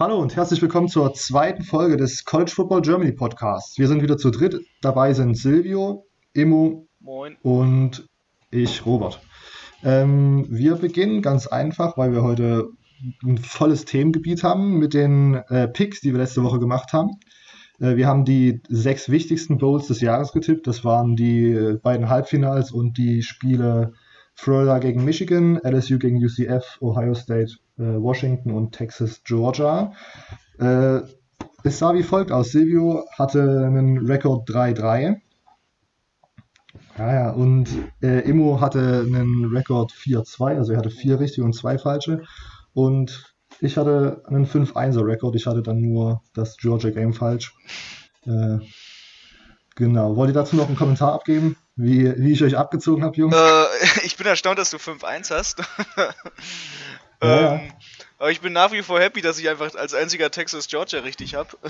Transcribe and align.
Hallo 0.00 0.20
und 0.20 0.36
herzlich 0.36 0.62
willkommen 0.62 0.86
zur 0.86 1.12
zweiten 1.14 1.64
Folge 1.64 1.96
des 1.96 2.24
College 2.24 2.52
Football 2.54 2.82
Germany 2.82 3.10
Podcasts. 3.10 3.80
Wir 3.80 3.88
sind 3.88 4.00
wieder 4.00 4.16
zu 4.16 4.30
dritt. 4.30 4.64
Dabei 4.80 5.12
sind 5.12 5.36
Silvio, 5.36 6.06
Emo 6.34 6.86
Moin. 7.00 7.36
und 7.42 8.06
ich, 8.52 8.86
Robert. 8.86 9.20
Ähm, 9.82 10.46
wir 10.50 10.76
beginnen 10.76 11.20
ganz 11.20 11.48
einfach, 11.48 11.98
weil 11.98 12.12
wir 12.12 12.22
heute 12.22 12.68
ein 13.24 13.38
volles 13.38 13.86
Themengebiet 13.86 14.44
haben 14.44 14.78
mit 14.78 14.94
den 14.94 15.34
äh, 15.48 15.66
Picks, 15.66 16.00
die 16.00 16.12
wir 16.12 16.20
letzte 16.20 16.44
Woche 16.44 16.60
gemacht 16.60 16.92
haben. 16.92 17.18
Äh, 17.80 17.96
wir 17.96 18.06
haben 18.06 18.24
die 18.24 18.62
sechs 18.68 19.08
wichtigsten 19.08 19.58
Bowls 19.58 19.88
des 19.88 20.00
Jahres 20.00 20.30
getippt. 20.30 20.68
Das 20.68 20.84
waren 20.84 21.16
die 21.16 21.50
äh, 21.50 21.76
beiden 21.76 22.08
Halbfinals 22.08 22.70
und 22.70 22.98
die 22.98 23.22
Spiele 23.24 23.94
Florida 24.36 24.78
gegen 24.78 25.04
Michigan, 25.04 25.58
LSU 25.64 25.98
gegen 25.98 26.24
UCF, 26.24 26.78
Ohio 26.80 27.14
State, 27.14 27.56
äh, 27.78 28.00
Washington 28.00 28.52
und 28.52 28.72
Texas, 28.72 29.22
Georgia. 29.24 29.92
Äh, 30.58 31.00
es 31.64 31.78
sah 31.78 31.94
wie 31.94 32.02
folgt 32.02 32.32
aus. 32.32 32.50
Silvio 32.50 33.04
hatte 33.16 33.64
einen 33.66 34.06
Rekord 34.06 34.48
3-3. 34.48 35.20
Ja, 36.98 37.14
ja, 37.14 37.30
und 37.30 37.68
äh, 38.02 38.28
Immo 38.28 38.60
hatte 38.60 39.04
einen 39.06 39.54
Rekord 39.54 39.92
4-2, 39.92 40.56
also 40.56 40.72
er 40.72 40.78
hatte 40.78 40.90
vier 40.90 41.20
richtige 41.20 41.44
und 41.44 41.52
zwei 41.52 41.78
falsche. 41.78 42.24
Und 42.74 43.34
ich 43.60 43.76
hatte 43.76 44.22
einen 44.26 44.46
5-1er-Rekord, 44.46 45.36
ich 45.36 45.46
hatte 45.46 45.62
dann 45.62 45.80
nur 45.80 46.22
das 46.34 46.56
Georgia 46.56 46.90
Game 46.90 47.12
falsch. 47.12 47.54
Äh, 48.24 48.58
genau, 49.76 50.16
wollt 50.16 50.30
ihr 50.30 50.34
dazu 50.34 50.56
noch 50.56 50.66
einen 50.66 50.76
Kommentar 50.76 51.12
abgeben, 51.12 51.56
wie, 51.76 52.12
wie 52.18 52.32
ich 52.32 52.42
euch 52.42 52.56
abgezogen 52.56 53.04
habe, 53.04 53.16
Jungs? 53.16 53.34
Äh, 53.36 53.64
ich 54.04 54.16
bin 54.16 54.26
erstaunt, 54.26 54.58
dass 54.58 54.70
du 54.70 54.76
5-1 54.78 55.30
hast. 55.30 55.62
Ja, 57.22 57.54
ähm, 57.54 57.72
aber 58.18 58.30
ich 58.30 58.40
bin 58.40 58.52
nach 58.52 58.72
wie 58.72 58.82
vor 58.82 59.00
happy, 59.00 59.22
dass 59.22 59.38
ich 59.38 59.48
einfach 59.48 59.74
als 59.74 59.94
einziger 59.94 60.30
Texas 60.30 60.68
Georgia 60.68 61.00
richtig 61.00 61.34
habe. 61.34 61.56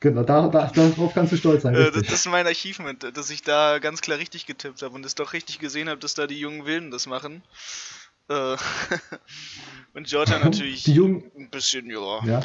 Genau, 0.00 0.22
da, 0.22 0.48
da, 0.48 0.66
darauf 0.66 1.14
kannst 1.14 1.32
du 1.32 1.38
stolz 1.38 1.62
sein. 1.62 1.74
Äh, 1.74 1.90
das, 1.90 2.12
ist 2.12 2.26
mein 2.26 2.46
Achievement, 2.46 3.16
dass 3.16 3.30
ich 3.30 3.42
da 3.42 3.78
ganz 3.78 4.02
klar 4.02 4.18
richtig 4.18 4.44
getippt 4.44 4.82
habe 4.82 4.94
und 4.94 5.06
es 5.06 5.14
doch 5.14 5.32
richtig 5.32 5.60
gesehen 5.60 5.88
habe, 5.88 5.98
dass 5.98 6.12
da 6.12 6.26
die 6.26 6.38
jungen 6.38 6.66
Wilden 6.66 6.90
das 6.90 7.06
machen. 7.06 7.42
Äh, 8.28 8.34
und 9.94 10.06
Georgia 10.06 10.38
natürlich 10.40 10.82
Die 10.82 10.92
Jungen, 10.92 11.32
ein 11.38 11.48
bisschen, 11.48 11.88
ja. 11.88 12.22
ja. 12.26 12.40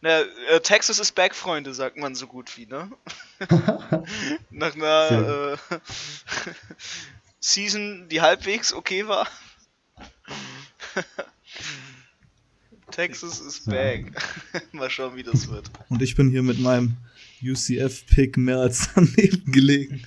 Na, 0.00 0.20
äh, 0.20 0.60
Texas 0.60 1.00
ist 1.00 1.16
back, 1.16 1.34
Freunde, 1.34 1.74
sagt 1.74 1.96
man 1.96 2.14
so 2.14 2.28
gut 2.28 2.56
wie, 2.56 2.66
ne? 2.66 2.92
Nach 4.50 4.76
einer 4.76 5.58
äh, 5.70 5.78
Season, 7.40 8.08
die 8.08 8.20
halbwegs 8.20 8.72
okay 8.72 9.08
war. 9.08 9.26
Texas 12.90 13.40
is 13.40 13.62
Ja. 13.66 13.72
back. 13.72 14.12
Mal 14.72 14.88
schauen, 14.90 15.16
wie 15.16 15.22
das 15.22 15.48
wird. 15.50 15.70
Und 15.88 16.02
ich 16.02 16.14
bin 16.14 16.30
hier 16.30 16.42
mit 16.42 16.60
meinem 16.60 16.96
UCF-Pick 17.42 18.36
mehr 18.36 18.58
als 18.58 18.88
daneben 18.94 19.50
gelegen. 19.52 20.02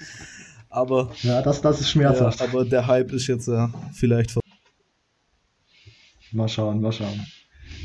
Aber, 0.70 1.12
ja, 1.24 1.42
das, 1.42 1.62
das 1.62 1.80
ist 1.82 1.88
ja, 1.88 1.92
schmerzhaft. 1.94 2.42
aber 2.42 2.64
der 2.64 2.88
Hype 2.88 3.12
ist 3.12 3.28
jetzt 3.28 3.48
ja 3.48 3.72
vielleicht 3.94 4.32
vorbei. 4.32 4.48
Mal 6.32 6.48
schauen, 6.48 6.80
mal 6.82 6.92
schauen. 6.92 7.26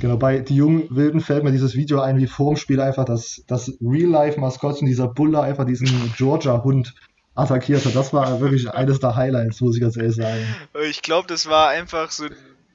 Genau, 0.01 0.17
bei 0.17 0.41
die 0.41 0.57
jungen 0.57 0.95
Wilden 0.95 1.21
fällt 1.21 1.45
mir 1.45 1.53
dieses 1.53 1.75
Video 1.75 2.01
ein, 2.01 2.19
wie 2.19 2.27
vor 2.27 2.53
dem 2.53 2.57
Spiel 2.59 2.81
einfach 2.81 3.05
das, 3.05 3.43
das 3.47 3.73
Real-Life-Maskottchen 3.81 4.87
dieser 4.87 5.09
Bulle 5.09 5.41
einfach 5.41 5.65
diesen 5.65 5.89
Georgia-Hund 6.17 6.95
attackiert 7.35 7.85
hat. 7.87 7.95
Das 7.97 8.13
war 8.13 8.41
wirklich 8.41 8.69
eines 8.71 9.01
der 9.01 9.17
Highlights, 9.17 9.61
muss 9.61 9.77
ich 9.77 9.81
ganz 9.81 9.97
ehrlich 9.97 10.15
sagen. 10.17 10.45
Äh, 10.75 10.87
Ich 10.89 11.01
glaube, 11.01 11.27
das 11.29 11.47
war 11.47 11.69
einfach 11.71 12.11
so, 12.11 12.27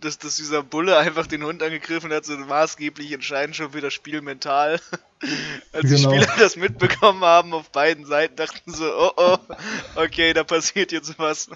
dass, 0.01 0.17
dass 0.17 0.37
dieser 0.37 0.63
Bulle 0.63 0.97
einfach 0.97 1.27
den 1.27 1.43
Hund 1.43 1.61
angegriffen 1.63 2.11
hat, 2.13 2.25
so 2.25 2.37
maßgeblich 2.37 3.11
entscheidend 3.11 3.55
schon 3.55 3.71
für 3.71 3.81
das 3.81 3.93
Spiel 3.93 4.21
mental. 4.21 4.79
Als 5.73 5.89
die 5.89 5.95
Genau. 5.95 6.11
Spieler 6.11 6.33
das 6.39 6.55
mitbekommen 6.55 7.21
haben 7.21 7.53
auf 7.53 7.71
beiden 7.71 8.05
Seiten, 8.05 8.35
dachten 8.35 8.73
so, 8.73 8.85
oh 8.85 9.11
oh, 9.17 9.37
okay, 9.95 10.33
da 10.33 10.43
passiert 10.43 10.91
jetzt 10.91 11.19
was. 11.19 11.49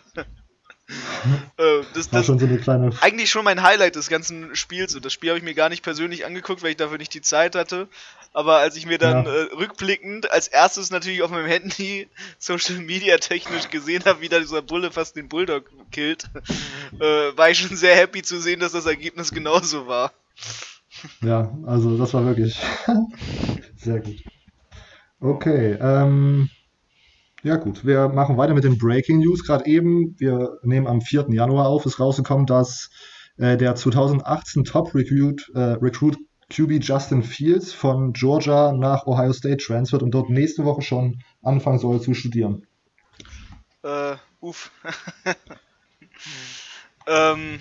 Äh, 1.58 1.84
das, 1.94 2.12
War 2.12 2.20
das, 2.20 2.26
schon 2.26 2.40
so 2.40 2.46
eine 2.48 2.58
kleine. 2.58 2.90
eigentlich 3.02 3.30
schon 3.30 3.46
mein 3.46 3.62
Highlight 3.62 3.96
des 3.96 4.10
ganzen 4.10 4.56
Spiels. 4.56 4.96
Und 4.96 5.06
das 5.06 5.14
Spiel 5.14 5.30
habe 5.30 5.38
ich 5.38 5.44
mir 5.46 5.54
gar 5.54 5.70
nicht 5.70 5.84
persönlich 5.84 6.26
angeguckt, 6.26 6.64
weil 6.64 6.72
ich 6.72 6.78
dafür 6.78 6.98
nicht 6.98 7.14
die 7.14 7.22
Zeit 7.22 7.56
hatte. 7.56 7.88
Aber 8.34 8.58
als 8.58 8.76
ich 8.76 8.88
mir 8.88 8.98
dann 8.98 9.26
Ja. 9.26 9.32
äh, 9.32 9.42
rückblickend 9.54 10.32
als 10.32 10.48
erstes 10.48 10.90
natürlich 10.90 11.22
auf 11.22 11.30
meinem 11.30 11.46
Handy 11.46 12.10
Social 12.40 12.80
Media 12.80 13.18
technisch 13.20 13.70
gesehen 13.70 14.04
habe, 14.06 14.22
wie 14.22 14.30
da 14.30 14.40
dieser 14.40 14.64
Bulle 14.64 14.92
fast 14.92 15.16
den 15.16 15.30
Bulldog 15.30 15.66
killt, 15.92 16.26
äh, 17.00 17.38
war 17.38 17.50
ich 17.52 17.60
schon 17.60 17.78
sehr 17.78 17.96
happy 17.96 18.24
zu 18.24 18.42
sehen, 18.42 18.60
dass 18.60 18.72
das 18.72 18.88
Ergebnis 18.88 19.32
genauso 19.32 19.88
war. 19.88 20.12
Ja, 21.22 21.56
also 21.68 21.98
das 21.98 22.14
war 22.16 22.26
wirklich 22.26 22.58
sehr 23.78 24.00
gut. 24.00 24.18
Okay, 25.20 25.78
ähm, 25.80 26.50
ja 27.44 27.58
gut, 27.58 27.86
wir 27.86 28.08
machen 28.10 28.38
weiter 28.38 28.54
mit 28.54 28.64
den 28.64 28.78
Breaking 28.78 29.20
News. 29.20 29.46
Gerade 29.46 29.66
eben, 29.66 30.16
wir 30.18 30.60
nehmen 30.64 30.88
am 30.88 31.02
4. 31.02 31.28
Januar 31.30 31.68
auf, 31.68 31.86
ist 31.86 32.00
rausgekommen, 32.00 32.46
dass 32.46 32.90
äh, 33.38 33.58
der 33.58 33.76
2018 33.76 34.64
Top 34.64 34.96
Recruit, 34.96 35.52
äh, 35.54 35.60
Recruit 35.60 36.18
QB 36.50 36.84
Justin 36.84 37.24
Fields 37.24 37.74
von 37.74 38.14
Georgia 38.14 38.72
nach 38.72 39.06
Ohio 39.06 39.34
State 39.34 39.58
transfert 39.58 40.04
und 40.04 40.12
dort 40.12 40.30
nächste 40.30 40.66
Woche 40.66 40.82
schon 40.82 41.22
anfangen 41.42 41.80
soll 41.80 42.02
zu 42.02 42.14
studieren. 42.14 42.68
Äh, 43.84 44.16
uff. 44.40 44.72
ähm, 47.08 47.60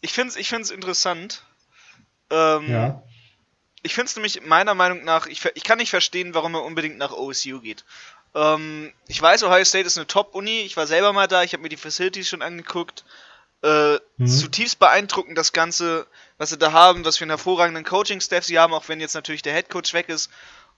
ich 0.00 0.12
find's, 0.12 0.36
ich 0.36 0.48
find's 0.48 0.70
interessant. 0.70 1.44
Ähm, 2.30 2.70
Ja, 2.70 3.02
Ich 3.82 3.94
finde 3.94 4.06
es 4.06 4.16
nämlich 4.16 4.42
meiner 4.42 4.74
Meinung 4.74 5.04
nach, 5.04 5.26
ich, 5.26 5.44
ich 5.54 5.64
kann 5.64 5.78
nicht 5.78 5.90
verstehen, 5.90 6.34
warum 6.34 6.54
er 6.54 6.62
unbedingt 6.62 6.98
nach 6.98 7.12
OSU 7.12 7.60
geht. 7.60 7.84
Ähm, 8.34 8.92
ich 9.08 9.20
weiß, 9.20 9.42
Ohio 9.42 9.64
State 9.64 9.86
ist 9.86 9.96
eine 9.98 10.06
Top-Uni, 10.06 10.62
ich 10.62 10.76
war 10.76 10.86
selber 10.86 11.12
mal 11.12 11.28
da, 11.28 11.42
ich 11.42 11.52
habe 11.52 11.62
mir 11.62 11.68
die 11.68 11.76
Facilities 11.76 12.28
schon 12.28 12.42
angeguckt. 12.42 13.04
Äh, 13.62 13.98
Mhm. 14.16 14.26
Zutiefst 14.26 14.78
beeindruckend 14.78 15.36
das 15.36 15.52
Ganze, 15.52 16.06
was 16.38 16.50
sie 16.50 16.58
da 16.58 16.72
haben, 16.72 17.04
was 17.04 17.16
für 17.16 17.24
einen 17.24 17.30
hervorragenden 17.30 17.84
Coaching-Staff 17.84 18.44
sie 18.44 18.58
haben, 18.58 18.72
auch 18.72 18.88
wenn 18.88 19.00
jetzt 19.00 19.14
natürlich 19.14 19.42
der 19.42 19.52
Headcoach 19.52 19.92
weg 19.94 20.08
ist 20.08 20.30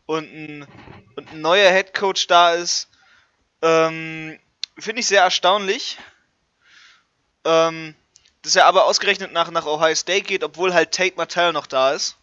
und 0.07 0.25
ein, 0.25 0.69
und 1.17 1.33
ein 1.33 1.41
neuer 1.41 1.71
Headcoach 1.71 2.27
da 2.27 2.53
ist. 2.55 2.89
Ähm, 3.63 4.39
Finde 4.79 5.01
ich 5.01 5.07
sehr 5.07 5.23
erstaunlich. 5.23 5.99
Ähm, 7.45 7.95
dass 8.43 8.57
er 8.57 8.67
aber 8.67 8.85
ausgerechnet 8.85 9.33
nach, 9.33 9.51
nach 9.51 9.67
Ohio 9.67 9.95
State 9.95 10.23
geht, 10.23 10.45
obwohl 10.45 10.75
halt 10.75 10.93
Tate 10.93 11.17
Martell 11.17 11.53
noch 11.53 11.67
da 11.67 11.93
ist. 11.93 12.17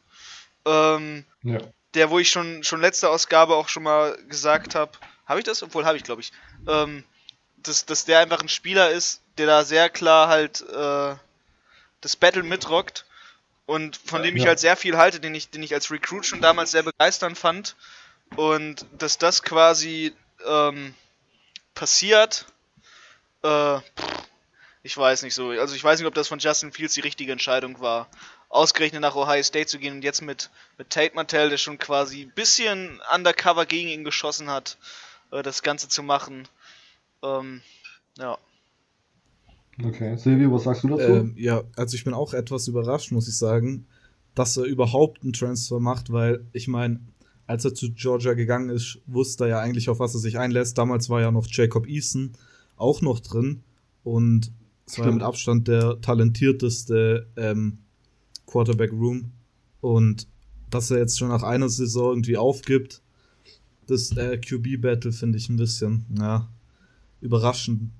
Ähm, 0.66 1.26
ja. 1.44 1.60
der, 1.94 2.10
wo 2.10 2.20
ich 2.20 2.30
schon, 2.30 2.64
schon 2.64 2.82
letzte 2.82 3.10
Ausgabe 3.10 3.56
auch 3.56 3.68
schon 3.68 3.84
mal 3.84 4.18
gesagt 4.28 4.76
habe, 4.76 4.92
habe 5.26 5.40
ich 5.40 5.46
das? 5.46 5.64
Obwohl 5.64 5.86
habe 5.86 5.98
ich, 5.98 6.04
glaube 6.04 6.22
ich. 6.22 6.32
Ähm, 6.68 7.04
dass, 7.58 7.86
dass 7.86 8.06
der 8.06 8.20
einfach 8.20 8.42
ein 8.42 8.50
Spieler 8.50 8.90
ist, 8.90 9.22
der 9.38 9.48
da 9.48 9.64
sehr 9.64 9.90
klar 9.90 10.28
halt 10.28 10.62
äh, 10.62 11.16
das 12.02 12.16
Battle 12.16 12.44
mitrockt 12.44 13.06
und 13.66 13.98
von 13.98 14.24
dem 14.24 14.36
ich 14.36 14.44
Ja. 14.44 14.50
halt 14.50 14.60
sehr 14.60 14.76
viel 14.76 14.98
halte, 14.98 15.20
den 15.20 15.36
ich, 15.36 15.50
den 15.50 15.64
ich 15.64 15.74
als 15.74 15.92
Recruit 15.92 16.26
schon 16.26 16.42
damals 16.42 16.72
sehr 16.72 16.84
begeisternd 16.84 17.38
fand. 17.38 17.76
Und 18.36 18.86
dass 18.98 19.18
das 19.18 19.44
quasi 19.44 20.14
ähm, 20.46 20.96
passiert, 21.76 22.46
äh, 23.44 23.78
ich 24.84 24.98
weiß 24.98 25.22
nicht 25.24 25.36
so. 25.36 25.50
Also 25.50 25.76
ich 25.76 25.84
weiß 25.84 26.00
nicht, 26.00 26.08
ob 26.08 26.16
das 26.16 26.28
von 26.28 26.40
Justin 26.40 26.72
Fields 26.72 26.96
die 26.96 27.02
richtige 27.02 27.32
Entscheidung 27.32 27.80
war, 27.82 28.10
ausgerechnet 28.52 29.02
nach 29.02 29.16
Ohio 29.16 29.42
State 29.44 29.68
zu 29.68 29.80
gehen 29.80 29.96
und 29.96 30.04
jetzt 30.04 30.22
mit, 30.22 30.50
mit 30.78 30.90
Tate 30.90 31.16
Martell, 31.16 31.50
der 31.50 31.58
schon 31.58 31.78
quasi 31.78 32.24
ein 32.24 32.32
bisschen 32.36 33.00
undercover 33.16 33.66
gegen 33.66 33.90
ihn 33.90 34.04
geschossen 34.04 34.50
hat, 34.50 34.78
äh, 35.32 35.42
das 35.42 35.64
Ganze 35.64 35.88
zu 35.88 36.04
machen. 36.04 36.48
Ähm, 37.24 37.62
ja. 38.18 38.38
Okay, 39.84 40.18
Silvio, 40.18 40.52
was 40.52 40.64
sagst 40.64 40.84
du 40.84 40.90
dazu? 40.90 41.02
Ähm, 41.02 41.34
ja, 41.38 41.64
also 41.78 41.96
ich 41.96 42.04
bin 42.04 42.14
auch 42.14 42.34
etwas 42.34 42.68
überrascht, 42.68 43.12
muss 43.12 43.28
ich 43.28 43.38
sagen, 43.38 43.88
dass 44.36 44.58
er 44.58 44.66
überhaupt 44.66 45.24
einen 45.24 45.34
Transfer 45.34 45.80
macht, 45.80 46.12
weil 46.12 46.46
ich 46.52 46.68
meine, 46.68 47.00
als 47.48 47.66
er 47.66 47.74
zu 47.74 47.94
Georgia 47.94 48.34
gegangen 48.34 48.70
ist, 48.70 49.00
wusste 49.08 49.46
er 49.46 49.50
ja 49.50 49.60
eigentlich, 49.60 49.90
auf 49.90 50.00
was 50.00 50.14
er 50.14 50.20
sich 50.20 50.38
einlässt. 50.38 50.78
Damals 50.78 51.10
war 51.10 51.22
ja 51.22 51.32
noch 51.32 51.48
Jacob 51.50 51.88
Eason 51.88 52.34
auch 52.76 53.02
noch 53.02 53.22
drin 53.22 53.64
und 54.04 54.52
es 54.86 55.00
war 55.00 55.06
ja 55.06 55.12
mit 55.14 55.24
Abstand 55.24 55.68
der 55.68 56.02
talentierteste 56.02 57.28
ähm, 57.38 57.80
Quarterback 58.52 58.92
Room 58.92 59.32
und 59.80 60.28
dass 60.70 60.92
er 60.92 61.00
jetzt 61.00 61.18
schon 61.18 61.30
nach 61.30 61.44
einer 61.44 61.70
Saison 61.70 62.12
irgendwie 62.12 62.38
aufgibt, 62.38 63.02
das 63.88 64.16
äh, 64.16 64.38
QB-Battle 64.38 65.12
finde 65.12 65.38
ich 65.38 65.50
ein 65.50 65.58
bisschen, 65.58 66.06
ja, 66.18 66.48
überraschend. 67.20 67.92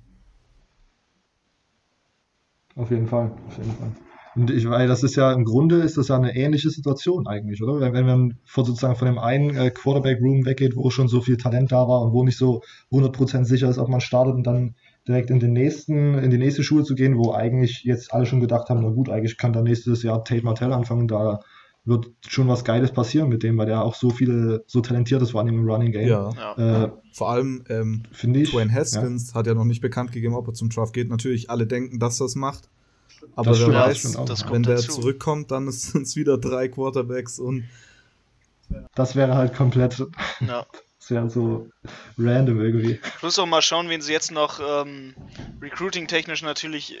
Auf 2.74 2.90
jeden 2.90 3.06
Fall, 3.06 3.30
auf 3.48 3.58
jeden 3.58 3.72
Fall. 3.72 3.92
Und 4.34 4.50
ich 4.50 4.66
weil 4.68 4.88
das 4.88 5.02
ist 5.02 5.14
ja 5.16 5.30
im 5.32 5.44
Grunde 5.44 5.82
ist 5.82 5.98
das 5.98 6.08
ja 6.08 6.16
eine 6.16 6.34
ähnliche 6.34 6.70
Situation 6.70 7.26
eigentlich, 7.26 7.62
oder? 7.62 7.80
Wenn, 7.80 7.92
wenn 7.92 8.06
man 8.06 8.38
von 8.44 8.64
sozusagen 8.64 8.96
von 8.96 9.06
dem 9.06 9.18
einen 9.18 9.54
äh, 9.54 9.70
Quarterback 9.70 10.22
Room 10.22 10.46
weggeht, 10.46 10.74
wo 10.74 10.88
schon 10.88 11.08
so 11.08 11.20
viel 11.20 11.36
Talent 11.36 11.70
da 11.70 11.86
war 11.86 12.00
und 12.00 12.12
wo 12.12 12.24
nicht 12.24 12.38
so 12.38 12.62
100% 12.90 13.44
sicher 13.44 13.68
ist, 13.68 13.76
ob 13.76 13.90
man 13.90 14.00
startet 14.00 14.34
und 14.34 14.46
dann 14.46 14.74
direkt 15.08 15.30
in 15.30 15.40
den 15.40 15.52
nächsten, 15.52 16.14
in 16.18 16.30
die 16.30 16.38
nächste 16.38 16.62
Schule 16.62 16.84
zu 16.84 16.94
gehen, 16.94 17.16
wo 17.18 17.32
eigentlich 17.32 17.82
jetzt 17.84 18.12
alle 18.12 18.26
schon 18.26 18.40
gedacht 18.40 18.68
haben, 18.68 18.82
na 18.82 18.90
gut, 18.90 19.08
eigentlich 19.08 19.36
kann 19.38 19.52
da 19.52 19.62
nächstes 19.62 20.02
Jahr 20.02 20.24
Tate 20.24 20.44
Martell 20.44 20.72
anfangen, 20.72 21.08
da 21.08 21.40
wird 21.84 22.06
schon 22.28 22.46
was 22.46 22.64
Geiles 22.64 22.92
passieren 22.92 23.28
mit 23.28 23.42
dem, 23.42 23.58
weil 23.58 23.66
der 23.66 23.82
auch 23.82 23.96
so 23.96 24.10
viele, 24.10 24.62
so 24.68 24.80
talentiert 24.80 25.20
ist, 25.20 25.32
vor 25.32 25.40
allem 25.40 25.58
im 25.58 25.68
Running 25.68 25.90
Game. 25.90 26.08
Ja. 26.08 26.30
Ja. 26.56 26.84
Äh, 26.84 26.90
Vor 27.12 27.30
allem 27.30 27.64
ähm, 27.68 28.04
Finde 28.12 28.40
ich. 28.40 28.52
Dwayne 28.52 28.72
Haskins 28.72 29.34
hat 29.34 29.48
ja 29.48 29.54
noch 29.54 29.64
nicht 29.64 29.80
bekannt 29.80 30.12
gegeben, 30.12 30.34
ob 30.34 30.46
er 30.46 30.54
zum 30.54 30.68
Draft 30.70 30.92
geht. 30.92 31.08
Natürlich, 31.08 31.50
alle 31.50 31.66
denken, 31.66 31.98
dass 31.98 32.20
er 32.20 32.26
es 32.26 32.36
macht. 32.36 32.68
Aber 33.34 33.50
Das 33.50 33.58
wer 33.66 33.94
stimmt, 33.94 34.14
das 34.14 34.16
weiß, 34.18 34.24
das 34.42 34.52
wenn 34.52 34.62
der 34.62 34.76
dazu. 34.76 34.92
zurückkommt, 35.00 35.50
dann 35.50 35.68
sind 35.72 36.02
es 36.02 36.14
wieder 36.14 36.38
drei 36.38 36.68
Quarterbacks 36.68 37.40
und 37.40 37.64
Ja, 38.70 38.86
das 38.94 39.16
wäre 39.16 39.34
halt 39.34 39.54
komplett, 39.54 40.06
ja. 40.40 40.64
Das 41.02 41.10
wäre 41.10 41.28
so 41.30 41.68
random 42.16 42.60
irgendwie. 42.60 42.94
Plus 43.18 43.38
auch 43.38 43.46
mal 43.46 43.60
schauen, 43.62 43.88
wen 43.88 44.00
sie 44.02 44.12
jetzt 44.12 44.30
noch 44.30 44.60
ähm, 44.60 45.14
recruiting-technisch 45.60 46.42
natürlich, 46.42 46.92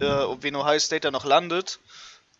äh, 0.00 0.04
wen 0.40 0.54
Ohio 0.54 0.78
State 0.78 1.00
da 1.00 1.10
noch 1.10 1.24
landet. 1.24 1.80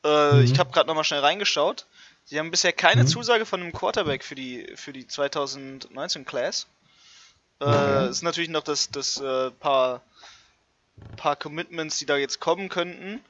Äh, 0.04 0.34
Mhm. 0.34 0.44
Ich 0.44 0.58
habe 0.60 0.70
gerade 0.70 0.86
nochmal 0.86 1.02
schnell 1.04 1.20
reingeschaut. 1.20 1.86
Sie 2.24 2.38
haben 2.38 2.52
bisher 2.52 2.72
keine 2.72 3.02
Mhm. 3.02 3.08
Zusage 3.08 3.46
von 3.46 3.60
einem 3.60 3.72
Quarterback 3.72 4.22
für 4.22 4.36
die, 4.36 4.70
für 4.76 4.92
die 4.92 5.08
2019 5.08 6.24
Class. 6.24 6.66
Äh, 7.60 8.08
ist 8.10 8.22
natürlich 8.22 8.50
noch 8.50 8.62
das, 8.62 8.90
das 8.90 9.20
äh, 9.20 9.50
paar, 9.50 10.02
paar 11.16 11.34
Commitments, 11.34 11.98
die 11.98 12.06
da 12.06 12.16
jetzt 12.16 12.38
kommen 12.38 12.68
könnten. 12.68 13.20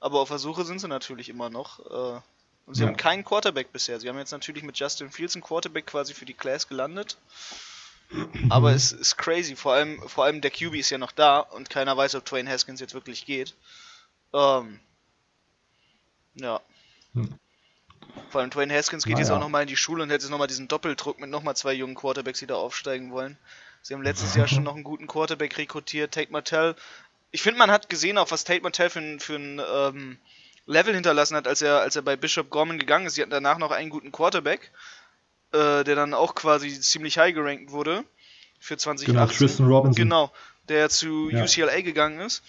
Aber 0.00 0.18
auf 0.20 0.28
Versuche 0.28 0.64
sind 0.64 0.80
sie 0.80 0.88
natürlich 0.88 1.28
immer 1.28 1.48
noch. 1.50 1.78
Äh, 2.16 2.20
und 2.70 2.76
sie 2.76 2.82
Ja. 2.82 2.88
haben 2.88 2.96
keinen 2.96 3.24
Quarterback 3.24 3.72
bisher. 3.72 3.98
Sie 3.98 4.08
haben 4.08 4.16
jetzt 4.18 4.30
natürlich 4.30 4.62
mit 4.62 4.78
Justin 4.78 5.10
Fields 5.10 5.34
einen 5.34 5.42
Quarterback 5.42 5.86
quasi 5.86 6.14
für 6.14 6.24
die 6.24 6.34
Class 6.34 6.68
gelandet. 6.68 7.18
Aber 8.48 8.70
es 8.72 8.92
ist 8.92 9.16
crazy. 9.18 9.56
Vor 9.56 9.72
allem, 9.72 10.00
vor 10.08 10.24
allem 10.24 10.40
der 10.40 10.52
QB 10.52 10.74
ist 10.76 10.90
ja 10.90 10.98
noch 10.98 11.10
da 11.10 11.40
und 11.40 11.68
keiner 11.68 11.96
weiß, 11.96 12.14
ob 12.14 12.24
Dwayne 12.24 12.48
Haskins 12.48 12.78
jetzt 12.78 12.94
wirklich 12.94 13.26
geht. 13.26 13.56
Ähm, 14.32 14.78
ja. 16.36 16.60
Hm. 17.14 17.34
Vor 18.30 18.40
allem 18.40 18.50
Dwayne 18.50 18.72
Haskins 18.72 19.04
geht 19.04 19.18
jetzt 19.18 19.28
Naja. 19.30 19.38
auch 19.38 19.42
nochmal 19.42 19.62
in 19.62 19.68
die 19.68 19.76
Schule 19.76 20.04
und 20.04 20.10
hätte 20.10 20.22
jetzt 20.22 20.30
nochmal 20.30 20.46
diesen 20.46 20.68
Doppeldruck 20.68 21.18
mit 21.18 21.28
nochmal 21.28 21.56
zwei 21.56 21.72
jungen 21.72 21.96
Quarterbacks, 21.96 22.38
die 22.38 22.46
da 22.46 22.54
aufsteigen 22.54 23.10
wollen. 23.10 23.36
Sie 23.82 23.94
haben 23.94 24.02
letztes 24.04 24.36
Jahr 24.36 24.46
schon 24.46 24.62
noch 24.62 24.74
einen 24.76 24.84
guten 24.84 25.08
Quarterback 25.08 25.58
rekrutiert, 25.58 26.14
Tate 26.14 26.30
Martell. 26.30 26.76
Ich 27.32 27.42
finde, 27.42 27.58
man 27.58 27.72
hat 27.72 27.88
gesehen, 27.88 28.16
auch 28.16 28.30
was 28.30 28.44
Tate 28.44 28.62
Martell 28.62 28.90
für 28.90 29.00
ein, 29.00 29.18
für 29.18 29.34
ein 29.34 29.60
ähm, 29.72 30.18
Level 30.70 30.94
hinterlassen 30.94 31.36
hat, 31.36 31.46
als 31.48 31.62
er, 31.62 31.80
als 31.80 31.96
er 31.96 32.02
bei 32.02 32.16
Bishop 32.16 32.48
Gorman 32.50 32.78
gegangen 32.78 33.06
ist. 33.06 33.14
Sie 33.14 33.22
hatten 33.22 33.30
danach 33.30 33.58
noch 33.58 33.70
einen 33.72 33.90
guten 33.90 34.12
Quarterback, 34.12 34.70
äh, 35.52 35.84
der 35.84 35.94
dann 35.96 36.14
auch 36.14 36.34
quasi 36.34 36.80
ziemlich 36.80 37.18
high 37.18 37.34
gerankt 37.34 37.72
wurde 37.72 38.04
für 38.60 38.76
2018. 38.76 39.14
Genau, 39.14 39.26
Tristan 39.26 39.66
Robinson. 39.66 39.96
Genau, 40.02 40.32
der 40.68 40.88
zu 40.88 41.28
Ja. 41.30 41.42
UCLA 41.44 41.80
gegangen 41.80 42.20
ist. 42.20 42.42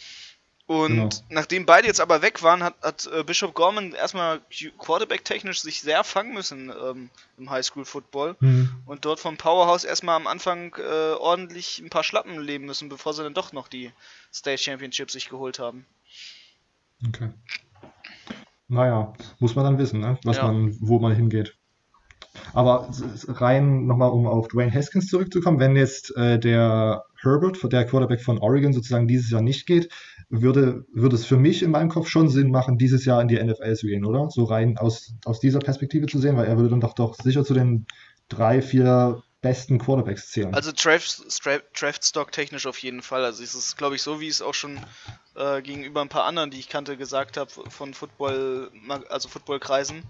Und 0.68 0.88
Genau. 0.96 1.10
nachdem 1.30 1.66
beide 1.66 1.88
jetzt 1.88 2.00
aber 2.00 2.22
weg 2.22 2.44
waren, 2.44 2.64
hat, 2.64 2.76
hat 2.82 3.06
äh, 3.08 3.24
Bishop 3.24 3.54
Gorman 3.54 3.92
erstmal 3.94 4.40
Quarterback-technisch 4.78 5.60
sich 5.62 5.82
sehr 5.82 6.04
fangen 6.06 6.34
müssen 6.34 6.70
ähm, 6.70 7.10
im 7.38 7.50
Highschool-Football. 7.50 8.38
Hm. 8.40 8.72
Und 8.86 9.04
dort 9.04 9.20
vom 9.20 9.36
Powerhouse 9.36 9.84
erstmal 9.84 10.16
am 10.16 10.28
Anfang 10.28 10.74
äh, 10.78 11.14
ordentlich 11.14 11.80
ein 11.80 11.90
paar 11.90 12.04
Schlappen 12.06 12.40
leben 12.40 12.66
müssen, 12.66 12.88
bevor 12.88 13.14
sie 13.14 13.24
dann 13.24 13.34
doch 13.34 13.52
noch 13.52 13.68
die 13.68 13.92
State 14.32 14.60
Championship 14.60 15.12
sich 15.12 15.28
geholt 15.28 15.60
haben. 15.60 15.86
Okay. 17.06 17.30
Naja, 18.72 19.12
muss 19.40 19.56
man 19.56 19.66
dann 19.66 19.78
wissen, 19.78 20.00
ne? 20.00 20.18
was 20.24 20.38
Ja. 20.38 20.46
man, 20.46 20.74
wo 20.80 20.98
man 20.98 21.14
hingeht. 21.14 21.58
Aber 22.54 22.90
rein 23.28 23.86
nochmal, 23.86 24.12
um 24.12 24.26
auf 24.26 24.48
Dwayne 24.48 24.74
Haskins 24.74 25.08
zurückzukommen, 25.08 25.60
wenn 25.60 25.76
jetzt 25.76 26.16
äh, 26.16 26.40
der 26.40 27.04
Herbert, 27.22 27.58
der 27.70 27.86
Quarterback 27.86 28.22
von 28.22 28.38
Oregon, 28.38 28.72
sozusagen 28.72 29.10
dieses 29.10 29.30
Jahr 29.30 29.42
nicht 29.42 29.68
geht, 29.68 29.90
würde, 30.30 30.86
würde 30.94 31.18
es 31.18 31.26
für 31.26 31.36
mich 31.36 31.62
in 31.64 31.72
meinem 31.72 31.90
Kopf 31.90 32.08
schon 32.08 32.30
Sinn 32.30 32.50
machen, 32.50 32.78
dieses 32.78 33.04
Jahr 33.04 33.22
in 33.22 33.28
die 33.28 33.44
NFL 33.44 33.76
zu 33.76 33.88
gehen, 33.88 34.06
oder? 34.06 34.30
So 34.30 34.46
rein 34.46 34.78
aus, 34.78 35.16
aus 35.26 35.42
dieser 35.42 35.60
Perspektive 35.60 36.08
zu 36.08 36.20
sehen, 36.20 36.38
weil 36.38 36.48
er 36.48 36.56
würde 36.56 36.70
dann 36.70 36.80
doch, 36.80 36.94
doch 36.94 37.16
sicher 37.16 37.44
zu 37.44 37.54
den 37.54 37.86
drei, 38.30 38.62
vier 38.62 39.22
besten 39.42 39.80
Quarterbacks 39.80 40.32
zählen. 40.32 40.54
Also 40.54 40.72
Draft, 40.72 41.24
Draft, 41.44 41.66
Draftstock 41.76 42.32
technisch 42.32 42.68
auf 42.68 42.78
jeden 42.78 43.02
Fall. 43.02 43.26
Also 43.26 43.44
es 43.44 43.54
ist, 43.54 43.78
glaube 43.78 43.96
ich, 43.96 44.02
so 44.02 44.22
wie 44.22 44.28
ich 44.28 44.36
es 44.36 44.42
auch 44.42 44.54
schon 44.54 44.80
äh, 45.36 45.62
gegenüber 45.62 46.02
ein 46.02 46.10
paar 46.10 46.26
anderen, 46.26 46.52
die 46.52 46.60
ich 46.60 46.70
kannte, 46.70 46.98
gesagt 46.98 47.38
habe 47.38 47.50
von 47.50 47.94
Football, 47.94 48.72
also 49.10 49.30
Footballkreisen. 49.30 50.04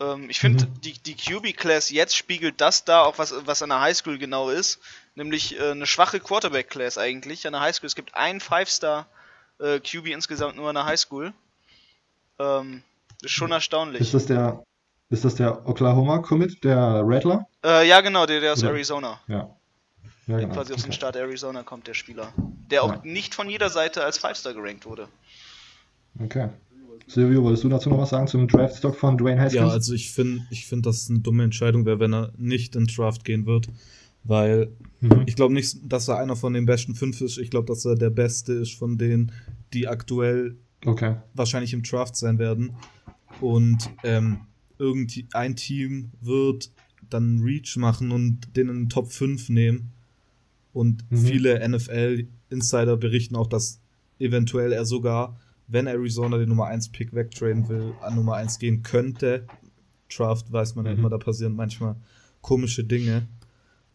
Ähm, 0.00 0.28
ich 0.28 0.40
finde, 0.40 0.66
Mhm. 0.66 0.80
die, 0.80 0.92
die 0.94 1.14
QB-Class 1.16 1.90
jetzt 1.90 2.16
spiegelt 2.16 2.60
das 2.60 2.84
da 2.84 3.02
auch, 3.02 3.18
was, 3.18 3.34
was 3.46 3.62
an 3.62 3.68
der 3.70 3.80
Highschool 3.80 4.18
genau 4.18 4.50
ist. 4.50 4.80
Nämlich 5.14 5.58
äh, 5.60 5.70
eine 5.70 5.86
schwache 5.86 6.18
Quarterback-Class 6.18 6.98
eigentlich 6.98 7.46
an 7.46 7.52
der 7.52 7.62
Highschool. 7.62 7.86
Es 7.86 7.94
gibt 7.94 8.14
einen 8.16 8.40
Five-Star 8.40 9.06
äh, 9.60 9.78
QB 9.78 10.08
insgesamt 10.08 10.56
nur 10.56 10.68
an 10.68 10.74
der 10.74 10.86
Highschool. 10.86 11.32
Ähm, 12.40 12.82
das 13.20 13.30
ist 13.30 13.36
schon 13.36 13.52
erstaunlich. 13.52 14.00
ist 14.00 14.14
das 14.14 14.26
der, 14.26 14.64
ist 15.10 15.24
das 15.24 15.36
der 15.36 15.68
Oklahoma-Commit, 15.68 16.64
der 16.64 17.02
Rattler? 17.04 17.46
Äh, 17.64 17.86
ja, 17.86 18.00
genau, 18.00 18.26
der, 18.26 18.40
der 18.40 18.52
aus 18.54 18.60
Oder- 18.64 18.70
Arizona. 18.72 19.20
Ja. 19.28 19.54
Ja, 20.26 20.38
genau. 20.40 20.54
quasi 20.54 20.72
aus 20.72 20.82
dem. 20.82 20.92
Staat 20.92 21.16
Arizona 21.16 21.62
kommt, 21.62 21.86
der 21.86 21.94
Spieler. 21.94 22.32
Der 22.70 22.82
auch 22.82 22.92
Ja. 22.94 23.00
nicht 23.04 23.34
von 23.34 23.48
jeder 23.50 23.68
Seite 23.70 24.02
als 24.04 24.18
Five-Star 24.18 24.54
gerankt 24.54 24.86
wurde. 24.86 25.08
Okay. 26.18 26.48
Silvio, 27.06 27.42
wolltest 27.42 27.64
du 27.64 27.68
dazu 27.68 27.90
noch 27.90 27.98
was 27.98 28.10
sagen 28.10 28.26
zum 28.26 28.48
Draftstock 28.48 28.96
von 28.96 29.18
Dwayne 29.18 29.38
Haskins? 29.40 29.60
ja, 29.60 29.68
also 29.68 29.92
ich 29.92 30.10
finde, 30.10 30.42
ich 30.50 30.66
finde, 30.66 30.88
dass 30.88 31.02
es 31.02 31.10
eine 31.10 31.18
dumme 31.18 31.44
Entscheidung 31.44 31.84
wäre, 31.84 32.00
wenn 32.00 32.14
er 32.14 32.32
nicht 32.38 32.76
in 32.76 32.86
Draft 32.86 33.24
gehen 33.24 33.44
wird, 33.46 33.68
weil 34.22 34.70
Mhm. 35.00 35.24
ich 35.26 35.36
glaube 35.36 35.52
nicht, 35.52 35.76
dass 35.82 36.08
er 36.08 36.16
einer 36.18 36.34
von 36.36 36.54
den 36.54 36.64
besten 36.64 36.94
fünf 36.94 37.20
ist. 37.20 37.36
Ich 37.36 37.50
glaube, 37.50 37.66
dass 37.66 37.84
er 37.84 37.94
der 37.96 38.08
Beste 38.10 38.54
ist 38.54 38.72
von 38.74 38.96
denen, 38.96 39.32
die 39.74 39.86
aktuell 39.86 40.56
Okay. 40.86 41.16
wahrscheinlich 41.34 41.74
im 41.74 41.82
Draft 41.82 42.16
sein 42.16 42.38
werden. 42.38 42.74
Und 43.42 43.90
ähm, 44.02 44.38
irgendwie 44.78 45.26
ein 45.34 45.56
Team 45.56 46.10
wird 46.22 46.70
dann 47.10 47.40
Reach 47.40 47.76
machen 47.76 48.12
und 48.12 48.56
den 48.56 48.68
in 48.70 48.76
den 48.84 48.88
Top 48.88 49.12
5 49.12 49.48
nehmen. 49.50 49.92
Und 50.74 51.10
Mhm. 51.10 51.16
viele 51.16 51.60
NFL-Insider 51.60 52.96
berichten 52.98 53.36
auch, 53.36 53.46
dass 53.46 53.80
eventuell 54.18 54.72
er 54.72 54.84
sogar, 54.84 55.38
wenn 55.68 55.86
Arizona 55.86 56.36
den 56.36 56.50
Nummer 56.50 56.66
1 56.66 56.90
Pick 56.90 57.14
wegtraden 57.14 57.68
will, 57.68 57.94
an 58.02 58.16
Nummer 58.16 58.34
1 58.34 58.58
gehen 58.58 58.82
könnte. 58.82 59.46
Draft 60.14 60.52
weiß 60.52 60.74
man 60.74 60.84
ja 60.84 60.92
Mhm. 60.92 60.98
immer, 60.98 61.08
da 61.10 61.18
passieren 61.18 61.56
manchmal 61.56 61.96
komische 62.42 62.84
Dinge. 62.84 63.26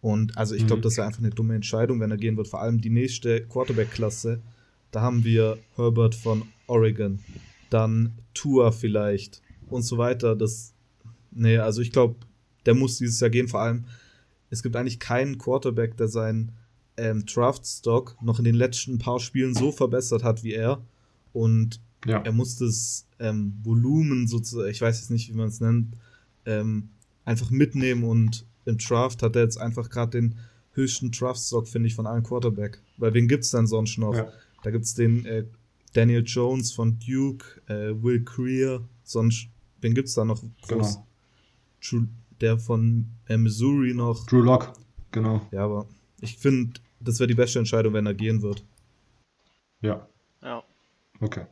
Und 0.02 0.38
also 0.38 0.56
ich 0.56 0.66
glaube, 0.66 0.80
Mhm. 0.80 0.84
das 0.84 0.98
wäre 0.98 1.06
einfach 1.08 1.20
eine 1.20 1.30
dumme 1.30 1.54
Entscheidung, 1.56 2.00
wenn 2.00 2.10
er 2.12 2.18
gehen 2.18 2.38
wird. 2.38 2.48
Vor 2.48 2.62
allem 2.62 2.82
die 2.82 2.90
nächste 2.90 3.42
Quarterback-Klasse. 3.46 4.40
Da 4.92 5.02
haben 5.02 5.24
wir 5.24 5.60
Herbert 5.76 6.16
von 6.16 6.44
Oregon, 6.68 7.20
dann 7.70 8.14
Tua 8.34 8.72
vielleicht 8.72 9.42
und 9.70 9.84
so 9.84 9.98
weiter. 9.98 10.36
Das, 10.36 10.74
nee, 11.32 11.58
also 11.58 11.82
ich 11.82 11.92
glaube, 11.92 12.16
der 12.66 12.74
muss 12.74 12.98
dieses 12.98 13.20
Jahr 13.20 13.30
gehen. 13.30 13.48
Vor 13.48 13.62
allem, 13.62 13.86
es 14.50 14.64
gibt 14.64 14.76
eigentlich 14.76 15.00
keinen 15.00 15.38
Quarterback, 15.38 15.96
der 15.98 16.08
seinen 16.08 16.54
ähm, 17.00 17.26
Draft-Stock 17.26 18.18
noch 18.22 18.40
in 18.40 18.46
den 18.46 18.56
letzten 18.56 19.00
paar 19.00 19.20
Spielen 19.20 19.54
so 19.56 19.72
verbessert 19.72 20.24
hat 20.24 20.44
wie 20.44 20.54
er. 20.54 20.82
Und 21.34 21.80
Ja. 22.06 22.20
er 22.22 22.32
muss 22.32 22.56
das 22.58 23.06
ähm, 23.20 23.54
Volumen 23.64 24.28
sozusagen, 24.28 24.70
ich 24.70 24.82
weiß 24.82 25.00
jetzt 25.00 25.10
nicht, 25.12 25.30
wie 25.30 25.38
man 25.38 25.48
es 25.48 25.60
nennt, 25.60 25.96
ähm, 26.46 26.90
einfach 27.26 27.50
mitnehmen 27.50 28.04
und 28.04 28.46
im 28.66 28.78
Draft 28.78 29.22
hat 29.24 29.36
er 29.36 29.44
jetzt 29.44 29.58
einfach 29.58 29.90
gerade 29.90 30.12
den 30.12 30.36
höchsten 30.74 31.12
Draft-Stock, 31.12 31.68
finde 31.68 31.88
ich, 31.88 31.96
von 31.96 32.08
allen 32.08 32.24
Quarterback. 32.24 32.82
Weil 32.98 33.14
wen 33.14 33.28
gibt's 33.28 33.50
dann 33.52 33.68
sonst 33.68 33.98
noch? 33.98 34.16
Ja. 34.16 34.32
Da 34.64 34.72
gibt's 34.72 34.94
den 34.94 35.26
äh, 35.26 35.44
Daniel 35.94 36.24
Jones 36.26 36.72
von 36.72 36.98
Duke, 37.00 37.46
äh, 37.68 38.02
Will 38.02 38.24
Creer, 38.24 38.82
sonst, 39.04 39.48
wen 39.82 39.94
gibt's 39.94 40.14
da 40.14 40.24
noch 40.26 40.42
groß? 40.68 41.00
Genau. 41.82 42.08
Der 42.42 42.58
von 42.58 43.06
äh, 43.28 43.38
Missouri 43.38 43.94
noch. 43.94 44.26
Drew 44.28 44.42
Lock, 44.42 44.74
genau. 45.12 45.42
Ja, 45.52 45.66
aber 45.66 45.88
ich 46.22 46.38
finde, 46.38 46.80
das 47.00 47.20
wäre 47.20 47.28
die 47.28 47.36
beste 47.36 47.60
Entscheidung, 47.60 47.94
wenn 47.94 48.06
er 48.06 48.14
gehen 48.14 48.42
wird. 48.42 48.64
Ja, 49.82 50.08
Ja. 50.42 50.64
okay. 51.22 51.46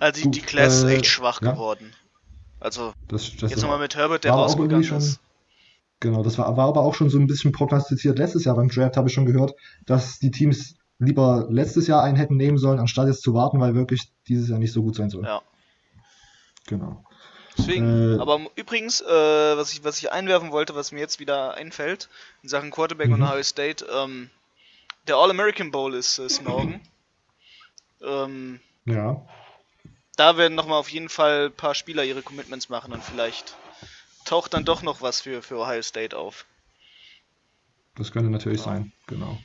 Also 0.00 0.18
die, 0.20 0.24
Gut, 0.24 0.36
die 0.36 0.40
Class 0.42 0.78
ist 0.78 0.84
äh, 0.84 0.96
echt 0.96 1.06
schwach 1.06 1.40
ja. 1.42 1.52
geworden. 1.52 1.92
Also 2.60 2.92
Das, 3.06 3.34
das 3.36 3.50
jetzt 3.52 3.62
nochmal 3.62 3.78
mit 3.78 3.94
Herbert, 3.96 4.24
der 4.24 4.32
war 4.32 4.38
auch 4.40 4.44
rausgegangen 4.44 4.82
irgendwie 4.82 4.96
ist. 5.06 5.20
Genau, 6.00 6.22
das 6.22 6.38
war, 6.38 6.56
war 6.56 6.68
aber 6.68 6.82
auch 6.82 6.94
schon 6.94 7.08
so 7.10 7.18
ein 7.18 7.26
bisschen 7.26 7.52
prognostiziert 7.52 8.18
letztes 8.18 8.44
Jahr 8.44 8.54
beim 8.56 8.68
Draft, 8.68 8.96
habe 8.96 9.08
ich 9.08 9.14
schon 9.14 9.26
gehört, 9.26 9.54
dass 9.86 10.18
die 10.18 10.30
Teams 10.30 10.74
lieber 10.98 11.46
letztes 11.50 11.86
Jahr 11.86 12.02
einen 12.02 12.16
hätten 12.16 12.36
nehmen 12.36 12.58
sollen, 12.58 12.78
anstatt 12.78 13.06
jetzt 13.08 13.22
zu 13.22 13.34
warten, 13.34 13.60
weil 13.60 13.74
wirklich 13.74 14.12
dieses 14.28 14.48
Jahr 14.48 14.58
nicht 14.58 14.72
so 14.72 14.82
gut 14.82 14.94
sein 14.96 15.10
soll. 15.10 15.24
Ja. 15.24 15.42
Genau. 16.66 17.04
Deswegen, 17.56 18.16
Äh, 18.16 18.20
aber 18.20 18.40
übrigens, 18.56 19.00
äh, 19.00 19.06
was, 19.56 19.72
ich, 19.72 19.82
was 19.82 19.98
ich 19.98 20.12
einwerfen 20.12 20.52
wollte, 20.52 20.74
was 20.74 20.92
mir 20.92 21.00
jetzt 21.00 21.18
wieder 21.18 21.54
einfällt, 21.54 22.08
in 22.42 22.48
Sachen 22.48 22.70
Quarterback 22.70 23.10
und 23.10 23.18
Mhm. 23.20 23.26
Ohio 23.26 23.42
State, 23.42 23.84
ähm, 23.92 24.30
der 25.08 25.16
All-American 25.16 25.70
Bowl 25.70 25.94
ist, 25.94 26.18
ist 26.18 26.42
morgen. 26.42 26.80
Ähm, 28.00 28.60
Ja, 28.84 29.26
da 30.16 30.36
werden 30.36 30.54
nochmal 30.54 30.78
auf 30.78 30.90
jeden 30.90 31.08
Fall 31.08 31.46
ein 31.46 31.52
paar 31.56 31.74
Spieler 31.74 32.04
ihre 32.04 32.22
Commitments 32.22 32.68
machen 32.68 32.92
und 32.92 33.02
vielleicht 33.02 33.54
taucht 34.24 34.52
dann 34.54 34.64
doch 34.64 34.82
noch 34.82 35.00
was 35.00 35.20
für, 35.20 35.42
für 35.42 35.56
Ohio 35.58 35.82
State 35.82 36.16
auf. 36.16 36.44
das 37.96 38.12
könnte 38.12 38.30
natürlich 38.30 38.58
Ja. 38.60 38.66
sein, 38.66 38.92
genau. 39.06 39.38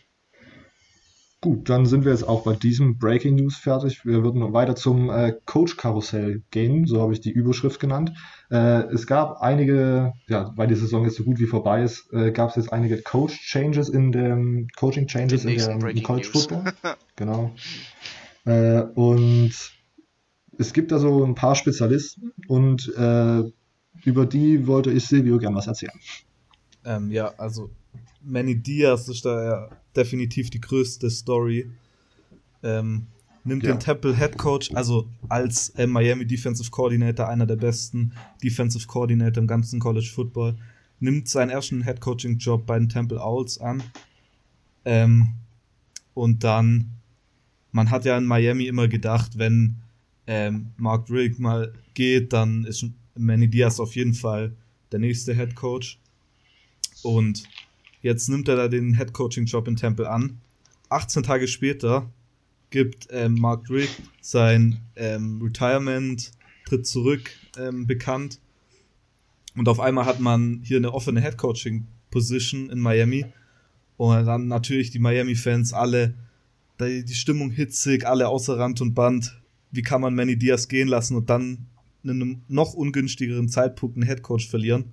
Gut, 1.43 1.67
dann 1.67 1.85
sind 1.85 2.05
wir 2.05 2.13
jetzt 2.13 2.25
auch 2.25 2.45
bei 2.45 2.55
diesem 2.55 2.97
Breaking 2.97 3.35
News 3.35 3.57
fertig. 3.57 4.05
Wir 4.05 4.23
würden 4.23 4.53
weiter 4.53 4.77
zum 4.77 5.09
äh, 5.09 5.33
Coach-Karussell 5.45 6.41
gehen, 6.51 6.85
so 6.85 7.01
habe 7.01 7.11
ich 7.11 7.19
die 7.19 7.31
Überschrift 7.31 7.81
genannt. 7.81 8.13
Äh, 8.49 8.83
es 8.93 9.07
gab 9.07 9.41
einige, 9.41 10.13
ja, 10.29 10.53
weil 10.55 10.67
die 10.67 10.75
Saison 10.75 11.03
jetzt 11.03 11.17
so 11.17 11.25
gut 11.25 11.41
wie 11.41 11.45
vorbei 11.45 11.83
ist, 11.83 12.07
äh, 12.13 12.31
gab 12.31 12.51
es 12.51 12.55
jetzt 12.55 12.71
einige 12.71 13.01
Coach-Changes 13.01 13.89
in 13.89 14.13
dem 14.13 14.69
Coaching-Changes 14.77 15.43
in 15.43 15.57
der 15.57 15.89
im 15.89 16.01
College 16.01 16.29
Football. 16.31 16.63
genau. 17.17 17.53
Äh, 18.45 18.83
und 18.95 19.51
es 20.57 20.71
gibt 20.71 20.93
da 20.93 20.97
so 20.97 21.25
ein 21.25 21.35
paar 21.35 21.55
Spezialisten 21.55 22.31
und 22.47 22.87
äh, 22.95 23.43
über 24.05 24.25
die 24.25 24.65
wollte 24.65 24.91
ich 24.91 25.07
Silvio 25.07 25.39
gern 25.39 25.55
was 25.55 25.67
erzählen. 25.67 25.99
Ähm, 26.85 27.11
ja, 27.11 27.33
also 27.37 27.69
Manny 28.23 28.55
Diaz 28.55 29.07
ist 29.07 29.25
da 29.25 29.43
ja 29.43 29.69
definitiv 29.95 30.49
die 30.49 30.61
größte 30.61 31.09
Story. 31.09 31.69
Ähm, 32.63 33.07
nimmt 33.43 33.63
ja. 33.63 33.73
den 33.73 33.79
Temple 33.79 34.15
Head 34.15 34.37
Coach, 34.37 34.71
also 34.73 35.09
als 35.29 35.69
äh, 35.71 35.87
Miami 35.87 36.25
Defensive 36.25 36.69
Coordinator, 36.71 37.27
einer 37.27 37.45
der 37.45 37.57
besten 37.57 38.13
Defensive 38.43 38.87
Coordinator 38.87 39.41
im 39.41 39.47
ganzen 39.47 39.79
College 39.79 40.09
Football, 40.13 40.55
nimmt 40.99 41.27
seinen 41.27 41.49
ersten 41.49 41.83
Head 41.83 41.99
Coaching 41.99 42.37
Job 42.37 42.65
bei 42.65 42.79
den 42.79 42.89
Temple 42.89 43.21
Owls 43.21 43.57
an. 43.59 43.83
Ähm, 44.85 45.33
und 46.13 46.43
dann, 46.43 46.91
man 47.71 47.89
hat 47.89 48.05
ja 48.05 48.17
in 48.17 48.25
Miami 48.25 48.67
immer 48.67 48.87
gedacht, 48.87 49.37
wenn 49.37 49.77
ähm, 50.27 50.67
Mark 50.77 51.07
Drake 51.07 51.35
mal 51.41 51.73
geht, 51.93 52.31
dann 52.31 52.63
ist 52.63 52.85
Manny 53.15 53.47
Diaz 53.47 53.79
auf 53.79 53.95
jeden 53.95 54.13
Fall 54.13 54.55
der 54.91 54.99
nächste 54.99 55.35
Head 55.35 55.55
Coach. 55.55 55.99
Und 57.01 57.43
Jetzt 58.03 58.27
nimmt 58.27 58.49
er 58.49 58.57
da 58.57 58.67
den 58.67 58.97
Head 58.97 59.13
Coaching 59.13 59.45
Job 59.45 59.65
in 59.65 59.77
Temple 59.77 60.09
an. 60.09 60.41
18 60.89 61.23
Tage 61.23 61.47
später 61.47 62.11
gibt 62.69 63.07
ähm, 63.11 63.35
Mark 63.35 63.63
Drake 63.65 63.87
sein 64.19 64.81
ähm, 64.97 65.41
Retirement, 65.41 66.31
tritt 66.65 66.85
zurück, 66.85 67.31
ähm, 67.57 67.87
bekannt. 67.87 68.41
Und 69.55 69.69
auf 69.69 69.79
einmal 69.79 70.05
hat 70.05 70.19
man 70.19 70.59
hier 70.63 70.77
eine 70.77 70.93
offene 70.93 71.21
Head 71.21 71.37
Coaching 71.37 71.87
Position 72.11 72.69
in 72.69 72.79
Miami. 72.79 73.25
Und 73.95 74.25
dann 74.25 74.47
natürlich 74.49 74.91
die 74.91 74.99
Miami-Fans 74.99 75.71
alle, 75.71 76.13
die 76.81 77.13
Stimmung 77.13 77.51
hitzig, 77.51 78.05
alle 78.05 78.27
außer 78.27 78.57
Rand 78.59 78.81
und 78.81 78.95
Band. 78.95 79.41
Wie 79.71 79.81
kann 79.81 80.01
man 80.01 80.13
Manny 80.13 80.35
Diaz 80.35 80.67
gehen 80.67 80.89
lassen 80.89 81.15
und 81.15 81.29
dann 81.29 81.67
in 82.03 82.09
einem 82.09 82.41
noch 82.49 82.73
ungünstigeren 82.73 83.47
Zeitpunkt 83.47 83.95
einen 83.95 84.05
Head 84.05 84.23
Coach 84.23 84.49
verlieren? 84.49 84.91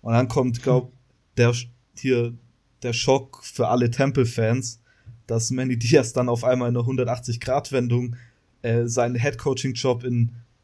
Und 0.00 0.14
dann 0.14 0.28
kommt, 0.28 0.62
glaub, 0.62 0.92
der 1.36 1.52
hier 1.96 2.34
der 2.82 2.92
Schock 2.92 3.44
für 3.44 3.68
alle 3.68 3.90
Temple-Fans, 3.90 4.80
dass 5.26 5.50
Manny 5.50 5.78
Diaz 5.78 6.12
dann 6.12 6.28
auf 6.28 6.44
einmal 6.44 6.68
in 6.68 6.76
einer 6.76 6.86
180-Grad-Wendung 6.86 8.16
äh, 8.62 8.86
seinen 8.86 9.14
Head-Coaching-Job 9.14 10.04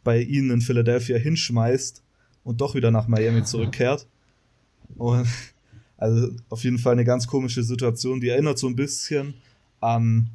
bei 0.04 0.20
ihnen 0.20 0.50
in 0.50 0.61
Philadelphia 0.61 1.16
hinschmeißt 1.18 2.02
und 2.44 2.61
doch 2.61 2.75
wieder 2.75 2.90
nach 2.90 3.08
Miami 3.08 3.44
zurückkehrt. 3.44 4.06
Und 4.97 5.28
also 5.97 6.30
auf 6.49 6.64
jeden 6.64 6.78
Fall 6.78 6.92
eine 6.92 7.04
ganz 7.04 7.26
komische 7.26 7.62
Situation, 7.62 8.20
die 8.20 8.28
erinnert 8.28 8.58
so 8.58 8.68
ein 8.68 8.76
bisschen 8.76 9.35
an 9.80 10.30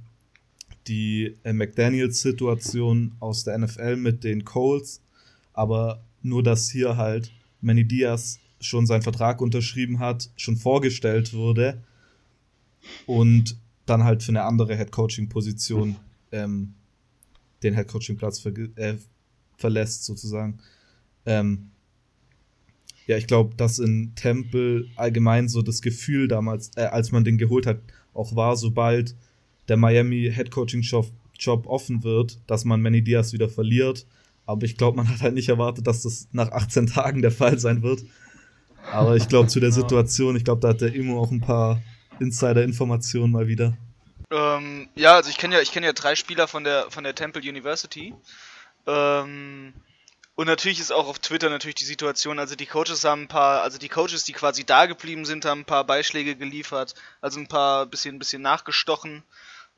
die 0.87 1.37
äh, 1.43 1.53
McDaniels-Situation 1.53 3.13
aus 3.19 3.45
der 3.45 3.57
NFL 3.57 3.95
mit 3.95 4.23
den 4.23 4.43
Colts, 4.43 5.01
aber 5.53 6.03
nur, 6.21 6.43
dass 6.43 6.69
hier 6.69 6.97
halt 6.97 7.31
Manny 7.61 7.85
Diaz 7.85 8.39
schon 8.63 8.85
seinen 8.85 9.01
Vertrag 9.01 9.41
unterschrieben 9.41 9.99
hat, 9.99 10.29
schon 10.35 10.57
vorgestellt 10.57 11.33
wurde 11.33 11.83
und 13.05 13.57
dann 13.85 14.03
halt 14.03 14.23
für 14.23 14.29
eine 14.29 14.43
andere 14.43 14.75
Head-Coaching-Position 14.75 15.95
ähm, 16.31 16.73
den 17.61 17.75
Head-Coaching-Platz 17.75 18.39
ver 18.39 18.53
äh, 18.75 18.95
verlässt, 19.57 20.05
sozusagen. 20.05 20.59
Ähm, 21.25 21.71
ja, 23.07 23.17
ich 23.17 23.27
glaube, 23.27 23.55
dass 23.55 23.79
in 23.79 24.13
Temple 24.15 24.85
allgemein 24.95 25.49
so 25.49 25.61
das 25.61 25.81
Gefühl 25.81 26.27
damals, 26.27 26.71
äh, 26.75 26.83
als 26.83 27.11
man 27.11 27.23
den 27.23 27.37
geholt 27.37 27.65
hat, 27.65 27.79
auch 28.13 28.35
war, 28.35 28.55
sobald 28.55 29.15
der 29.67 29.77
Miami 29.77 30.31
Head-Coaching-Job 30.33 31.11
Job 31.39 31.67
offen 31.67 32.03
wird, 32.03 32.39
dass 32.47 32.65
man 32.65 32.81
Manny 32.81 33.03
Diaz 33.03 33.33
wieder 33.33 33.49
verliert. 33.49 34.05
Aber 34.45 34.65
ich 34.65 34.77
glaube, 34.77 34.97
man 34.97 35.09
hat 35.09 35.21
halt 35.21 35.33
nicht 35.33 35.49
erwartet, 35.49 35.87
dass 35.87 36.03
das 36.03 36.27
nach 36.31 36.51
18 36.51 36.87
Tagen 36.87 37.21
der 37.21 37.31
Fall 37.31 37.59
sein 37.59 37.81
wird. 37.81 38.03
Aber 38.91 39.15
ich 39.15 39.27
glaube, 39.27 39.47
zu 39.47 39.59
der 39.59 39.71
Situation, 39.71 40.35
ich 40.35 40.43
glaube, 40.43 40.61
da 40.61 40.69
hat 40.69 40.81
der 40.81 40.93
Immo 40.93 41.21
auch 41.21 41.31
ein 41.31 41.41
paar 41.41 41.81
Insider-Informationen 42.19 43.31
mal 43.31 43.47
wieder. 43.47 43.77
Ähm, 44.31 44.89
ja, 44.95 45.15
also 45.15 45.29
ich 45.29 45.37
kenne 45.37 45.55
ja, 45.55 45.61
ich 45.61 45.71
kenne 45.71 45.85
ja 45.85 45.93
drei 45.93 46.15
Spieler 46.15 46.47
von 46.47 46.63
der 46.63 46.89
von 46.89 47.03
der 47.03 47.15
Temple 47.15 47.41
University. 47.41 48.13
Ähm, 48.87 49.73
und 50.35 50.47
natürlich 50.47 50.79
ist 50.79 50.91
auch 50.91 51.07
auf 51.07 51.19
Twitter 51.19 51.49
natürlich 51.49 51.75
die 51.75 51.85
Situation, 51.85 52.39
also 52.39 52.55
die 52.55 52.65
Coaches 52.65 53.03
haben 53.03 53.23
ein 53.23 53.27
paar, 53.27 53.61
also 53.61 53.77
die 53.77 53.89
Coaches, 53.89 54.23
die 54.23 54.33
quasi 54.33 54.63
da 54.63 54.87
geblieben 54.87 55.25
sind, 55.25 55.45
haben 55.45 55.61
ein 55.61 55.65
paar 55.65 55.83
Beischläge 55.83 56.35
geliefert, 56.35 56.95
also 57.21 57.39
ein 57.39 57.47
paar 57.47 57.85
bisschen, 57.85 58.17
bisschen 58.17 58.41
nachgestochen. 58.41 59.21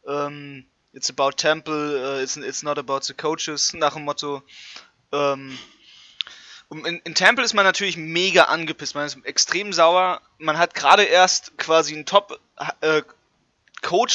Ähm, 0.08 0.66
it's 0.94 1.10
about 1.10 1.32
Temple, 1.32 1.74
uh, 2.02 2.24
it's, 2.24 2.38
it's 2.38 2.64
not 2.64 2.80
about 2.80 3.02
the 3.04 3.14
coaches, 3.14 3.74
nach 3.74 3.96
dem 3.96 4.06
Motto. 4.06 4.44
Ähm, 5.12 5.58
in, 6.84 7.00
in 7.04 7.16
Temple 7.16 7.46
ist 7.46 7.54
man 7.54 7.66
natürlich 7.66 7.98
mega 7.98 8.44
angepisst, 8.44 8.96
man 8.96 9.06
ist 9.06 9.18
extrem 9.24 9.72
sauer. 9.74 10.22
Man 10.38 10.58
hat 10.58 10.74
gerade 10.74 11.04
erst 11.04 11.58
quasi 11.58 11.94
einen 11.94 12.06
Top-Coach 12.06 12.40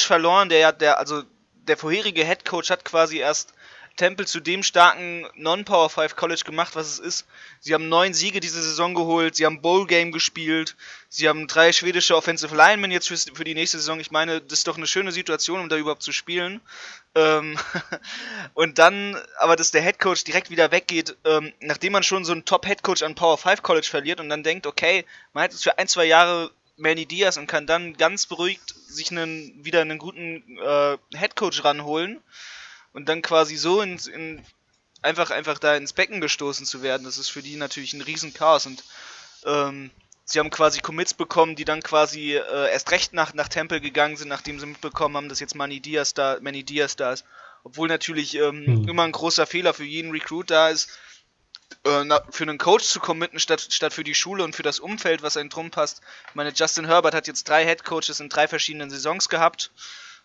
äh, 0.03 0.07
verloren, 0.07 0.49
der 0.49 0.59
ja, 0.59 0.71
der, 0.71 0.99
also 0.99 1.23
der 1.67 1.77
vorherige 1.77 2.25
Head 2.25 2.45
Coach 2.45 2.69
hat 2.69 2.85
quasi 2.85 3.17
erst 3.17 3.53
Temple 3.95 4.25
zu 4.25 4.39
dem 4.39 4.63
starken 4.63 5.27
Non-Power 5.35 5.89
5 5.89 6.15
College 6.15 6.43
gemacht, 6.45 6.75
was 6.75 6.87
es 6.87 6.99
ist. 6.99 7.27
Sie 7.59 7.73
haben 7.73 7.89
neun 7.89 8.13
Siege 8.13 8.39
diese 8.39 8.61
Saison 8.61 8.93
geholt, 8.95 9.35
sie 9.35 9.45
haben 9.45 9.61
Bowl 9.61 9.85
Game 9.85 10.11
gespielt, 10.11 10.75
sie 11.09 11.27
haben 11.27 11.47
drei 11.47 11.71
schwedische 11.71 12.15
Offensive 12.15 12.55
Linemen 12.55 12.91
jetzt 12.91 13.09
für, 13.09 13.43
die 13.43 13.53
nächste 13.53 13.77
Saison. 13.77 13.99
Ich 13.99 14.11
meine, 14.11 14.41
das 14.41 14.59
ist 14.59 14.67
doch 14.67 14.77
eine 14.77 14.87
schöne 14.87 15.11
Situation, 15.11 15.59
um 15.59 15.69
da 15.69 15.77
überhaupt 15.77 16.03
zu 16.03 16.11
spielen. 16.11 16.61
Ähm 17.15 17.57
und 18.53 18.79
dann, 18.79 19.17
aber 19.37 19.55
dass 19.55 19.71
der 19.71 19.81
Head 19.81 19.99
Coach 19.99 20.23
direkt 20.23 20.49
wieder 20.49 20.71
weggeht, 20.71 21.17
ähm, 21.25 21.53
nachdem 21.59 21.93
man 21.93 22.03
schon 22.03 22.25
so 22.25 22.31
einen 22.31 22.45
Top 22.45 22.65
Head 22.65 22.83
Coach 22.83 23.03
an 23.03 23.15
Power 23.15 23.37
5 23.37 23.61
College 23.61 23.87
verliert 23.89 24.19
und 24.19 24.29
dann 24.29 24.43
denkt, 24.43 24.65
okay, 24.67 25.05
man 25.33 25.43
hat 25.43 25.51
jetzt 25.51 25.63
für 25.63 25.77
ein, 25.77 25.87
zwei 25.87 26.05
Jahre 26.05 26.51
Manny 26.77 27.05
Diaz 27.05 27.37
und 27.37 27.47
kann 27.47 27.67
dann 27.67 27.95
ganz 27.97 28.25
beruhigt 28.25 28.73
sich 28.87 29.11
einen, 29.11 29.63
wieder 29.63 29.81
einen 29.81 29.99
guten 29.99 30.57
äh, 30.57 30.97
Head 31.15 31.35
Coach 31.35 31.63
ranholen 31.63 32.21
und 32.93 33.07
dann 33.09 33.21
quasi 33.21 33.55
so 33.55 33.81
ins, 33.81 34.07
in, 34.07 34.43
einfach, 35.01 35.31
einfach 35.31 35.59
da 35.59 35.75
ins 35.75 35.93
Becken 35.93 36.21
gestoßen 36.21 36.65
zu 36.65 36.81
werden, 36.81 37.03
das 37.03 37.17
ist 37.17 37.29
für 37.29 37.41
die 37.41 37.55
natürlich 37.55 37.93
ein 37.93 38.01
Riesenchaos 38.01 38.65
und 38.65 38.83
ähm, 39.45 39.91
sie 40.25 40.39
haben 40.39 40.49
quasi 40.49 40.79
Commits 40.79 41.13
bekommen, 41.13 41.55
die 41.55 41.65
dann 41.65 41.81
quasi 41.81 42.35
äh, 42.35 42.71
erst 42.71 42.91
recht 42.91 43.13
nach, 43.13 43.33
nach 43.33 43.47
Temple 43.47 43.81
gegangen 43.81 44.17
sind, 44.17 44.29
nachdem 44.29 44.59
sie 44.59 44.65
mitbekommen 44.65 45.17
haben, 45.17 45.29
dass 45.29 45.39
jetzt 45.39 45.55
Manny 45.55 45.79
Diaz 45.79 46.13
da, 46.13 46.37
Manny 46.41 46.63
Diaz 46.63 46.95
da 46.95 47.13
ist. 47.13 47.25
Obwohl 47.63 47.87
natürlich 47.87 48.35
ähm, 48.35 48.65
hm. 48.65 48.89
immer 48.89 49.03
ein 49.03 49.11
großer 49.11 49.45
Fehler 49.45 49.73
für 49.73 49.83
jeden 49.83 50.11
Recruit 50.11 50.49
da 50.49 50.69
ist, 50.69 50.89
äh, 51.85 52.03
na, 52.03 52.21
für 52.31 52.43
einen 52.43 52.57
Coach 52.57 52.85
zu 52.85 52.99
committen, 52.99 53.39
statt, 53.39 53.67
statt 53.69 53.93
für 53.93 54.03
die 54.03 54.15
Schule 54.15 54.43
und 54.43 54.55
für 54.55 54.63
das 54.63 54.79
Umfeld, 54.79 55.21
was 55.21 55.37
einem 55.37 55.49
drum 55.49 55.69
passt. 55.69 56.01
Ich 56.29 56.35
meine, 56.35 56.51
Justin 56.53 56.85
Herbert 56.85 57.13
hat 57.13 57.27
jetzt 57.27 57.47
drei 57.47 57.65
Head 57.65 57.83
Coaches 57.83 58.19
in 58.19 58.29
drei 58.29 58.47
verschiedenen 58.47 58.89
Saisons 58.89 59.29
gehabt 59.29 59.71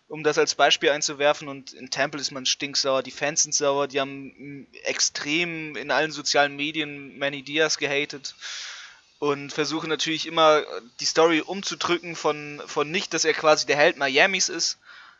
um 0.08 0.22
das 0.22 0.38
als 0.38 0.54
Beispiel 0.54 0.90
einzuwerfen. 0.90 1.48
Und 1.48 1.72
in 1.72 1.90
Temple 1.90 2.20
ist 2.20 2.30
man 2.30 2.46
stinksauer, 2.46 3.02
die 3.02 3.10
Fans 3.10 3.42
sind 3.42 3.54
sauer, 3.54 3.88
die 3.88 4.00
haben 4.00 4.66
extrem 4.84 5.76
in 5.76 5.90
allen 5.90 6.12
sozialen 6.12 6.56
Medien 6.56 7.18
Manny 7.18 7.42
Diaz 7.42 7.78
gehatet 7.78 8.34
und 9.18 9.52
versuchen 9.52 9.88
natürlich 9.88 10.26
immer 10.26 10.62
die 11.00 11.06
Story 11.06 11.40
umzudrücken 11.40 12.16
von, 12.16 12.62
von 12.66 12.90
nicht, 12.90 13.14
dass 13.14 13.24
er 13.24 13.32
quasi 13.32 13.66
der 13.66 13.76
Held 13.76 13.96
Miamis 13.96 14.48
ist, 14.48 14.78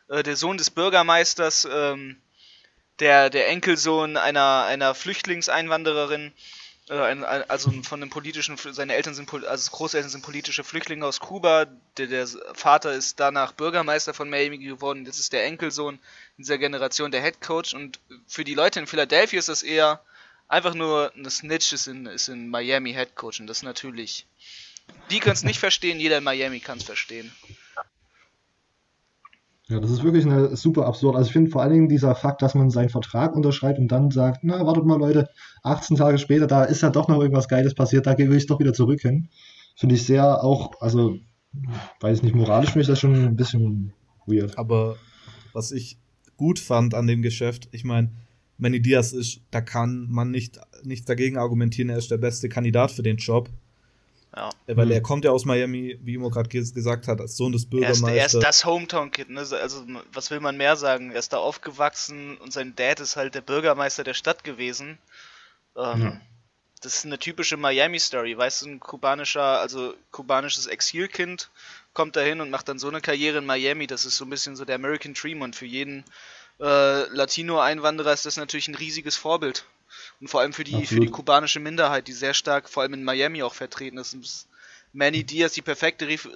äh, 0.09 0.23
der 0.23 0.35
Sohn 0.35 0.57
des 0.57 0.69
Bürgermeisters, 0.69 1.67
ähm, 1.69 2.21
der, 2.99 3.29
der 3.29 3.47
Enkelsohn 3.49 4.17
einer, 4.17 4.65
einer 4.65 4.95
Flüchtlingseinwandererin 4.95 6.31
also 6.89 7.71
von 7.83 8.01
einem 8.01 8.09
politischen, 8.09 8.57
seine 8.57 8.95
Eltern 8.95 9.13
sind, 9.13 9.31
also 9.45 9.71
Großeltern 9.71 10.09
sind 10.09 10.23
politische 10.23 10.63
Flüchtlinge 10.63 11.05
aus 11.05 11.19
Kuba, 11.19 11.65
der, 11.97 12.07
der 12.07 12.27
Vater 12.53 12.93
ist 12.93 13.19
danach 13.19 13.51
Bürgermeister 13.51 14.13
von 14.13 14.29
Miami 14.29 14.57
geworden, 14.57 15.03
das 15.03 15.19
ist 15.19 15.33
der 15.33 15.45
Enkelsohn 15.45 15.99
dieser 16.37 16.57
Generation, 16.57 17.11
der 17.11 17.21
Head 17.21 17.41
Coach. 17.41 17.73
Und 17.73 17.99
für 18.25 18.45
die 18.45 18.53
Leute 18.53 18.79
in 18.79 18.87
Philadelphia 18.87 19.39
ist 19.39 19.49
das 19.49 19.63
eher 19.63 20.01
einfach 20.47 20.75
nur 20.75 21.11
eine 21.13 21.29
Snitch, 21.29 21.73
ist 21.73 21.87
in, 21.87 22.05
ist 22.05 22.29
in 22.29 22.49
Miami 22.49 22.93
Head 22.93 23.15
Coach. 23.15 23.41
Und 23.41 23.47
das 23.47 23.63
natürlich, 23.63 24.25
die 25.09 25.19
können 25.19 25.35
es 25.35 25.43
nicht 25.43 25.59
verstehen, 25.59 25.99
jeder 25.99 26.19
in 26.19 26.23
Miami 26.23 26.61
kann 26.61 26.77
es 26.77 26.85
verstehen. 26.85 27.33
Ja, 29.69 29.81
das 29.81 29.91
ist 29.91 30.03
wirklich 30.03 30.25
eine 30.25 30.55
super 30.55 30.85
absurd. 30.85 31.17
Also 31.17 31.27
ich 31.27 31.33
finde 31.33 31.51
vor 31.51 31.61
allen 31.61 31.73
Dingen 31.73 31.89
dieser 31.89 32.15
Fakt, 32.15 32.41
dass 32.41 32.55
man 32.55 32.69
seinen 32.69 32.89
Vertrag 32.89 33.35
unterschreibt 33.35 33.79
und 33.79 33.89
dann 33.89 34.11
sagt, 34.11 34.39
na, 34.43 34.65
wartet 34.65 34.85
mal 34.85 34.97
Leute, 34.97 35.29
18 35.63 35.97
Tage 35.97 36.17
später, 36.17 36.47
da 36.47 36.63
ist 36.63 36.81
ja 36.81 36.89
doch 36.89 37.09
noch 37.09 37.19
irgendwas 37.19 37.49
Geiles 37.49 37.75
passiert, 37.75 38.07
da 38.07 38.17
will 38.17 38.33
ich 38.33 38.47
doch 38.47 38.59
wieder 38.59 38.73
zurück 38.73 39.01
hin. 39.01 39.27
Finde 39.75 39.95
ich 39.95 40.05
sehr 40.05 40.41
auch, 40.41 40.71
also, 40.79 41.17
weiß 41.99 42.19
ich 42.19 42.23
nicht, 42.23 42.35
moralisch 42.35 42.69
finde 42.69 42.83
ich 42.83 42.87
das 42.87 42.99
schon 42.99 43.13
ein 43.13 43.35
bisschen 43.35 43.93
weird. 44.25 44.57
Aber 44.57 44.95
was 45.51 45.71
ich 45.71 45.99
gut 46.37 46.59
fand 46.59 46.93
an 46.93 47.07
dem 47.07 47.21
Geschäft, 47.21 47.67
ich 47.71 47.83
meine, 47.83 48.11
Manny 48.57 48.81
Diaz 48.81 49.11
ist, 49.11 49.41
da 49.51 49.59
kann 49.59 50.07
man 50.09 50.31
nicht 50.31 50.59
nichts 50.83 51.05
dagegen 51.05 51.37
argumentieren, 51.37 51.89
er 51.89 51.97
ist 51.97 52.09
der 52.09 52.17
beste 52.17 52.47
Kandidat 52.47 52.91
für 52.91 53.03
den 53.03 53.17
Job. 53.17 53.49
Ja. 54.37 54.51
Weil 54.67 54.85
mhm. 54.85 54.91
er 54.91 55.01
kommt 55.01 55.25
ja 55.25 55.31
aus 55.31 55.45
Miami, 55.45 55.97
wie 56.03 56.13
Imo 56.13 56.29
gerade 56.29 56.47
gesagt 56.47 57.07
hat, 57.07 57.19
als 57.19 57.37
Sohn 57.37 57.53
des 57.53 57.67
Bürgermeisters. 57.67 58.07
Er 58.07 58.25
ist, 58.25 58.33
er 58.35 58.39
ist 58.39 58.47
das 58.47 58.65
Hometown-Kid, 58.65 59.31
ne? 59.31 59.39
Also, 59.39 59.83
was 60.13 60.29
will 60.29 60.39
man 60.39 60.57
mehr 60.57 60.75
sagen? 60.75 61.11
Er 61.11 61.17
ist 61.17 61.33
da 61.33 61.37
aufgewachsen 61.37 62.37
und 62.37 62.53
sein 62.53 62.75
Dad 62.75 62.99
ist 62.99 63.15
halt 63.15 63.33
der 63.33 63.41
Bürgermeister 63.41 64.03
der 64.03 64.13
Stadt 64.13 64.43
gewesen. 64.43 64.99
Ähm, 65.75 66.01
ja. 66.01 66.21
Das 66.81 66.97
ist 66.97 67.05
eine 67.05 67.17
typische 67.17 67.57
Miami-Story, 67.57 68.37
weißt 68.37 68.61
du, 68.61 68.67
ein 68.67 68.79
kubanischer, 68.79 69.59
also 69.59 69.95
kubanisches 70.11 70.67
Exilkind 70.67 71.49
kommt 71.93 72.15
dahin 72.15 72.39
und 72.39 72.51
macht 72.51 72.69
dann 72.69 72.77
so 72.77 72.89
eine 72.89 73.01
Karriere 73.01 73.39
in 73.39 73.45
Miami. 73.47 73.87
Das 73.87 74.05
ist 74.05 74.17
so 74.17 74.25
ein 74.25 74.29
bisschen 74.29 74.55
so 74.55 74.65
der 74.65 74.75
American 74.75 75.15
Dream 75.15 75.41
und 75.41 75.55
für 75.55 75.65
jeden 75.65 76.05
äh, 76.59 77.09
Latino-Einwanderer 77.09 78.13
ist 78.13 78.27
das 78.27 78.37
natürlich 78.37 78.67
ein 78.67 78.75
riesiges 78.75 79.15
Vorbild. 79.15 79.65
Und 80.19 80.29
vor 80.29 80.41
allem 80.41 80.53
für 80.53 80.63
die, 80.63 80.85
für 80.85 80.99
die 80.99 81.09
kubanische 81.09 81.59
Minderheit, 81.59 82.07
die 82.07 82.13
sehr 82.13 82.33
stark, 82.33 82.69
vor 82.69 82.83
allem 82.83 82.93
in 82.93 83.03
Miami 83.03 83.43
auch 83.43 83.53
vertreten 83.53 83.97
ist. 83.97 84.47
Manny 84.93 85.23
Diaz 85.23 85.53
die 85.53 85.61
perfekte 85.61 86.07
Ref 86.07 86.27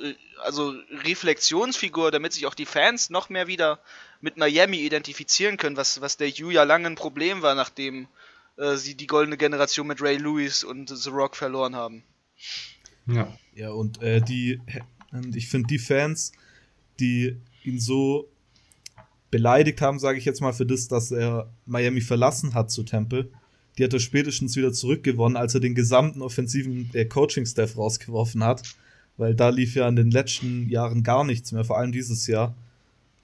also 0.44 0.74
Reflexionsfigur, 1.04 2.12
damit 2.12 2.34
sich 2.34 2.46
auch 2.46 2.54
die 2.54 2.66
Fans 2.66 3.10
noch 3.10 3.30
mehr 3.30 3.48
wieder 3.48 3.80
mit 4.20 4.38
Miami 4.38 4.78
identifizieren 4.78 5.58
können, 5.58 5.78
was, 5.78 6.02
was 6.02 6.18
der 6.18 6.32
U 6.42 6.50
ja 6.50 6.64
lange 6.64 6.88
ein 6.88 6.96
Problem 6.96 7.42
war, 7.42 7.56
nachdem 7.56 8.08
äh, 8.58 8.76
sie 8.76 8.96
die 8.96 9.08
goldene 9.08 9.38
Generation 9.38 9.88
mit 9.88 10.02
Ray 10.02 10.18
Lewis 10.18 10.64
und 10.64 10.90
The 10.90 11.10
Rock 11.10 11.36
verloren 11.36 11.76
haben. 11.76 12.04
Ja. 13.08 13.36
Ja, 13.54 13.72
und 13.72 14.02
äh, 14.02 14.22
die, 14.22 14.62
ich 15.34 15.50
finde 15.50 15.68
die 15.68 15.80
Fans, 15.80 16.32
die 17.00 17.38
ihn 17.64 17.80
so 17.80 18.30
beleidigt 19.30 19.82
haben, 19.82 20.00
sage 20.00 20.18
ich 20.18 20.26
jetzt 20.26 20.42
mal, 20.42 20.54
für 20.54 20.66
das, 20.66 20.88
dass 20.88 21.12
er 21.12 21.52
Miami 21.66 22.02
verlassen 22.02 22.54
hat 22.54 22.72
zu 22.72 22.84
Temple, 22.84 23.32
die 23.78 23.84
hat 23.84 23.94
er 23.94 24.00
spätestens 24.00 24.56
wieder 24.56 24.74
zurückgewonnen, 24.74 25.38
als 25.38 25.54
er 25.54 25.60
den 25.60 25.76
gesamten 25.76 26.22
offensiven 26.22 26.90
äh, 26.94 27.06
Coaching-Staff 27.06 27.78
rausgeworfen 27.78 28.44
hat. 28.44 28.64
Weil 29.18 29.36
da 29.36 29.50
lief 29.50 29.76
ja 29.76 29.88
in 29.88 29.96
den 29.96 30.12
letzten 30.12 30.70
Jahren 30.70 31.04
gar 31.04 31.24
nichts 31.24 31.52
mehr, 31.52 31.64
vor 31.64 31.78
allem 31.78 31.92
dieses 31.92 32.28
Jahr. 32.28 32.56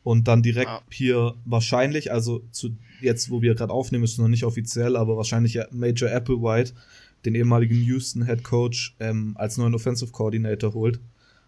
Und 0.03 0.27
dann 0.27 0.41
direkt 0.41 0.69
ja. 0.69 0.81
hier 0.89 1.35
wahrscheinlich, 1.45 2.11
also 2.11 2.41
zu 2.51 2.77
jetzt, 3.01 3.29
wo 3.29 3.41
wir 3.41 3.55
gerade 3.55 3.73
aufnehmen, 3.73 4.03
ist 4.03 4.17
noch 4.17 4.27
nicht 4.27 4.43
offiziell, 4.43 4.95
aber 4.95 5.17
wahrscheinlich 5.17 5.59
Major 5.71 6.09
Applewhite, 6.09 6.73
den 7.25 7.35
ehemaligen 7.35 7.75
Houston 7.83 8.25
Head 8.25 8.43
Coach, 8.43 8.95
ähm, 8.99 9.35
als 9.37 9.57
neuen 9.57 9.75
Offensive 9.75 10.11
Coordinator 10.11 10.73
holt. 10.73 10.99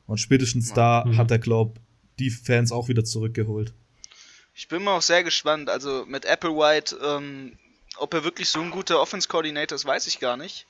Und 0.08 0.18
spätestens 0.18 0.70
ja. 0.70 0.76
da 0.76 1.06
mhm. 1.06 1.18
hat 1.18 1.32
er, 1.32 1.40
glaub, 1.40 1.80
die 2.20 2.30
Fans 2.30 2.72
auch 2.72 2.90
wieder 2.90 3.06
zurückgeholt. 3.06 3.74
Ich 4.54 4.68
bin 4.68 4.84
mal 4.84 4.98
auch 4.98 5.02
sehr 5.02 5.24
gespannt. 5.24 5.70
Also 5.70 6.06
mit 6.08 6.26
Applewhite 6.26 6.98
ähm, 7.06 7.54
ob 7.98 8.14
er 8.14 8.24
wirklich 8.24 8.50
so 8.50 8.60
ein 8.62 8.72
guter 8.72 9.00
Offense-Coordinator 9.02 9.76
ist, 9.76 9.86
weiß 9.86 10.08
ich 10.08 10.20
gar 10.20 10.38
nicht. 10.38 10.68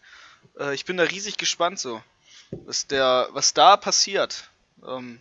Äh, 0.59 0.73
ich 0.75 0.85
bin 0.85 0.97
da 0.97 1.03
riesig 1.03 1.37
gespannt 1.37 1.79
so, 1.79 2.01
was, 2.65 2.87
der, 2.87 3.29
was 3.33 3.53
da 3.53 3.77
passiert. 3.77 4.49
Ähm, 4.87 5.19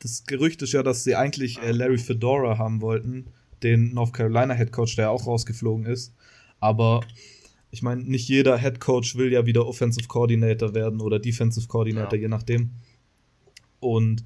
das 0.00 0.24
Gerücht 0.26 0.62
ist 0.62 0.72
ja, 0.72 0.82
dass 0.82 1.04
sie 1.04 1.16
eigentlich 1.16 1.60
äh, 1.62 1.72
Larry 1.72 1.98
Fedora 1.98 2.58
haben 2.58 2.80
wollten, 2.80 3.32
den 3.62 3.94
North 3.94 4.12
Carolina 4.12 4.54
Head 4.54 4.72
Coach, 4.72 4.96
der 4.96 5.10
auch 5.10 5.26
rausgeflogen 5.26 5.86
ist. 5.86 6.12
Aber 6.60 7.02
ich 7.70 7.82
meine, 7.82 8.02
nicht 8.02 8.28
jeder 8.28 8.58
Head 8.58 8.80
Coach 8.80 9.16
will 9.16 9.32
ja 9.32 9.46
wieder 9.46 9.66
Offensive 9.66 10.08
Coordinator 10.08 10.74
werden 10.74 11.00
oder 11.00 11.18
Defensive 11.18 11.66
Coordinator, 11.68 12.14
ja. 12.14 12.22
je 12.22 12.28
nachdem. 12.28 12.70
Und 13.80 14.24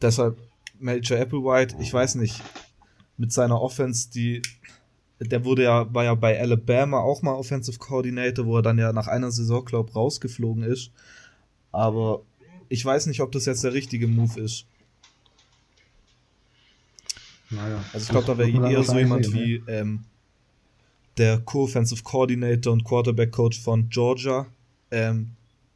deshalb 0.00 0.38
Major 0.78 1.18
Applewhite, 1.18 1.76
ich 1.80 1.92
weiß 1.92 2.16
nicht, 2.16 2.40
mit 3.16 3.32
seiner 3.32 3.60
Offense, 3.60 4.10
die 4.10 4.42
der 5.20 5.44
wurde 5.44 5.64
ja, 5.64 5.92
war 5.92 6.04
ja 6.04 6.14
bei 6.14 6.40
Alabama 6.40 7.00
auch 7.00 7.22
mal 7.22 7.34
Offensive 7.34 7.78
Coordinator, 7.78 8.46
wo 8.46 8.56
er 8.56 8.62
dann 8.62 8.78
ja 8.78 8.92
nach 8.92 9.08
einer 9.08 9.30
Saison, 9.30 9.64
glaub, 9.64 9.94
rausgeflogen 9.94 10.62
ist. 10.62 10.92
Aber 11.72 12.22
ich 12.68 12.84
weiß 12.84 13.06
nicht, 13.06 13.20
ob 13.20 13.32
das 13.32 13.46
jetzt 13.46 13.64
der 13.64 13.72
richtige 13.72 14.06
Move 14.06 14.40
ist. 14.40 14.66
Naja. 17.50 17.82
Also 17.92 18.04
ich 18.04 18.08
glaube, 18.10 18.26
da 18.26 18.38
wäre 18.38 18.70
eher 18.70 18.82
so 18.82 18.98
jemand 18.98 19.24
sehen, 19.24 19.34
wie 19.34 19.58
ne? 19.58 19.64
ähm, 19.68 20.04
der 21.16 21.38
Co-Offensive 21.38 22.02
Coordinator 22.02 22.72
und 22.72 22.84
Quarterback 22.84 23.32
Coach 23.32 23.60
von 23.60 23.88
Georgia, 23.88 24.46
ähm, 24.90 25.30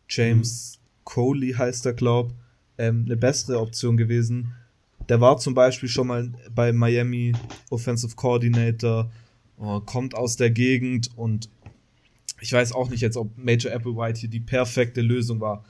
James 0.09 0.79
mhm. 0.79 1.01
Coley 1.05 1.53
heißt 1.53 1.87
er, 1.87 1.95
glaub, 1.95 2.33
ähm, 2.79 3.05
eine 3.07 3.17
bessere 3.17 3.59
Option 3.59 3.97
gewesen. 3.97 4.55
Der 5.09 5.21
war 5.21 5.39
zum 5.39 5.55
Beispiel 5.55 5.89
schon 5.89 6.07
mal 6.07 6.33
bei 6.55 6.73
Miami 6.73 7.33
Offensive 7.71 8.15
Coordinator 8.15 9.11
kommt 9.57 10.15
aus 10.15 10.37
der 10.37 10.51
Gegend 10.51 11.11
und 11.17 11.49
ich 12.41 12.53
weiß 12.53 12.73
auch 12.73 12.91
nicht 12.91 13.01
jetzt, 13.01 13.17
ob 13.17 13.39
Major 13.39 13.73
Applewhite 13.73 14.21
hier 14.21 14.29
die 14.29 14.41
perfekte 14.41 15.01
Lösung 15.01 15.41
war. 15.41 15.65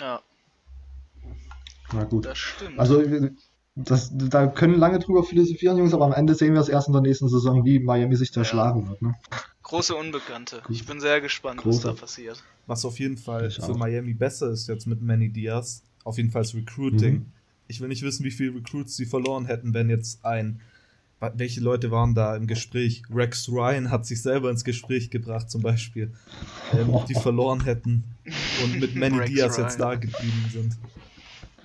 Ja. 0.00 0.22
Na 1.92 2.04
gut. 2.04 2.24
Das 2.24 2.38
stimmt. 2.38 2.78
Also, 2.78 3.02
das, 3.74 4.10
da 4.12 4.46
können 4.46 4.78
lange 4.78 4.98
drüber 4.98 5.22
philosophieren, 5.22 5.78
Jungs, 5.78 5.94
aber 5.94 6.06
am 6.06 6.12
Ende 6.12 6.34
sehen 6.34 6.54
wir 6.54 6.60
es 6.60 6.68
erst 6.68 6.88
in 6.88 6.94
der 6.94 7.02
nächsten 7.02 7.28
Saison, 7.28 7.64
wie 7.64 7.78
Miami 7.78 8.16
sich 8.16 8.32
da 8.32 8.40
ja. 8.40 8.44
schlagen 8.44 8.88
wird. 8.88 9.02
Ne? 9.02 9.14
Große 9.62 9.94
Unbekannte. 9.94 10.62
Ich 10.70 10.86
bin 10.86 11.00
sehr 11.00 11.20
gespannt, 11.20 11.60
Große. 11.60 11.84
was 11.88 11.94
da 11.94 12.00
passiert. 12.00 12.42
Was 12.66 12.84
auf 12.84 12.98
jeden 12.98 13.18
Fall 13.18 13.48
ich 13.48 13.56
für 13.56 13.64
auch. 13.64 13.76
Miami 13.76 14.14
besser 14.14 14.50
ist 14.50 14.66
jetzt 14.68 14.86
mit 14.86 15.02
Manny 15.02 15.30
Diaz, 15.30 15.82
auf 16.04 16.16
jeden 16.16 16.30
Fall 16.30 16.42
das 16.42 16.54
Recruiting. 16.54 17.14
Mhm. 17.14 17.26
Ich 17.66 17.80
will 17.80 17.88
nicht 17.88 18.02
wissen, 18.02 18.24
wie 18.24 18.30
viele 18.30 18.54
Recruits 18.54 18.96
sie 18.96 19.04
verloren 19.04 19.44
hätten, 19.44 19.74
wenn 19.74 19.90
jetzt 19.90 20.24
ein 20.24 20.60
welche 21.20 21.60
Leute 21.60 21.90
waren 21.90 22.14
da 22.14 22.36
im 22.36 22.46
Gespräch? 22.46 23.02
Rex 23.10 23.48
Ryan 23.48 23.90
hat 23.90 24.06
sich 24.06 24.22
selber 24.22 24.50
ins 24.50 24.64
Gespräch 24.64 25.10
gebracht, 25.10 25.50
zum 25.50 25.62
Beispiel, 25.62 26.12
ähm, 26.72 26.94
die 27.08 27.14
verloren 27.20 27.64
hätten 27.64 28.04
und 28.64 28.80
mit 28.80 28.94
Manny 28.94 29.24
Diaz 29.24 29.58
Ryan. 29.58 29.66
jetzt 29.66 29.80
da 29.80 29.94
geblieben 29.96 30.44
sind. 30.52 30.78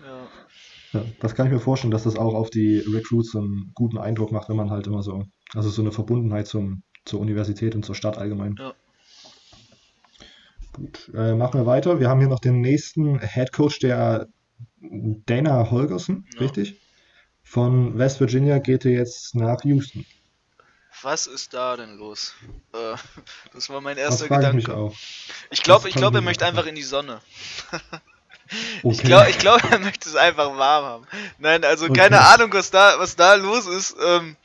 Ja. 0.04 1.00
ja. 1.00 1.06
das 1.20 1.36
kann 1.36 1.48
ich 1.48 1.54
mir 1.54 1.60
vorstellen, 1.60 1.92
dass 1.92 2.04
das 2.04 2.16
auch 2.16 2.34
auf 2.34 2.50
die 2.50 2.80
Recruits 2.80 3.36
einen 3.36 3.72
guten 3.76 3.98
Eindruck 3.98 4.32
macht, 4.32 4.50
wenn 4.50 4.58
man 4.58 4.72
halt 4.72 4.88
immer 4.88 5.04
so, 5.04 5.26
also 5.54 5.70
so 5.70 5.82
eine 5.82 5.92
Verbundenheit 5.92 6.48
zum, 6.48 6.82
zur 7.06 7.20
Universität 7.20 7.76
und 7.76 7.86
zur 7.86 7.96
Stadt 7.96 8.18
allgemein. 8.18 8.56
Ja. 8.58 8.74
Gut, 10.74 11.12
äh, 11.14 11.36
machen 11.36 11.60
wir 11.60 11.68
weiter. 11.68 12.00
Wir 12.00 12.10
haben 12.10 12.20
hier 12.20 12.30
noch 12.30 12.40
den 12.40 12.60
nächsten 12.60 13.20
Head 13.20 13.52
Coach, 13.52 13.78
der 13.78 14.28
Dana 14.82 15.70
Holgerson, 15.70 16.26
ja. 16.34 16.40
richtig? 16.40 16.80
Von 17.44 17.98
West 17.98 18.20
Virginia 18.20 18.60
geht 18.60 18.86
er 18.86 18.92
jetzt 18.92 19.36
nach 19.36 19.64
Houston. 19.64 20.06
Was 21.02 21.28
ist 21.28 21.54
da 21.54 21.76
denn 21.76 21.98
los? 21.98 22.34
Äh, 22.74 22.96
das 23.54 23.70
war 23.70 23.82
mein 23.82 23.98
erster 23.98 24.28
das 24.28 24.38
Gedanke. 24.38 24.60
Ich, 24.60 24.70
auch. 24.70 24.96
ich 25.50 25.62
glaube, 25.62 25.90
ich 25.90 25.96
glaube, 25.96 26.20
er 26.20 26.22
möchte 26.22 26.46
einfach 26.46 26.66
in 26.66 26.76
die 26.76 26.84
Sonne. 26.84 27.22
Okay. 28.84 28.92
Ich 28.92 29.02
glaube, 29.02 29.30
ich 29.30 29.40
glaub, 29.40 29.64
er 29.72 29.80
möchte 29.80 30.08
es 30.08 30.16
einfach 30.16 30.56
warm 30.58 30.86
haben. 30.86 31.08
Nein, 31.40 31.64
also 31.64 31.86
okay. 31.86 32.02
keine 32.02 32.22
Ahnung, 32.22 32.54
was 32.54 32.70
da, 32.70 33.00
was 33.00 33.16
da 33.16 33.34
los 33.36 33.66
ist. 33.66 33.96
Ähm, 34.00 34.36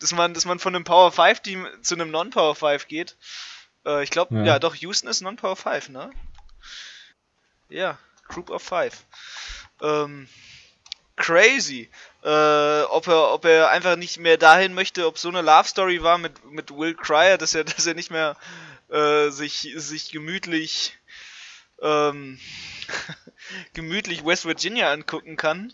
dass 0.00 0.12
man, 0.12 0.34
dass 0.34 0.44
man 0.44 0.58
von 0.58 0.74
einem 0.74 0.84
Power 0.84 1.12
5 1.12 1.40
Team 1.40 1.66
zu 1.82 1.94
einem 1.94 2.10
Non-Power 2.10 2.54
5 2.54 2.88
geht. 2.88 3.16
Äh, 3.86 4.02
ich 4.02 4.10
glaube, 4.10 4.34
ja. 4.36 4.44
ja. 4.44 4.58
doch, 4.58 4.74
Houston 4.74 5.08
ist 5.08 5.20
Non-Power 5.20 5.56
5, 5.56 5.90
ne? 5.90 6.10
Ja, 7.68 7.98
Group 8.28 8.50
of 8.50 8.62
5. 8.62 9.04
Ähm, 9.82 10.28
crazy 11.16 11.90
äh, 12.24 12.82
ob 12.84 13.06
er, 13.06 13.32
ob 13.32 13.44
er 13.44 13.70
einfach 13.70 13.96
nicht 13.96 14.18
mehr 14.18 14.38
dahin 14.38 14.72
möchte, 14.72 15.06
ob 15.06 15.18
so 15.18 15.28
eine 15.28 15.42
Love 15.42 15.68
Story 15.68 16.02
war 16.02 16.18
mit, 16.18 16.44
mit 16.50 16.70
Will 16.70 16.94
Cryer, 16.94 17.36
dass 17.36 17.54
er, 17.54 17.64
dass 17.64 17.86
er 17.86 17.94
nicht 17.94 18.10
mehr 18.10 18.36
äh, 18.90 19.30
sich, 19.30 19.74
sich 19.76 20.10
gemütlich 20.10 20.98
ähm, 21.82 22.38
gemütlich 23.74 24.24
West 24.24 24.46
Virginia 24.46 24.90
angucken 24.90 25.36
kann. 25.36 25.72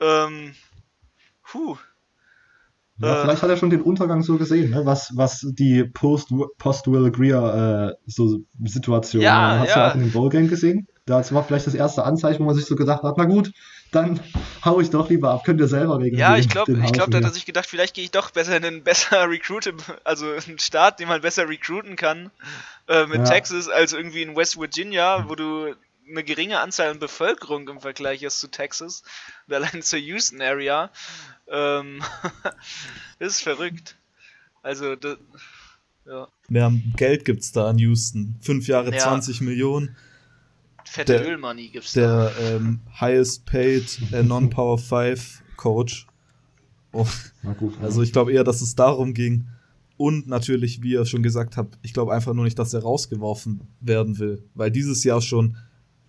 Ähm, 0.00 0.54
puh. 1.44 1.78
Ja, 2.98 3.16
äh, 3.16 3.22
vielleicht 3.22 3.42
hat 3.42 3.48
er 3.48 3.56
schon 3.56 3.70
den 3.70 3.80
Untergang 3.80 4.22
so 4.22 4.36
gesehen, 4.36 4.70
ne? 4.70 4.84
was, 4.84 5.16
was 5.16 5.46
die 5.52 5.84
Post-Will 5.84 7.10
Greer 7.10 7.96
äh, 7.96 8.02
so 8.06 8.40
Situation. 8.64 9.22
Ja, 9.22 9.60
hast 9.60 9.70
ja. 9.70 9.74
du 9.74 9.90
auch 9.90 9.94
in 9.94 10.00
dem 10.02 10.12
Bowl-Game 10.12 10.48
gesehen? 10.48 10.88
Das 11.18 11.34
war 11.34 11.44
vielleicht 11.44 11.66
das 11.66 11.74
erste 11.74 12.04
Anzeichen, 12.04 12.40
wo 12.40 12.44
man 12.44 12.54
sich 12.54 12.66
so 12.66 12.76
gedacht 12.76 13.02
hat, 13.02 13.16
na 13.16 13.24
gut, 13.24 13.52
dann 13.90 14.20
hau 14.64 14.80
ich 14.80 14.90
doch 14.90 15.08
lieber 15.10 15.30
ab, 15.30 15.44
könnt 15.44 15.60
ihr 15.60 15.68
selber 15.68 15.98
regeln. 15.98 16.18
Ja, 16.18 16.36
ich 16.36 16.48
glaube, 16.48 16.72
ich 16.72 16.92
glaube, 16.92 17.10
da 17.10 17.18
hat 17.18 17.24
er 17.24 17.30
sich 17.30 17.46
gedacht, 17.46 17.66
vielleicht 17.66 17.94
gehe 17.94 18.04
ich 18.04 18.10
doch 18.10 18.30
besser 18.30 18.56
in 18.56 18.64
einen 18.64 18.82
besser 18.82 19.28
recruiten, 19.28 19.76
also 20.04 20.26
einen 20.30 20.58
Staat, 20.58 21.00
den 21.00 21.08
man 21.08 21.20
besser 21.20 21.48
recruiten 21.48 21.96
kann 21.96 22.30
äh, 22.88 23.06
mit 23.06 23.18
ja. 23.18 23.24
Texas, 23.24 23.68
als 23.68 23.92
irgendwie 23.92 24.22
in 24.22 24.36
West 24.36 24.58
Virginia, 24.58 25.28
wo 25.28 25.34
du 25.34 25.74
eine 26.08 26.24
geringe 26.24 26.60
Anzahl 26.60 26.90
an 26.90 26.98
Bevölkerung 26.98 27.68
im 27.68 27.80
Vergleich 27.80 28.24
hast 28.24 28.40
zu 28.40 28.48
Texas 28.48 29.02
und 29.46 29.54
allein 29.54 29.82
zur 29.82 29.98
Houston 29.98 30.40
Area. 30.42 30.90
Ähm, 31.48 32.02
ist 33.18 33.42
verrückt. 33.42 33.96
Also, 34.62 34.96
das, 34.96 35.16
ja. 36.06 36.28
Mehr 36.48 36.72
Geld 36.96 37.24
gibt's 37.24 37.52
da 37.52 37.70
in 37.70 37.78
Houston. 37.78 38.36
Fünf 38.40 38.66
Jahre 38.66 38.92
ja. 38.92 38.98
20 38.98 39.40
Millionen. 39.40 39.96
Fette 40.90 41.12
der, 41.12 41.26
Ölmoney 41.26 41.68
gibt's 41.68 41.92
der, 41.92 42.08
da. 42.08 42.30
Der 42.30 42.56
ähm, 42.56 42.80
highest 43.00 43.44
paid 43.46 43.98
äh, 44.12 44.22
Non-Power 44.22 44.78
5 44.78 45.42
Coach 45.56 46.06
Oh. 46.92 47.06
Na 47.42 47.52
gut. 47.52 47.74
Also 47.80 48.02
ich 48.02 48.12
glaube 48.12 48.32
eher, 48.32 48.44
dass 48.44 48.60
es 48.60 48.74
darum 48.74 49.14
ging. 49.14 49.46
Und 49.96 50.28
natürlich, 50.28 50.82
wie 50.82 50.92
ihr 50.92 51.04
schon 51.04 51.22
gesagt 51.22 51.56
habt, 51.56 51.78
ich 51.82 51.92
glaube 51.92 52.12
einfach 52.12 52.32
nur 52.32 52.44
nicht, 52.44 52.58
dass 52.58 52.72
er 52.72 52.82
rausgeworfen 52.82 53.60
werden 53.80 54.18
will. 54.18 54.42
Weil 54.54 54.70
dieses 54.70 55.04
Jahr 55.04 55.20
schon, 55.20 55.56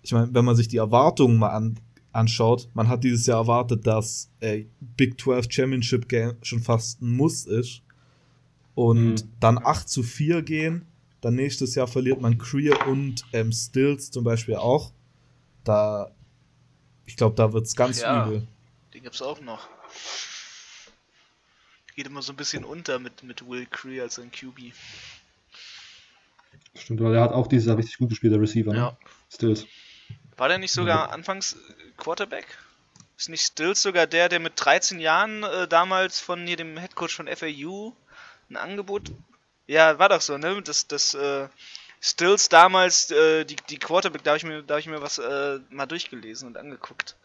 ich 0.02 0.12
meine, 0.12 0.32
wenn 0.32 0.44
man 0.44 0.56
sich 0.56 0.68
die 0.68 0.78
Erwartungen 0.78 1.38
mal 1.38 1.50
an, 1.50 1.78
anschaut, 2.10 2.68
man 2.74 2.88
hat 2.88 3.04
dieses 3.04 3.26
Jahr 3.26 3.38
erwartet, 3.38 3.86
dass 3.86 4.30
äh, 4.40 4.64
Big 4.80 5.20
12 5.20 5.46
Championship 5.50 6.08
Game 6.08 6.34
schon 6.42 6.60
fast 6.60 7.02
ein 7.02 7.14
Muss 7.16 7.44
ist. 7.46 7.82
Und 8.74 9.04
mhm. 9.04 9.28
dann 9.40 9.58
8 9.58 9.88
zu 9.88 10.02
4 10.02 10.42
gehen. 10.42 10.86
Dann 11.22 11.34
nächstes 11.34 11.74
Jahr 11.74 11.86
verliert 11.86 12.20
man 12.20 12.36
Creer 12.36 12.86
und 12.86 13.24
ähm, 13.32 13.52
Stills 13.52 14.10
zum 14.10 14.24
Beispiel 14.24 14.56
auch. 14.56 14.92
Da, 15.64 16.10
ich 17.06 17.16
glaube, 17.16 17.36
da 17.36 17.54
wird 17.54 17.66
es 17.66 17.74
ganz 17.74 18.00
ja, 18.00 18.26
übel. 18.26 18.46
Den 18.92 19.02
gibt's 19.02 19.22
auch 19.22 19.40
noch 19.40 19.68
geht 21.94 22.06
immer 22.06 22.22
so 22.22 22.32
ein 22.32 22.36
bisschen 22.36 22.64
unter 22.64 22.98
mit, 22.98 23.22
mit 23.22 23.46
Will 23.48 23.66
Cree 23.66 24.00
als 24.00 24.18
ein 24.18 24.30
QB. 24.30 24.72
Stimmt, 26.74 27.00
weil 27.00 27.14
er 27.14 27.22
hat 27.22 27.32
auch 27.32 27.46
dieses 27.46 27.66
Jahr 27.66 27.76
richtig 27.76 27.98
gut 27.98 28.08
gespielt, 28.08 28.32
der 28.32 28.40
Receiver, 28.40 28.72
ne? 28.72 28.78
Ja. 28.78 28.98
Stills. 29.30 29.66
War 30.36 30.48
der 30.48 30.58
nicht 30.58 30.72
sogar 30.72 31.08
ja. 31.08 31.14
anfangs 31.14 31.56
Quarterback? 31.96 32.46
Ist 33.18 33.28
nicht 33.28 33.42
Stills 33.42 33.82
sogar 33.82 34.06
der, 34.06 34.28
der 34.28 34.40
mit 34.40 34.54
13 34.56 34.98
Jahren 34.98 35.42
äh, 35.42 35.68
damals 35.68 36.18
von 36.18 36.46
hier 36.46 36.56
dem 36.56 36.76
Headcoach 36.78 37.14
von 37.14 37.28
FAU 37.28 37.94
ein 38.48 38.56
Angebot. 38.56 39.12
Ja, 39.66 39.98
war 39.98 40.08
doch 40.08 40.20
so, 40.20 40.38
ne? 40.38 40.60
Das, 40.62 40.86
das, 40.86 41.14
äh, 41.14 41.48
Stills 42.04 42.48
damals, 42.48 43.12
äh, 43.12 43.44
die, 43.44 43.54
die 43.70 43.78
Quarterback, 43.78 44.24
da 44.24 44.32
habe 44.32 44.38
ich 44.38 44.44
mir, 44.44 44.62
da 44.64 44.74
hab 44.74 44.80
ich 44.80 44.88
mir 44.88 45.00
was 45.00 45.18
äh, 45.18 45.60
mal 45.70 45.86
durchgelesen 45.86 46.48
und 46.48 46.56
angeguckt. 46.56 47.16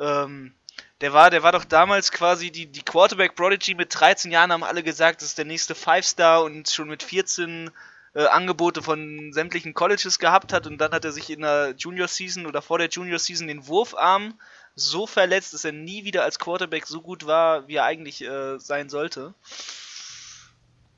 Ähm, 0.00 0.52
der 1.00 1.12
war, 1.12 1.30
der 1.30 1.44
war 1.44 1.52
doch 1.52 1.64
damals 1.64 2.10
quasi 2.10 2.50
die, 2.50 2.66
die 2.66 2.82
Quarterback 2.82 3.36
Prodigy 3.36 3.76
mit 3.76 3.94
13 3.94 4.32
Jahren 4.32 4.50
haben 4.50 4.64
alle 4.64 4.82
gesagt, 4.82 5.22
das 5.22 5.28
ist 5.28 5.38
der 5.38 5.44
nächste 5.44 5.76
Five-Star 5.76 6.42
und 6.42 6.68
schon 6.68 6.88
mit 6.88 7.04
14 7.04 7.70
äh, 8.14 8.26
Angebote 8.26 8.82
von 8.82 9.32
sämtlichen 9.32 9.74
Colleges 9.74 10.18
gehabt 10.18 10.52
hat 10.52 10.66
und 10.66 10.78
dann 10.78 10.90
hat 10.90 11.04
er 11.04 11.12
sich 11.12 11.30
in 11.30 11.42
der 11.42 11.74
Junior 11.78 12.08
Season 12.08 12.46
oder 12.46 12.62
vor 12.62 12.78
der 12.78 12.88
Junior 12.88 13.20
Season 13.20 13.46
den 13.46 13.68
Wurfarm 13.68 14.34
so 14.74 15.06
verletzt, 15.06 15.54
dass 15.54 15.64
er 15.64 15.72
nie 15.72 16.02
wieder 16.02 16.24
als 16.24 16.40
Quarterback 16.40 16.88
so 16.88 17.00
gut 17.00 17.26
war, 17.26 17.68
wie 17.68 17.76
er 17.76 17.84
eigentlich 17.84 18.22
äh, 18.22 18.58
sein 18.58 18.88
sollte. 18.88 19.34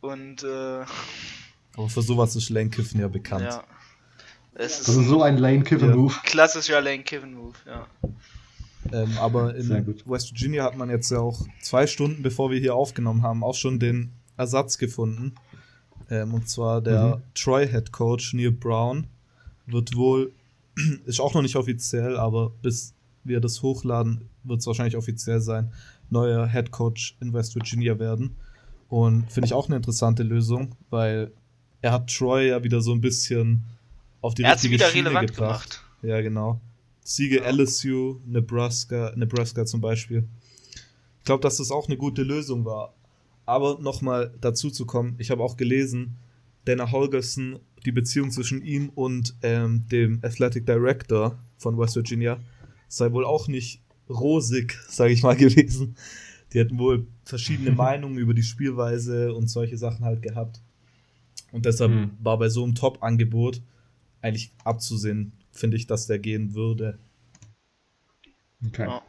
Und 0.02 0.42
äh, 0.42 0.84
aber 1.74 1.88
für 1.88 2.02
sowas 2.02 2.36
ist 2.36 2.50
Lane 2.50 2.70
Kiffen 2.70 3.00
ja 3.00 3.08
bekannt. 3.08 3.44
Ja. 3.44 3.64
das 4.54 4.80
ist 4.80 4.86
so 4.86 5.22
ein 5.22 5.38
Lane 5.38 5.62
Kiffen 5.62 5.92
Move. 5.92 6.14
Klassischer 6.24 6.80
Lane 6.80 7.02
Kiffen 7.02 7.34
Move, 7.34 7.54
ja. 7.66 7.86
Ähm, 8.92 9.16
aber 9.18 9.54
in 9.54 9.70
West 10.04 10.32
Virginia 10.32 10.64
hat 10.64 10.76
man 10.76 10.90
jetzt 10.90 11.10
ja 11.10 11.20
auch 11.20 11.46
zwei 11.62 11.86
Stunden, 11.86 12.22
bevor 12.22 12.50
wir 12.50 12.58
hier 12.58 12.74
aufgenommen 12.74 13.22
haben, 13.22 13.44
auch 13.44 13.54
schon 13.54 13.78
den 13.78 14.12
Ersatz 14.36 14.76
gefunden. 14.76 15.36
Ähm, 16.10 16.34
und 16.34 16.48
zwar 16.48 16.82
der 16.82 17.16
mhm. 17.16 17.22
Troy 17.34 17.68
Head 17.68 17.92
Coach 17.92 18.34
Neil 18.34 18.50
Brown 18.50 19.06
wird 19.66 19.96
wohl, 19.96 20.32
ist 21.06 21.20
auch 21.20 21.32
noch 21.32 21.42
nicht 21.42 21.56
offiziell, 21.56 22.16
aber 22.16 22.50
bis 22.60 22.92
wir 23.24 23.40
das 23.40 23.62
hochladen, 23.62 24.28
wird 24.42 24.60
es 24.60 24.66
wahrscheinlich 24.66 24.96
offiziell 24.96 25.40
sein, 25.40 25.72
neuer 26.10 26.48
Head 26.48 26.72
Coach 26.72 27.16
in 27.20 27.32
West 27.32 27.54
Virginia 27.54 27.98
werden. 28.00 28.36
Und 28.92 29.32
finde 29.32 29.46
ich 29.46 29.54
auch 29.54 29.68
eine 29.68 29.76
interessante 29.76 30.22
Lösung, 30.22 30.76
weil 30.90 31.32
er 31.80 31.92
hat 31.92 32.14
Troy 32.14 32.48
ja 32.48 32.62
wieder 32.62 32.82
so 32.82 32.92
ein 32.92 33.00
bisschen 33.00 33.64
auf 34.20 34.34
die 34.34 34.42
er 34.42 34.52
richtige 34.52 34.78
Schiene 34.84 35.08
gebracht. 35.08 35.34
Gemacht. 35.34 35.84
Ja, 36.02 36.20
genau. 36.20 36.60
Siege 37.00 37.38
ja. 37.38 37.50
LSU, 37.50 38.20
Nebraska, 38.26 39.14
Nebraska 39.16 39.64
zum 39.64 39.80
Beispiel. 39.80 40.28
Ich 41.20 41.24
glaube, 41.24 41.40
dass 41.40 41.56
das 41.56 41.70
auch 41.70 41.86
eine 41.86 41.96
gute 41.96 42.22
Lösung 42.22 42.66
war. 42.66 42.92
Aber 43.46 43.78
nochmal 43.80 44.34
dazu 44.42 44.68
zu 44.68 44.84
kommen, 44.84 45.14
ich 45.16 45.30
habe 45.30 45.42
auch 45.42 45.56
gelesen, 45.56 46.18
Dana 46.66 46.92
Holgerson, 46.92 47.60
die 47.86 47.92
Beziehung 47.92 48.30
zwischen 48.30 48.60
ihm 48.62 48.90
und 48.90 49.34
ähm, 49.40 49.88
dem 49.90 50.20
Athletic 50.22 50.66
Director 50.66 51.38
von 51.56 51.78
West 51.78 51.96
Virginia 51.96 52.40
sei 52.88 53.10
wohl 53.12 53.24
auch 53.24 53.48
nicht 53.48 53.80
rosig, 54.10 54.78
sage 54.86 55.14
ich 55.14 55.22
mal, 55.22 55.34
gewesen. 55.38 55.96
Die 56.52 56.58
hätten 56.58 56.78
wohl 56.78 57.06
verschiedene 57.24 57.70
Meinungen 57.72 58.18
über 58.18 58.34
die 58.34 58.42
Spielweise 58.42 59.34
und 59.34 59.48
solche 59.48 59.78
Sachen 59.78 60.04
halt 60.04 60.22
gehabt. 60.22 60.60
Und 61.52 61.66
deshalb 61.66 61.92
mhm. 61.92 62.10
war 62.20 62.38
bei 62.38 62.48
so 62.48 62.64
einem 62.64 62.74
Top-Angebot 62.74 63.62
eigentlich 64.20 64.52
abzusehen, 64.64 65.32
finde 65.50 65.76
ich, 65.76 65.86
dass 65.86 66.06
der 66.06 66.18
gehen 66.18 66.54
würde. 66.54 66.98
Okay. 68.66 68.86
Ja. 68.86 69.02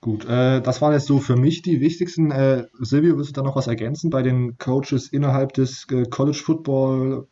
Gut, 0.00 0.24
äh, 0.26 0.60
das 0.60 0.82
waren 0.82 0.92
jetzt 0.92 1.06
so 1.06 1.18
für 1.18 1.36
mich 1.36 1.62
die 1.62 1.80
wichtigsten. 1.80 2.30
Äh, 2.30 2.66
Silvio, 2.78 3.16
willst 3.16 3.30
du 3.30 3.34
da 3.34 3.42
noch 3.42 3.56
was 3.56 3.66
ergänzen 3.66 4.10
bei 4.10 4.22
den 4.22 4.56
Coaches 4.58 5.08
innerhalb 5.08 5.52
des 5.54 5.86
äh, 5.90 6.04
College 6.04 6.38
Football 6.38 7.26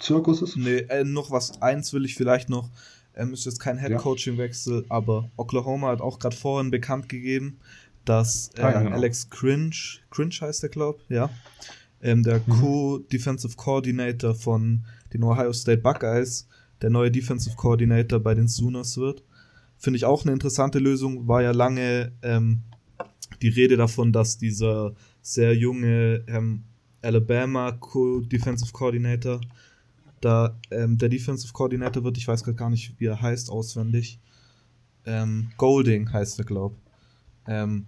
Zirkuses? 0.00 0.56
Nee, 0.56 0.78
äh, 0.88 1.04
noch 1.04 1.30
was. 1.30 1.60
Eins 1.62 1.92
will 1.92 2.04
ich 2.04 2.14
vielleicht 2.14 2.48
noch. 2.48 2.70
Ähm, 3.16 3.32
ist 3.32 3.46
jetzt 3.46 3.60
kein 3.60 3.78
Head 3.78 3.96
Coaching 3.96 4.36
Wechsel, 4.36 4.82
ja. 4.82 4.84
aber 4.90 5.30
Oklahoma 5.36 5.88
hat 5.88 6.00
auch 6.00 6.18
gerade 6.18 6.36
vorhin 6.36 6.70
bekannt 6.70 7.08
gegeben, 7.08 7.58
dass 8.04 8.50
ah, 8.56 8.60
ja, 8.60 8.72
ähm, 8.72 8.84
genau. 8.84 8.96
Alex 8.96 9.30
Cringe, 9.30 9.76
Cringe 10.10 10.34
heißt 10.40 10.62
der, 10.62 10.70
glaube 10.70 11.00
ja, 11.08 11.30
ähm, 12.02 12.22
der 12.22 12.40
mhm. 12.46 12.52
Co-Defensive 12.60 13.56
Coordinator 13.56 14.34
von 14.34 14.84
den 15.12 15.22
Ohio 15.22 15.52
State 15.52 15.82
Buckeyes, 15.82 16.46
der 16.82 16.90
neue 16.90 17.10
Defensive 17.10 17.56
Coordinator 17.56 18.20
bei 18.20 18.34
den 18.34 18.48
Sooners 18.48 18.96
wird. 18.98 19.22
Finde 19.78 19.96
ich 19.96 20.04
auch 20.04 20.24
eine 20.24 20.32
interessante 20.32 20.78
Lösung. 20.78 21.26
War 21.26 21.42
ja 21.42 21.52
lange 21.52 22.12
ähm, 22.22 22.62
die 23.42 23.48
Rede 23.48 23.76
davon, 23.76 24.12
dass 24.12 24.38
dieser 24.38 24.94
sehr 25.22 25.54
junge 25.54 26.24
ähm, 26.28 26.64
Alabama 27.02 27.72
Co 27.72 28.20
Defensive 28.20 28.72
Coordinator 28.72 29.40
da 30.26 30.58
ähm, 30.72 30.98
der 30.98 31.08
Defensive 31.08 31.52
Coordinator 31.52 32.02
wird. 32.02 32.18
Ich 32.18 32.26
weiß 32.26 32.42
gerade 32.42 32.56
gar 32.56 32.68
nicht, 32.68 32.98
wie 32.98 33.06
er 33.06 33.22
heißt 33.22 33.48
auswendig. 33.48 34.18
Ähm, 35.04 35.52
Golding 35.56 36.12
heißt 36.12 36.40
er, 36.40 36.44
glaube 36.44 36.76
ähm, 37.46 37.86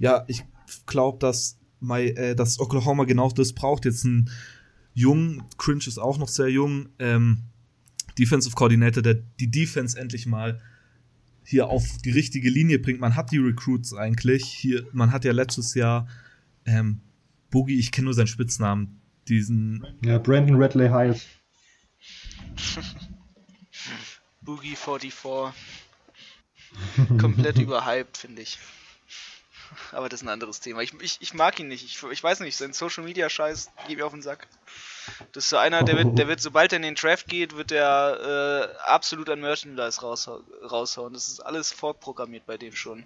Ja, 0.00 0.24
ich 0.26 0.44
glaube, 0.86 1.18
dass, 1.20 1.58
äh, 1.88 2.34
dass 2.34 2.58
Oklahoma 2.58 3.04
genau 3.04 3.30
das 3.30 3.52
braucht. 3.52 3.84
Jetzt 3.84 4.04
ein 4.04 4.30
jung, 4.94 5.44
Cringe 5.58 5.84
ist 5.86 5.98
auch 5.98 6.18
noch 6.18 6.28
sehr 6.28 6.48
jung, 6.48 6.88
ähm, 6.98 7.44
Defensive 8.18 8.56
Coordinator, 8.56 9.00
der 9.00 9.14
die 9.14 9.48
Defense 9.48 9.96
endlich 9.96 10.26
mal 10.26 10.60
hier 11.44 11.68
auf 11.68 11.84
die 12.04 12.10
richtige 12.10 12.50
Linie 12.50 12.80
bringt. 12.80 12.98
Man 12.98 13.14
hat 13.14 13.30
die 13.30 13.38
Recruits 13.38 13.94
eigentlich. 13.94 14.44
Hier, 14.44 14.84
man 14.92 15.12
hat 15.12 15.24
ja 15.24 15.30
letztes 15.30 15.74
Jahr 15.74 16.08
ähm, 16.64 17.00
Boogie, 17.50 17.78
ich 17.78 17.92
kenne 17.92 18.06
nur 18.06 18.14
seinen 18.14 18.26
Spitznamen, 18.26 19.00
diesen. 19.28 19.86
Ja, 20.04 20.18
Brandon 20.18 20.56
Redley 20.56 20.88
Hiles. 20.88 21.26
Boogie 24.42 24.76
44. 24.76 25.52
Komplett 27.20 27.58
überhyped, 27.58 28.16
finde 28.16 28.42
ich. 28.42 28.58
Aber 29.92 30.08
das 30.08 30.20
ist 30.20 30.26
ein 30.26 30.30
anderes 30.30 30.60
Thema. 30.60 30.80
Ich, 30.80 30.94
ich, 31.00 31.18
ich 31.20 31.34
mag 31.34 31.58
ihn 31.60 31.68
nicht. 31.68 31.84
Ich, 31.84 32.02
ich 32.02 32.22
weiß 32.22 32.40
nicht, 32.40 32.56
sein 32.56 32.72
Social 32.72 33.04
Media 33.04 33.28
Scheiß 33.28 33.70
geht 33.86 33.98
mir 33.98 34.06
auf 34.06 34.12
den 34.12 34.22
Sack. 34.22 34.46
Das 35.32 35.44
ist 35.44 35.50
so 35.50 35.56
einer, 35.56 35.82
der 35.82 35.96
wird, 35.96 36.18
der 36.18 36.28
wird, 36.28 36.40
sobald 36.40 36.72
er 36.72 36.76
in 36.76 36.82
den 36.82 36.94
Draft 36.94 37.28
geht, 37.28 37.56
wird 37.56 37.70
der 37.70 38.70
äh, 38.86 38.88
absolut 38.88 39.28
an 39.30 39.40
Merchandise 39.40 40.00
rausha 40.00 40.40
raushauen. 40.62 41.12
Das 41.12 41.28
ist 41.28 41.40
alles 41.40 41.72
vorprogrammiert 41.72 42.46
bei 42.46 42.56
dem 42.56 42.74
schon. 42.74 43.00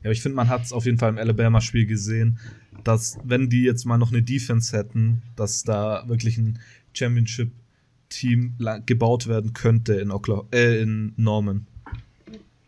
Ja, 0.00 0.04
aber 0.04 0.12
ich 0.12 0.22
finde, 0.22 0.36
man 0.36 0.48
hat 0.48 0.62
es 0.62 0.72
auf 0.72 0.86
jeden 0.86 0.98
Fall 0.98 1.10
im 1.10 1.18
Alabama-Spiel 1.18 1.86
gesehen, 1.86 2.38
dass, 2.84 3.18
wenn 3.24 3.48
die 3.48 3.62
jetzt 3.62 3.84
mal 3.84 3.98
noch 3.98 4.10
eine 4.10 4.22
Defense 4.22 4.76
hätten, 4.76 5.22
dass 5.36 5.62
da 5.62 6.04
wirklich 6.06 6.38
ein 6.38 6.58
Championship-Team 6.94 8.56
gebaut 8.86 9.26
werden 9.26 9.52
könnte 9.52 9.94
in, 9.94 10.10
Oklahoma, 10.10 10.48
äh, 10.52 10.80
in 10.82 11.12
Norman. 11.16 11.66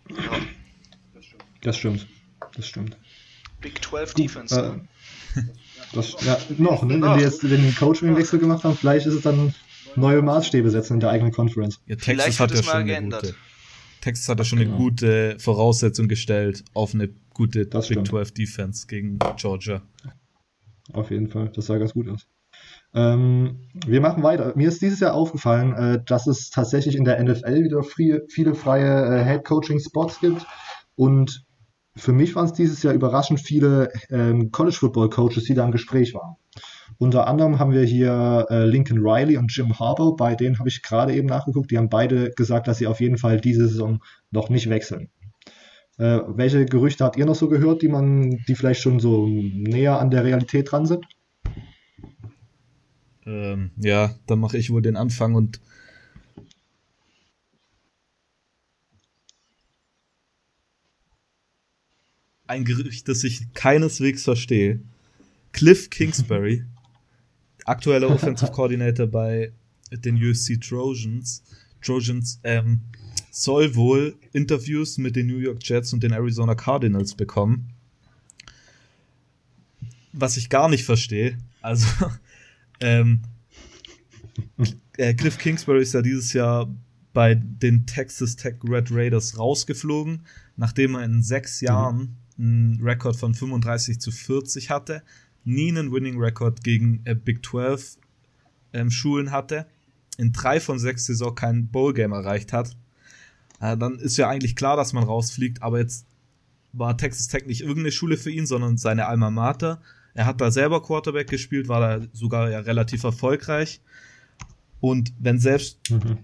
Ja. 0.09 0.17
Das 1.63 1.77
stimmt. 1.77 2.07
Das 2.55 2.67
stimmt. 2.67 2.97
Big 3.61 3.83
12 3.85 4.15
Defense. 4.15 4.59
Äh, 4.59 4.63
ne? 4.63 5.49
Das, 5.93 6.17
ja, 6.25 6.39
noch, 6.59 6.83
ne? 6.85 7.01
Wenn 7.01 7.19
die 7.19 7.25
jetzt 7.25 7.43
den 7.43 7.75
Coaching-Wechsel 7.77 8.39
gemacht 8.39 8.65
haben, 8.65 8.77
vielleicht 8.77 9.07
ist 9.07 9.15
es 9.15 9.23
dann 9.23 9.55
neue 9.95 10.23
Maßstäbe 10.23 10.71
setzen 10.71 10.95
in 10.95 11.01
der 11.01 11.11
eigenen 11.11 11.33
Conference. 11.33 11.81
Ja, 11.87 11.97
Texas 11.97 12.41
hat 12.41 12.51
ja 12.51 12.63
schon 12.63 12.73
eine 12.73 13.03
gute, 13.03 13.35
Texas 14.03 14.29
hat 14.29 14.39
ja 14.39 14.45
schon 14.45 14.59
genau. 14.59 14.73
eine 14.73 14.83
gute 14.83 15.37
Voraussetzung 15.39 16.09
gestellt 16.09 16.65
auf 16.75 16.93
eine 16.93 17.09
gute 17.31 17.67
das 17.67 17.89
Big 17.89 17.95
stimmt. 17.95 18.09
12 18.09 18.35
Defense 18.35 18.87
gegen 18.87 19.19
Georgia. 19.37 19.81
Auf 20.93 21.11
jeden 21.11 21.29
Fall, 21.29 21.51
das 21.55 21.67
sah 21.67 21.79
ganz 21.79 21.95
gut 21.95 22.09
aus. 22.09 22.27
Ähm, 22.95 23.61
wir 23.87 24.01
machen 24.01 24.23
weiter. 24.23 24.53
Mir 24.57 24.69
ist 24.69 24.83
dieses 24.83 25.01
Jahr 25.01 25.15
aufgefallen, 25.15 25.73
äh, 25.73 26.05
dass 26.05 26.27
es 26.27 26.51
tatsächlich 26.51 26.97
in 26.97 27.05
der 27.05 27.23
NFL 27.23 27.65
wieder 27.65 27.83
viele, 27.83 28.27
viele 28.29 28.55
freie 28.55 29.21
äh, 29.21 29.25
Head 29.25 29.45
Coaching 29.45 29.79
Spots 29.79 30.21
gibt 30.21 30.45
und 30.97 31.47
für 31.95 32.13
mich 32.13 32.35
waren 32.35 32.47
es 32.47 32.53
dieses 32.53 32.83
Jahr 32.83 32.95
überraschend 32.95 33.41
viele 33.41 33.91
ähm, 34.11 34.51
College 34.51 34.77
Football 34.77 35.11
Coaches, 35.11 35.45
die 35.45 35.55
da 35.55 35.65
im 35.65 35.73
Gespräch 35.73 36.13
waren. 36.15 36.37
Unter 36.99 37.27
anderem 37.27 37.59
haben 37.59 37.73
wir 37.73 37.83
hier 37.85 38.47
äh, 38.51 38.65
Lincoln 38.65 39.01
Riley 39.01 39.37
und 39.37 39.55
Jim 39.55 39.79
Harbaugh. 39.79 40.17
Bei 40.17 40.35
denen 40.35 40.59
habe 40.59 40.69
ich 40.69 40.83
gerade 40.83 41.15
eben 41.15 41.29
nachgeguckt. 41.29 41.71
Die 41.71 41.79
haben 41.79 41.89
beide 41.89 42.31
gesagt, 42.31 42.69
dass 42.69 42.79
sie 42.79 42.87
auf 42.87 43.01
jeden 43.01 43.19
Fall 43.19 43.41
diese 43.41 43.69
Saison 43.69 44.01
noch 44.31 44.49
nicht 44.51 44.69
wechseln. 44.71 45.09
Äh, 45.99 46.21
welche 46.27 46.65
Gerüchte 46.65 47.05
habt 47.05 47.17
ihr 47.17 47.27
noch 47.27 47.35
so 47.35 47.49
gehört, 47.49 47.83
die 47.83 47.89
man, 47.89 48.43
die 48.49 48.55
vielleicht 48.55 48.81
schon 48.81 49.01
so 49.01 49.27
näher 49.27 49.99
an 49.99 50.11
der 50.11 50.25
Realität 50.25 50.71
dran 50.71 50.87
sind? 50.87 51.05
Ähm, 53.25 53.71
ja, 53.77 54.15
dann 54.27 54.41
mache 54.41 54.59
ich 54.59 54.71
wohl 54.71 54.83
den 54.83 54.97
Anfang 54.97 55.35
und 55.35 55.61
ein 62.47 62.65
Gerücht, 62.65 63.09
das 63.09 63.25
ich 63.25 63.53
keineswegs 63.55 64.25
verstehe. 64.25 64.81
Cliff 65.53 65.91
Kingsbury, 65.91 66.65
aktueller 67.65 68.11
Offensive 68.15 68.53
Coordinator 68.53 69.07
bei 69.07 69.53
den 69.91 70.17
USC 70.17 70.59
Trojans, 70.59 71.43
Trojans 71.83 72.41
ähm, 72.45 72.81
soll 73.31 73.75
wohl 73.75 74.17
Interviews 74.33 74.99
mit 74.99 75.17
den 75.17 75.27
New 75.27 75.39
York 75.39 75.59
Jets 75.63 75.93
und 75.93 76.03
den 76.03 76.13
Arizona 76.13 76.55
Cardinals 76.55 77.15
bekommen. 77.15 77.71
Was 80.13 80.37
ich 80.37 80.49
gar 80.49 80.69
nicht 80.69 80.85
verstehe. 80.85 81.39
Also, 81.61 81.87
ähm, 82.81 83.23
äh, 84.97 85.15
Cliff 85.15 85.39
Kingsbury 85.39 85.83
ist 85.83 85.95
ja 85.95 86.03
dieses 86.03 86.33
Jahr 86.33 86.73
bei 87.13 87.35
den 87.35 87.87
Texas 87.87 88.37
Tech 88.37 88.57
Red 88.65 88.91
Raiders 88.91 89.39
rausgeflogen, 89.39 90.27
nachdem 90.57 90.95
er 90.95 91.05
in 91.05 91.23
sechs 91.23 91.61
Jahren 91.61 92.17
einen 92.39 92.81
Rekord 92.83 93.17
von 93.17 93.35
35 93.35 94.01
zu 94.01 94.11
40 94.11 94.71
hatte, 94.71 95.03
nie 95.45 95.69
einen 95.69 95.93
Winning 95.93 96.19
Record 96.19 96.63
gegen 96.63 97.01
äh, 97.05 97.15
Big 97.15 97.45
12 97.45 97.99
ähm, 98.73 98.91
Schulen 98.91 99.31
hatte, 99.31 99.67
in 100.19 100.33
drei 100.33 100.61
von 100.61 100.79
sechs 100.79 101.07
Saison 101.07 101.35
kein 101.35 101.69
Bowl 101.69 101.93
Game 101.95 102.13
erreicht 102.13 102.53
hat, 102.53 102.77
äh, 103.61 103.77
dann 103.77 103.99
ist 103.99 104.17
ja 104.17 104.29
eigentlich 104.29 104.57
klar, 104.57 104.77
dass 104.77 104.93
man 104.93 105.05
rausfliegt, 105.05 105.63
aber 105.63 105.79
jetzt 105.79 106.07
war 106.73 106.97
Texas 106.97 107.29
Tech 107.29 107.47
nicht 107.47 107.61
irgendeine 107.61 107.93
Schule 107.93 108.17
für 108.17 108.31
ihn, 108.31 108.47
sondern 108.47 108.77
seine 108.77 109.07
Alma 109.07 109.31
Mater. 109.31 109.83
Er 110.15 110.27
hat 110.27 110.41
da 110.41 110.51
selber 110.51 110.83
Quarterback 110.83 111.29
gespielt, 111.29 111.69
war 111.69 111.81
da 111.81 112.07
sogar 112.13 112.51
ja 112.51 112.61
relativ 112.61 113.05
erfolgreich. 113.05 113.81
Und 114.81 115.13
wenn 115.19 115.39
selbst 115.39 115.79
mhm. 115.91 116.19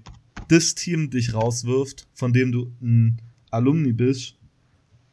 das 0.48 0.74
Team 0.74 1.10
dich 1.10 1.34
rauswirft, 1.34 2.08
von 2.14 2.32
dem 2.32 2.50
du 2.50 2.72
ein 2.80 3.20
Alumni 3.50 3.92
bist, 3.92 4.38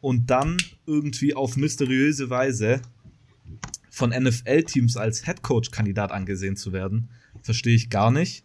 und 0.06 0.30
dann 0.30 0.58
irgendwie 0.86 1.34
auf 1.34 1.58
mysteriöse 1.58 2.30
Weise 2.30 2.80
von 3.96 4.10
NFL-Teams 4.10 4.98
als 4.98 5.26
Headcoach-Kandidat 5.26 6.12
angesehen 6.12 6.58
zu 6.58 6.74
werden, 6.74 7.10
verstehe 7.42 7.76
ich 7.76 7.90
gar 7.90 8.12
nicht. 8.12 8.44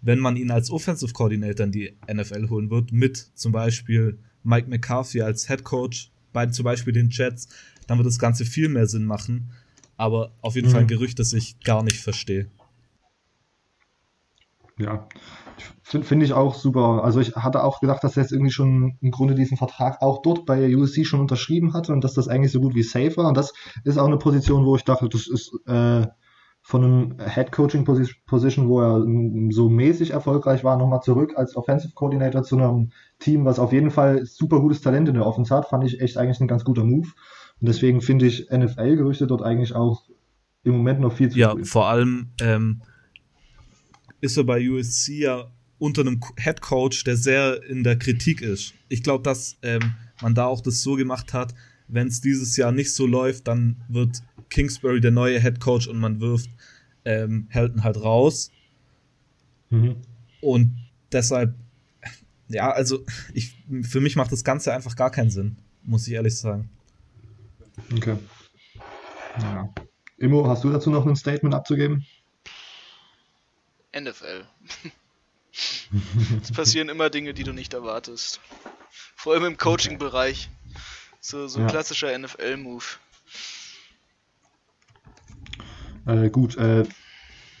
Wenn 0.00 0.18
man 0.18 0.34
ihn 0.34 0.50
als 0.50 0.72
Offensive 0.72 1.12
Coordinator 1.12 1.66
in 1.66 1.70
die 1.70 1.96
NFL 2.12 2.48
holen 2.48 2.68
wird, 2.68 2.90
mit 2.90 3.16
zum 3.16 3.52
Beispiel 3.52 4.18
Mike 4.42 4.68
McCarthy 4.68 5.22
als 5.22 5.48
Headcoach 5.48 6.10
bei 6.32 6.46
zum 6.46 6.64
Beispiel 6.64 6.92
den 6.92 7.10
Jets, 7.10 7.46
dann 7.86 7.98
wird 7.98 8.08
das 8.08 8.18
Ganze 8.18 8.44
viel 8.44 8.68
mehr 8.68 8.88
Sinn 8.88 9.04
machen. 9.04 9.52
Aber 9.96 10.32
auf 10.40 10.56
jeden 10.56 10.66
mhm. 10.66 10.72
Fall 10.72 10.80
ein 10.80 10.88
Gerücht, 10.88 11.20
das 11.20 11.32
ich 11.32 11.60
gar 11.60 11.84
nicht 11.84 12.00
verstehe. 12.00 12.50
Ja, 14.78 15.08
Finde 15.82 16.06
find 16.06 16.22
ich 16.22 16.32
auch 16.32 16.54
super. 16.54 17.02
Also 17.04 17.20
ich 17.20 17.34
hatte 17.36 17.64
auch 17.64 17.80
gedacht, 17.80 18.02
dass 18.04 18.16
er 18.16 18.22
jetzt 18.22 18.32
irgendwie 18.32 18.52
schon 18.52 18.96
im 19.00 19.10
Grunde 19.10 19.34
diesen 19.34 19.56
Vertrag 19.56 20.00
auch 20.00 20.22
dort 20.22 20.46
bei 20.46 20.74
USC 20.74 21.04
schon 21.04 21.20
unterschrieben 21.20 21.74
hatte 21.74 21.92
und 21.92 22.02
dass 22.04 22.14
das 22.14 22.28
eigentlich 22.28 22.52
so 22.52 22.60
gut 22.60 22.74
wie 22.74 22.82
safe 22.82 23.16
war. 23.16 23.28
Und 23.28 23.36
das 23.36 23.52
ist 23.84 23.98
auch 23.98 24.06
eine 24.06 24.18
Position, 24.18 24.64
wo 24.64 24.76
ich 24.76 24.84
dachte, 24.84 25.08
das 25.08 25.26
ist 25.26 25.52
äh, 25.66 26.06
von 26.62 26.84
einem 26.84 27.16
Head 27.18 27.50
Coaching 27.50 27.84
Position, 27.84 28.68
wo 28.68 28.80
er 28.80 29.04
so 29.50 29.68
mäßig 29.68 30.12
erfolgreich 30.12 30.62
war, 30.62 30.76
nochmal 30.78 31.00
zurück 31.00 31.32
als 31.36 31.56
Offensive 31.56 31.92
Coordinator 31.94 32.44
zu 32.44 32.56
einem 32.56 32.92
Team, 33.18 33.44
was 33.44 33.58
auf 33.58 33.72
jeden 33.72 33.90
Fall 33.90 34.24
super 34.24 34.60
gutes 34.60 34.80
Talent 34.80 35.08
in 35.08 35.14
der 35.14 35.26
Offense 35.26 35.54
hat, 35.54 35.68
fand 35.68 35.84
ich 35.84 36.00
echt 36.00 36.16
eigentlich 36.16 36.40
ein 36.40 36.46
ganz 36.48 36.64
guter 36.64 36.84
Move. 36.84 37.08
Und 37.60 37.68
deswegen 37.68 38.00
finde 38.00 38.26
ich 38.26 38.48
NFL-Gerüchte 38.50 39.26
dort 39.26 39.42
eigentlich 39.42 39.74
auch 39.74 40.04
im 40.62 40.76
Moment 40.76 41.00
noch 41.00 41.12
viel 41.12 41.30
zu 41.30 41.38
Ja, 41.38 41.50
früh. 41.50 41.64
vor 41.64 41.88
allem 41.88 42.30
ähm, 42.40 42.82
ist 44.22 44.38
er 44.38 44.44
bei 44.44 44.70
USC 44.70 45.18
ja 45.18 45.50
unter 45.78 46.02
einem 46.02 46.20
Head 46.38 46.62
Coach, 46.62 47.04
der 47.04 47.16
sehr 47.16 47.62
in 47.64 47.82
der 47.82 47.98
Kritik 47.98 48.40
ist. 48.40 48.72
Ich 48.88 49.02
glaube, 49.02 49.24
dass 49.24 49.58
ähm, 49.62 49.94
man 50.22 50.34
da 50.34 50.46
auch 50.46 50.60
das 50.60 50.80
so 50.80 50.94
gemacht 50.94 51.34
hat, 51.34 51.54
wenn 51.88 52.06
es 52.06 52.20
dieses 52.20 52.56
Jahr 52.56 52.72
nicht 52.72 52.94
so 52.94 53.06
läuft, 53.06 53.48
dann 53.48 53.82
wird 53.88 54.22
Kingsbury 54.48 55.00
der 55.00 55.10
neue 55.10 55.40
Head 55.40 55.60
Coach 55.60 55.88
und 55.88 55.98
man 55.98 56.20
wirft 56.20 56.48
ähm, 57.04 57.46
Helton 57.50 57.82
halt 57.82 58.00
raus. 58.00 58.52
Mhm. 59.70 59.96
Und 60.40 60.76
deshalb, 61.10 61.54
ja, 62.48 62.70
also 62.70 63.04
ich, 63.34 63.56
für 63.82 64.00
mich 64.00 64.14
macht 64.14 64.30
das 64.30 64.44
Ganze 64.44 64.72
einfach 64.72 64.94
gar 64.94 65.10
keinen 65.10 65.30
Sinn, 65.30 65.56
muss 65.82 66.06
ich 66.06 66.14
ehrlich 66.14 66.36
sagen. 66.36 66.70
Okay. 67.92 68.16
Ja. 69.40 69.68
Immo, 70.18 70.46
hast 70.46 70.62
du 70.62 70.70
dazu 70.70 70.90
noch 70.90 71.06
ein 71.06 71.16
Statement 71.16 71.54
abzugeben? 71.54 72.06
NFL. 73.98 74.46
es 76.42 76.52
passieren 76.52 76.88
immer 76.88 77.10
Dinge, 77.10 77.34
die 77.34 77.44
du 77.44 77.52
nicht 77.52 77.74
erwartest. 77.74 78.40
Vor 79.16 79.34
allem 79.34 79.44
im 79.44 79.56
Coaching-Bereich. 79.56 80.48
So, 81.20 81.46
so 81.46 81.60
ein 81.60 81.66
ja. 81.66 81.70
klassischer 81.70 82.18
NFL-Move. 82.18 82.84
Äh, 86.06 86.30
gut, 86.30 86.56
äh, 86.56 86.84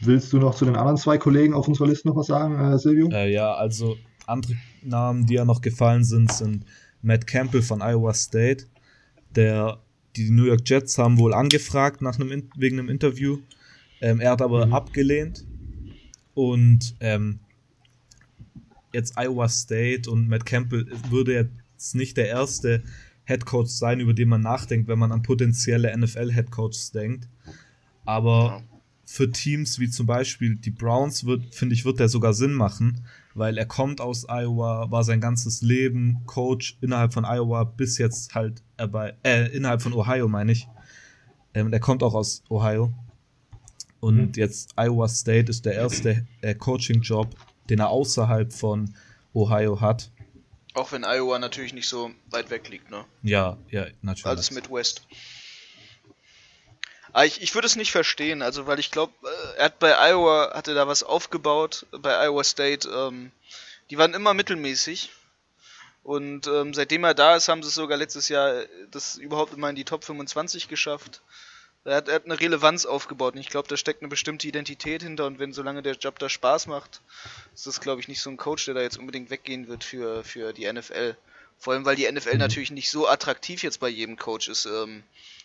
willst 0.00 0.32
du 0.32 0.38
noch 0.38 0.54
zu 0.54 0.64
den 0.64 0.74
anderen 0.74 0.96
zwei 0.96 1.18
Kollegen 1.18 1.54
auf 1.54 1.68
unserer 1.68 1.86
Liste 1.86 2.08
noch 2.08 2.16
was 2.16 2.26
sagen, 2.26 2.58
äh, 2.58 2.78
Silvio? 2.78 3.08
Äh, 3.10 3.32
ja, 3.32 3.54
also 3.54 3.96
andere 4.26 4.56
Namen, 4.82 5.26
die 5.26 5.34
ja 5.34 5.44
noch 5.44 5.60
gefallen 5.60 6.04
sind, 6.04 6.32
sind 6.32 6.64
Matt 7.02 7.26
Campbell 7.26 7.62
von 7.62 7.80
Iowa 7.82 8.14
State. 8.14 8.66
Der, 9.36 9.78
die 10.16 10.30
New 10.30 10.44
York 10.44 10.62
Jets 10.64 10.98
haben 10.98 11.18
wohl 11.18 11.34
angefragt 11.34 12.02
nach 12.02 12.18
einem, 12.18 12.50
wegen 12.56 12.78
einem 12.78 12.88
Interview. 12.88 13.38
Ähm, 14.00 14.20
er 14.20 14.32
hat 14.32 14.42
aber 14.42 14.66
mhm. 14.66 14.74
abgelehnt. 14.74 15.44
Und 16.34 16.96
ähm, 17.00 17.40
jetzt 18.92 19.14
Iowa 19.16 19.48
State 19.48 20.10
und 20.10 20.28
Matt 20.28 20.46
Campbell 20.46 20.86
würde 21.10 21.34
jetzt 21.34 21.94
nicht 21.94 22.16
der 22.16 22.28
erste 22.28 22.82
Head 23.24 23.44
Coach 23.46 23.70
sein, 23.70 24.00
über 24.00 24.14
den 24.14 24.28
man 24.28 24.40
nachdenkt, 24.40 24.88
wenn 24.88 24.98
man 24.98 25.12
an 25.12 25.22
potenzielle 25.22 25.96
NFL-Head 25.96 26.50
Coaches 26.50 26.90
denkt. 26.92 27.28
Aber 28.04 28.62
für 29.04 29.30
Teams 29.30 29.78
wie 29.78 29.90
zum 29.90 30.06
Beispiel 30.06 30.56
die 30.56 30.70
Browns 30.70 31.24
wird, 31.24 31.54
finde 31.54 31.74
ich, 31.74 31.84
wird 31.84 32.00
der 32.00 32.08
sogar 32.08 32.34
Sinn 32.34 32.52
machen, 32.52 33.04
weil 33.34 33.58
er 33.58 33.66
kommt 33.66 34.00
aus 34.00 34.26
Iowa, 34.28 34.90
war 34.90 35.04
sein 35.04 35.20
ganzes 35.20 35.62
Leben 35.62 36.22
Coach 36.26 36.78
innerhalb 36.80 37.12
von 37.12 37.24
Iowa 37.24 37.64
bis 37.64 37.98
jetzt 37.98 38.34
halt 38.34 38.62
bei, 38.90 39.14
äh, 39.22 39.54
innerhalb 39.54 39.82
von 39.82 39.92
Ohio 39.92 40.28
meine 40.28 40.52
ich. 40.52 40.66
Ähm, 41.54 41.72
er 41.72 41.80
kommt 41.80 42.02
auch 42.02 42.14
aus 42.14 42.42
Ohio. 42.48 42.92
Und 44.02 44.16
mhm. 44.16 44.32
jetzt 44.34 44.74
Iowa 44.76 45.06
State 45.06 45.48
ist 45.48 45.64
der 45.64 45.74
erste 45.74 46.26
äh, 46.40 46.56
Coaching-Job, 46.56 47.36
den 47.70 47.78
er 47.78 47.90
außerhalb 47.90 48.52
von 48.52 48.96
Ohio 49.32 49.80
hat. 49.80 50.10
Auch 50.74 50.90
wenn 50.90 51.04
Iowa 51.04 51.38
natürlich 51.38 51.72
nicht 51.72 51.88
so 51.88 52.10
weit 52.28 52.50
weg 52.50 52.68
liegt, 52.68 52.90
ne? 52.90 53.04
Ja, 53.22 53.58
ja, 53.70 53.86
natürlich. 54.02 54.26
Alles 54.26 54.50
Midwest. 54.50 55.06
Aber 57.12 57.26
ich, 57.26 57.42
ich 57.42 57.54
würde 57.54 57.66
es 57.66 57.76
nicht 57.76 57.92
verstehen, 57.92 58.42
also 58.42 58.66
weil 58.66 58.80
ich 58.80 58.90
glaube, 58.90 59.12
äh, 59.22 59.58
er 59.58 59.64
hat 59.66 59.78
bei 59.78 59.94
Iowa, 60.10 60.50
hatte 60.52 60.74
da 60.74 60.88
was 60.88 61.04
aufgebaut, 61.04 61.86
bei 61.92 62.26
Iowa 62.26 62.42
State, 62.42 62.88
ähm, 62.88 63.30
die 63.90 63.98
waren 63.98 64.14
immer 64.14 64.34
mittelmäßig. 64.34 65.10
Und 66.02 66.48
ähm, 66.48 66.74
seitdem 66.74 67.04
er 67.04 67.14
da 67.14 67.36
ist, 67.36 67.46
haben 67.46 67.62
sie 67.62 67.68
es 67.68 67.76
sogar 67.76 67.98
letztes 67.98 68.28
Jahr 68.28 68.64
das 68.90 69.16
überhaupt 69.16 69.52
immer 69.54 69.70
in 69.70 69.76
die 69.76 69.84
Top 69.84 70.02
25 70.02 70.66
geschafft. 70.66 71.22
Er 71.84 71.96
hat, 71.96 72.08
er 72.08 72.14
hat 72.14 72.24
eine 72.26 72.38
Relevanz 72.38 72.86
aufgebaut 72.86 73.34
und 73.34 73.40
ich 73.40 73.48
glaube, 73.48 73.66
da 73.68 73.76
steckt 73.76 74.02
eine 74.02 74.08
bestimmte 74.08 74.46
Identität 74.46 75.02
hinter 75.02 75.26
und 75.26 75.40
wenn 75.40 75.52
solange 75.52 75.82
der 75.82 75.94
Job 75.94 76.18
da 76.18 76.28
Spaß 76.28 76.68
macht, 76.68 77.00
ist 77.54 77.66
das 77.66 77.80
glaube 77.80 78.00
ich 78.00 78.08
nicht 78.08 78.20
so 78.20 78.30
ein 78.30 78.36
Coach, 78.36 78.66
der 78.66 78.74
da 78.74 78.82
jetzt 78.82 78.98
unbedingt 78.98 79.30
weggehen 79.30 79.66
wird 79.66 79.82
für, 79.82 80.22
für 80.22 80.52
die 80.52 80.72
NFL. 80.72 81.16
Vor 81.58 81.74
allem, 81.74 81.84
weil 81.84 81.96
die 81.96 82.10
NFL 82.10 82.34
mhm. 82.34 82.38
natürlich 82.38 82.70
nicht 82.70 82.90
so 82.90 83.08
attraktiv 83.08 83.62
jetzt 83.62 83.80
bei 83.80 83.88
jedem 83.88 84.16
Coach 84.16 84.48
ist, 84.48 84.66
ähm, 84.66 85.02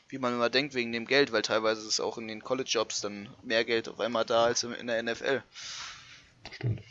wie 0.09 0.19
man 0.19 0.33
immer 0.33 0.49
denkt, 0.49 0.73
wegen 0.73 0.91
dem 0.91 1.05
Geld, 1.05 1.31
weil 1.31 1.41
teilweise 1.41 1.87
ist 1.87 1.99
auch 1.99 2.17
in 2.17 2.27
den 2.27 2.43
College-Jobs 2.43 3.01
dann 3.01 3.29
mehr 3.43 3.65
Geld 3.65 3.89
auf 3.89 3.99
einmal 3.99 4.25
da 4.25 4.45
als 4.45 4.63
in 4.63 4.87
der 4.87 5.01
NFL. 5.03 5.43
Stimmt. 6.55 6.81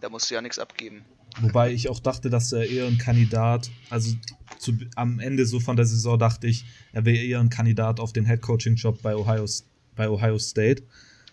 Da 0.00 0.08
musst 0.08 0.30
du 0.30 0.34
ja 0.34 0.42
nichts 0.42 0.58
abgeben. 0.58 1.04
Wobei 1.40 1.72
ich 1.72 1.88
auch 1.88 2.00
dachte, 2.00 2.30
dass 2.30 2.52
er 2.52 2.68
eher 2.68 2.86
ein 2.86 2.98
Kandidat, 2.98 3.70
also 3.90 4.14
zu, 4.58 4.72
am 4.94 5.20
Ende 5.20 5.44
so 5.44 5.60
von 5.60 5.76
der 5.76 5.84
Saison 5.84 6.18
dachte 6.18 6.46
ich, 6.46 6.64
er 6.92 7.04
wäre 7.04 7.22
eher 7.22 7.40
ein 7.40 7.50
Kandidat 7.50 8.00
auf 8.00 8.12
den 8.12 8.24
Head-Coaching-Job 8.24 9.02
bei 9.02 9.14
Ohio, 9.14 9.44
bei 9.94 10.08
Ohio 10.08 10.38
State. 10.38 10.82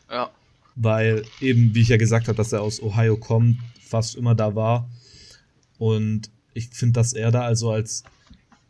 Ja. 0.10 0.30
Weil 0.76 1.24
eben, 1.40 1.74
wie 1.74 1.82
ich 1.82 1.90
ja 1.90 1.98
gesagt 1.98 2.28
habe, 2.28 2.36
dass 2.36 2.52
er 2.52 2.62
aus 2.62 2.82
Ohio 2.82 3.16
kommt, 3.16 3.60
fast 3.80 4.16
immer 4.16 4.36
da 4.36 4.56
war. 4.56 4.90
Und 5.78 6.30
ich 6.54 6.70
finde, 6.70 6.94
dass 6.94 7.14
er 7.14 7.32
da 7.32 7.44
also 7.44 7.72
als 7.72 8.04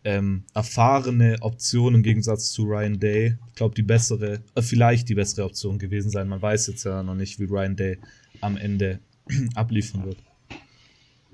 ähm, 0.03 0.43
erfahrene 0.53 1.37
Option 1.41 1.95
im 1.95 2.03
Gegensatz 2.03 2.51
zu 2.51 2.63
Ryan 2.65 2.99
Day, 2.99 3.37
ich 3.49 3.55
glaube, 3.55 3.73
die 3.73 3.83
bessere, 3.83 4.41
äh, 4.55 4.61
vielleicht 4.61 5.09
die 5.09 5.15
bessere 5.15 5.45
Option 5.45 5.79
gewesen 5.79 6.11
sein. 6.11 6.27
Man 6.27 6.41
weiß 6.41 6.67
jetzt 6.67 6.83
ja 6.83 7.01
noch 7.03 7.15
nicht, 7.15 7.39
wie 7.39 7.45
Ryan 7.45 7.75
Day 7.75 7.99
am 8.41 8.57
Ende 8.57 8.99
abliefern 9.55 10.05
wird. 10.05 10.17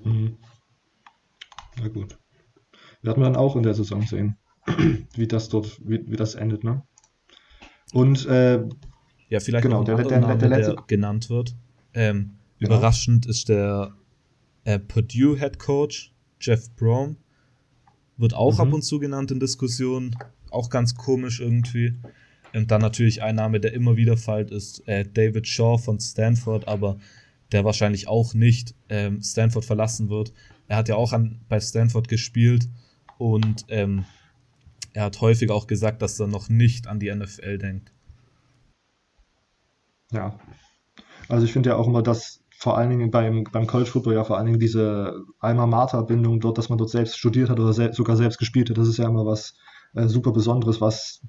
Mhm. 0.04 0.36
Na 1.80 1.88
gut. 1.88 2.18
werden 3.02 3.22
wir 3.22 3.24
dann 3.24 3.36
auch 3.36 3.56
in 3.56 3.62
der 3.62 3.74
Saison 3.74 4.02
sehen, 4.02 4.36
wie 5.14 5.26
das 5.26 5.48
dort, 5.48 5.80
wie, 5.84 6.10
wie 6.10 6.16
das 6.16 6.34
endet, 6.34 6.64
ne? 6.64 6.82
Und 7.92 8.26
äh, 8.26 8.62
ja, 9.28 9.40
vielleicht 9.40 9.62
genau, 9.62 9.84
der, 9.84 9.96
der, 9.96 10.20
Name, 10.20 10.38
der, 10.38 10.48
der, 10.48 10.58
letzte, 10.58 10.76
genannt 10.86 11.30
wird. 11.30 11.56
Ähm, 11.94 12.36
Genau. 12.60 12.74
Überraschend 12.74 13.24
ist 13.24 13.48
der 13.48 13.94
äh, 14.64 14.78
Purdue 14.78 15.38
Head 15.38 15.58
Coach 15.58 16.12
Jeff 16.42 16.70
Brom. 16.76 17.16
Wird 18.18 18.34
auch 18.34 18.54
Mhm. 18.54 18.60
ab 18.60 18.72
und 18.74 18.82
zu 18.82 18.98
genannt 18.98 19.30
in 19.30 19.40
Diskussionen. 19.40 20.14
Auch 20.50 20.68
ganz 20.68 20.94
komisch 20.94 21.40
irgendwie. 21.40 21.94
Und 22.52 22.70
dann 22.70 22.82
natürlich 22.82 23.22
ein 23.22 23.36
Name, 23.36 23.60
der 23.60 23.72
immer 23.72 23.96
wieder 23.96 24.18
fällt, 24.18 24.50
ist 24.50 24.86
äh, 24.86 25.06
David 25.10 25.48
Shaw 25.48 25.78
von 25.78 25.98
Stanford, 26.00 26.68
aber 26.68 26.98
der 27.52 27.64
wahrscheinlich 27.64 28.08
auch 28.08 28.34
nicht 28.34 28.74
ähm, 28.88 29.22
Stanford 29.22 29.64
verlassen 29.64 30.08
wird. 30.08 30.32
Er 30.68 30.76
hat 30.76 30.88
ja 30.88 30.96
auch 30.96 31.12
an, 31.12 31.40
bei 31.48 31.60
Stanford 31.60 32.08
gespielt 32.08 32.68
und 33.18 33.64
ähm, 33.68 34.04
er 34.92 35.04
hat 35.04 35.20
häufig 35.20 35.50
auch 35.50 35.66
gesagt, 35.66 36.02
dass 36.02 36.18
er 36.18 36.26
noch 36.26 36.48
nicht 36.48 36.86
an 36.86 36.98
die 36.98 37.14
NFL 37.14 37.58
denkt. 37.58 37.92
Ja. 40.12 40.38
Also 41.28 41.44
ich 41.44 41.52
finde 41.52 41.70
ja 41.70 41.76
auch 41.76 41.86
immer, 41.86 42.02
dass 42.02 42.40
vor 42.58 42.76
allen 42.76 42.90
Dingen 42.90 43.10
beim, 43.10 43.44
beim 43.44 43.66
College 43.66 43.90
Football 43.90 44.14
ja 44.14 44.24
vor 44.24 44.36
allen 44.36 44.46
Dingen 44.46 44.60
diese 44.60 45.24
Alma 45.38 45.66
Mater 45.66 46.02
Bindung 46.02 46.40
dort, 46.40 46.58
dass 46.58 46.68
man 46.68 46.78
dort 46.78 46.90
selbst 46.90 47.18
studiert 47.18 47.48
hat 47.48 47.58
oder 47.58 47.72
sel 47.72 47.92
sogar 47.94 48.16
selbst 48.16 48.38
gespielt 48.38 48.68
hat, 48.68 48.78
das 48.78 48.88
ist 48.88 48.98
ja 48.98 49.08
immer 49.08 49.24
was 49.24 49.54
äh, 49.94 50.06
super 50.08 50.32
Besonderes, 50.32 50.80
was 50.80 51.22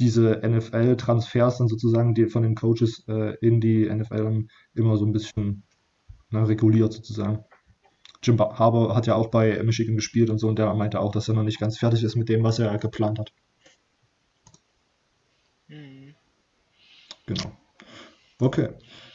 diese 0.00 0.40
NFL-Transfers 0.44 1.58
dann 1.58 1.68
sozusagen, 1.68 2.14
die 2.14 2.26
von 2.26 2.42
den 2.42 2.54
Coaches 2.54 3.04
äh, 3.06 3.36
in 3.40 3.60
die 3.60 3.88
NFL 3.88 4.24
dann 4.24 4.50
immer 4.74 4.96
so 4.96 5.04
ein 5.04 5.12
bisschen 5.12 5.62
ne, 6.30 6.48
reguliert 6.48 6.92
sozusagen. 6.92 7.44
Jim 8.22 8.38
Harbour 8.38 8.94
hat 8.94 9.06
ja 9.06 9.14
auch 9.14 9.28
bei 9.28 9.62
Michigan 9.62 9.96
gespielt 9.96 10.30
und 10.30 10.38
so 10.38 10.48
und 10.48 10.58
der 10.58 10.74
meinte 10.74 11.00
auch, 11.00 11.12
dass 11.12 11.28
er 11.28 11.34
noch 11.34 11.42
nicht 11.42 11.60
ganz 11.60 11.78
fertig 11.78 12.02
ist 12.02 12.16
mit 12.16 12.28
dem, 12.28 12.42
was 12.42 12.58
er 12.58 12.76
geplant 12.78 13.18
hat. 13.18 13.32
Mhm. 15.68 16.14
Genau. 17.26 17.52
Okay. 18.40 18.70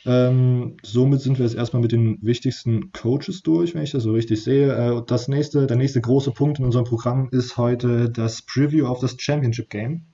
Ähm, 0.05 0.77
somit 0.83 1.21
sind 1.21 1.39
wir 1.39 1.45
jetzt 1.45 1.55
erstmal 1.55 1.81
mit 1.81 1.91
den 1.91 2.19
wichtigsten 2.21 2.91
Coaches 2.91 3.41
durch, 3.41 3.73
wenn 3.73 3.81
ich 3.81 3.91
das 3.91 4.03
so 4.03 4.11
richtig 4.11 4.43
sehe. 4.43 4.71
Äh, 4.71 5.01
das 5.07 5.27
nächste, 5.27 5.65
der 5.65 5.77
nächste 5.77 5.99
große 5.99 6.31
Punkt 6.31 6.59
in 6.59 6.65
unserem 6.65 6.85
Programm 6.85 7.29
ist 7.31 7.57
heute 7.57 8.09
das 8.09 8.43
Preview 8.43 8.85
auf 8.85 8.99
das 8.99 9.15
Championship 9.19 9.69
Game. 9.69 10.05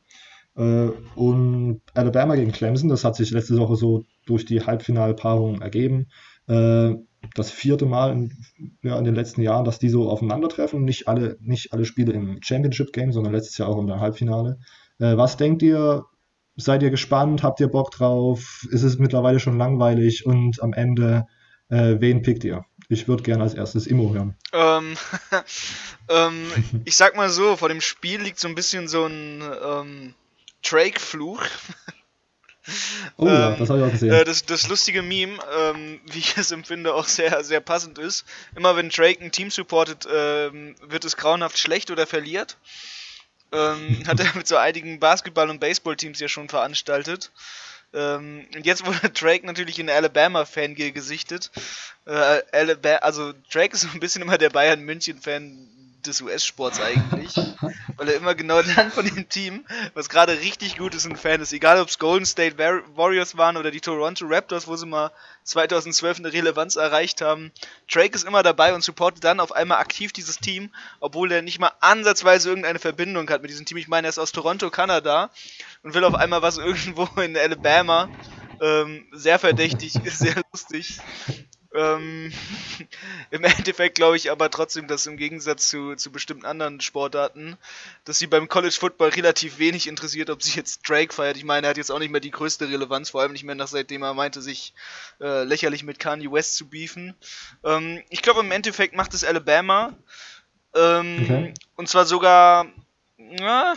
Äh, 0.56 0.90
und 1.16 1.82
Alabama 1.94 2.36
gegen 2.36 2.52
Clemson, 2.52 2.90
das 2.90 3.04
hat 3.04 3.16
sich 3.16 3.32
letzte 3.32 3.58
Woche 3.58 3.76
so 3.76 4.06
durch 4.26 4.46
die 4.46 4.62
Halbfinalpaarung 4.62 5.62
ergeben. 5.62 6.08
Äh, 6.48 6.96
das 7.36 7.52
vierte 7.52 7.86
Mal 7.86 8.14
in, 8.14 8.34
ja, 8.82 8.98
in 8.98 9.06
den 9.06 9.16
letzten 9.16 9.42
Jahren, 9.42 9.64
dass 9.64 9.80
die 9.80 9.90
so 9.90 10.10
aufeinandertreffen. 10.10 10.84
Nicht 10.84 11.08
alle, 11.08 11.38
nicht 11.40 11.72
alle 11.72 11.86
Spiele 11.86 12.14
im 12.14 12.40
Championship 12.42 12.94
Game, 12.94 13.12
sondern 13.12 13.34
letztes 13.34 13.58
Jahr 13.58 13.70
auch 13.70 13.78
im 13.78 13.90
Halbfinale. 14.00 14.60
Äh, 15.00 15.18
was 15.18 15.38
denkt 15.38 15.62
ihr, 15.62 16.06
Seid 16.58 16.84
ihr 16.84 16.90
gespannt? 16.90 17.44
Habt 17.44 17.62
ihr 17.62 17.70
Bock 17.70 17.92
drauf? 17.92 18.68
Ist 18.70 18.84
es 18.84 19.00
mittlerweile 19.00 19.40
schon 19.40 19.58
langweilig? 19.58 20.26
Und 20.26 20.62
am 20.62 20.74
Ende, 20.74 21.26
wen 21.70 22.22
pickt 22.22 22.44
ihr? 22.44 22.66
Ich 22.92 23.08
würde 23.08 23.24
gerne 23.24 23.44
als 23.44 23.54
erstes 23.54 23.88
Immo 23.88 24.14
hören. 24.14 24.36
Ähm, 24.52 24.98
ähm, 26.10 26.46
ich 26.84 26.98
sag 26.98 27.16
mal 27.16 27.30
so, 27.30 27.56
vor 27.56 27.70
dem 27.70 27.80
Spiel 27.80 28.22
liegt 28.22 28.38
so 28.38 28.50
ein 28.50 28.56
bisschen 28.56 28.90
so 28.90 29.06
ein 29.06 29.42
ähm, 29.66 30.14
Drake-Fluch. 30.64 31.44
Oh 33.18 33.26
ja, 33.26 33.52
Ähm, 33.52 33.60
das 33.60 33.70
habe 33.70 33.80
ich 33.80 33.86
auch 33.86 33.92
gesehen. 33.92 34.14
Äh, 34.14 34.24
das, 34.24 34.46
das 34.46 34.68
lustige 34.68 35.02
Meme, 35.02 35.40
ähm, 35.58 36.00
wie 36.12 36.20
ich 36.20 36.38
es 36.38 36.52
empfinde, 36.52 36.94
auch 36.94 37.08
sehr, 37.08 37.44
sehr 37.44 37.60
passend 37.60 37.98
ist. 37.98 38.26
Immer 38.56 38.76
wenn 38.76 38.90
Drake 38.90 39.24
ein 39.24 39.32
Team 39.32 39.50
supportet, 39.50 40.08
ähm, 40.12 40.76
wird 40.82 41.06
es 41.06 41.18
grauenhaft 41.18 41.58
schlecht 41.58 41.92
oder 41.92 42.06
verliert. 42.06 42.58
Ähm, 43.52 44.04
hat 44.08 44.20
er 44.20 44.36
mit 44.36 44.48
so 44.48 44.58
einigen 44.58 45.00
Basketball- 45.00 45.50
und 45.50 45.60
Baseball-Teams 45.60 46.20
ja 46.20 46.28
schon 46.28 46.50
veranstaltet. 46.50 47.32
Ähm, 47.94 48.48
und 48.56 48.66
jetzt 48.66 48.86
wurde 48.86 49.10
Drake 49.14 49.46
natürlich 49.46 49.80
in 49.80 49.90
Alabama-Fangirl 49.90 50.92
gesichtet. 50.92 51.52
Äh, 52.06 52.42
Alaba 52.52 52.98
also 52.98 53.34
Drake 53.52 53.74
ist 53.74 53.82
so 53.82 53.90
ein 53.94 54.00
bisschen 54.00 54.22
immer 54.22 54.38
der 54.38 54.50
Bayern-München-Fan 54.50 55.68
des 56.08 56.22
US-Sports 56.22 56.80
eigentlich. 56.80 57.36
weil 57.98 58.10
er 58.10 58.16
immer 58.16 58.36
genau 58.36 58.62
dann 58.76 58.92
von 58.92 59.06
dem 59.06 59.30
Team, 59.30 59.66
was 59.94 60.10
gerade 60.10 60.40
richtig 60.40 60.78
gut 60.78 60.96
ist, 60.96 61.06
ein 61.06 61.16
Fan 61.16 61.42
ist. 61.42 61.54
Egal 61.54 61.80
ob 61.80 61.88
es 61.88 62.00
Golden 62.00 62.26
State 62.26 62.58
War 62.58 62.82
Warriors 62.96 63.38
waren 63.38 63.58
oder 63.58 63.72
die 63.72 63.82
Toronto 63.82 64.26
Raptors, 64.28 64.68
wo 64.68 64.76
sie 64.76 64.86
mal 64.86 65.12
2012 65.44 66.20
eine 66.20 66.34
Relevanz 66.34 66.76
erreicht 66.76 67.22
haben. 67.22 67.52
Drake 67.92 68.16
ist 68.16 68.26
immer 68.26 68.44
dabei 68.44 68.74
und 68.74 68.84
supportet 68.84 69.24
dann 69.24 69.40
auf 69.40 69.52
einmal 69.52 69.80
aktiv 69.80 70.12
dieses 70.14 70.38
Team, 70.38 70.72
obwohl 71.00 71.32
er 71.32 71.42
nicht 71.42 71.60
mal 71.60 71.72
ansatzweise 71.80 72.50
irgendeine 72.50 72.80
Verbindung 72.80 73.30
hat 73.30 73.42
mit 73.42 73.52
diesem 73.52 73.66
Team. 73.66 73.78
Ich 73.78 73.88
meine, 73.88 74.08
er 74.08 74.10
ist 74.10 74.20
aus 74.20 74.32
Toronto, 74.32 74.70
Kanada 74.70 75.30
und 75.84 75.94
will 75.94 76.04
auf 76.04 76.16
einmal 76.16 76.42
was 76.42 76.58
irgendwo 76.60 77.08
in 77.22 77.38
Alabama. 77.38 78.10
Ähm, 78.62 79.08
sehr 79.12 79.40
verdächtig, 79.40 79.94
sehr 80.06 80.42
lustig. 80.52 81.00
Ähm, 81.74 82.34
Im 83.32 83.44
Endeffekt 83.44 83.96
glaube 83.96 84.18
ich 84.18 84.30
aber 84.30 84.50
trotzdem, 84.50 84.88
dass 84.88 85.06
im 85.06 85.18
Gegensatz 85.18 85.70
zu, 85.70 85.96
zu 85.96 86.12
bestimmten 86.12 86.46
anderen 86.46 86.82
Sportarten, 86.82 87.58
dass 88.04 88.20
sie 88.20 88.28
beim 88.28 88.50
College 88.50 88.76
Football 88.78 89.10
relativ 89.10 89.58
wenig 89.58 89.88
interessiert, 89.88 90.30
ob 90.30 90.44
sich 90.44 90.56
jetzt 90.56 90.88
Drake 90.88 91.14
feiert. 91.14 91.38
Ich 91.38 91.46
meine, 91.46 91.68
er 91.68 91.70
hat 91.72 91.78
jetzt 91.78 91.92
auch 91.92 92.00
nicht 92.00 92.12
mehr 92.12 92.22
die 92.22 92.32
größte 92.32 92.68
Relevanz, 92.68 93.12
vor 93.12 93.22
allem 93.22 93.32
nicht 93.32 93.44
mehr 93.44 93.56
nach 93.56 93.68
seitdem 93.68 94.04
er 94.04 94.14
meinte, 94.14 94.42
sich 94.42 94.74
äh, 95.22 95.44
lächerlich 95.44 95.84
mit 95.84 96.00
Kanye 96.00 96.32
West 96.32 96.58
zu 96.58 96.68
beefen. 96.68 97.16
Ähm, 97.64 98.04
ich 98.10 98.22
glaube, 98.22 98.42
im 98.42 98.52
Endeffekt 98.52 98.96
macht 98.96 99.14
es 99.14 99.24
Alabama. 99.24 99.94
Ähm, 100.76 101.20
Okay. 101.24 101.54
Und 101.76 101.88
zwar 101.88 102.06
sogar, 102.06 102.68
ja, 103.18 103.74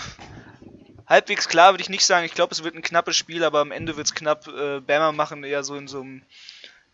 halbwegs 1.06 1.48
klar 1.48 1.72
würde 1.72 1.82
ich 1.82 1.88
nicht 1.88 2.04
sagen. 2.04 2.26
Ich 2.26 2.34
glaube, 2.34 2.52
es 2.52 2.64
wird 2.64 2.74
ein 2.74 2.82
knappes 2.82 3.16
Spiel, 3.16 3.44
aber 3.44 3.60
am 3.60 3.72
Ende 3.72 3.96
wird 3.96 4.06
es 4.06 4.14
knapp. 4.14 4.46
Äh, 4.48 4.80
Bama 4.80 5.12
machen 5.12 5.44
eher 5.44 5.64
so 5.64 5.76
in 5.76 5.88
so 5.88 6.00
einem 6.00 6.22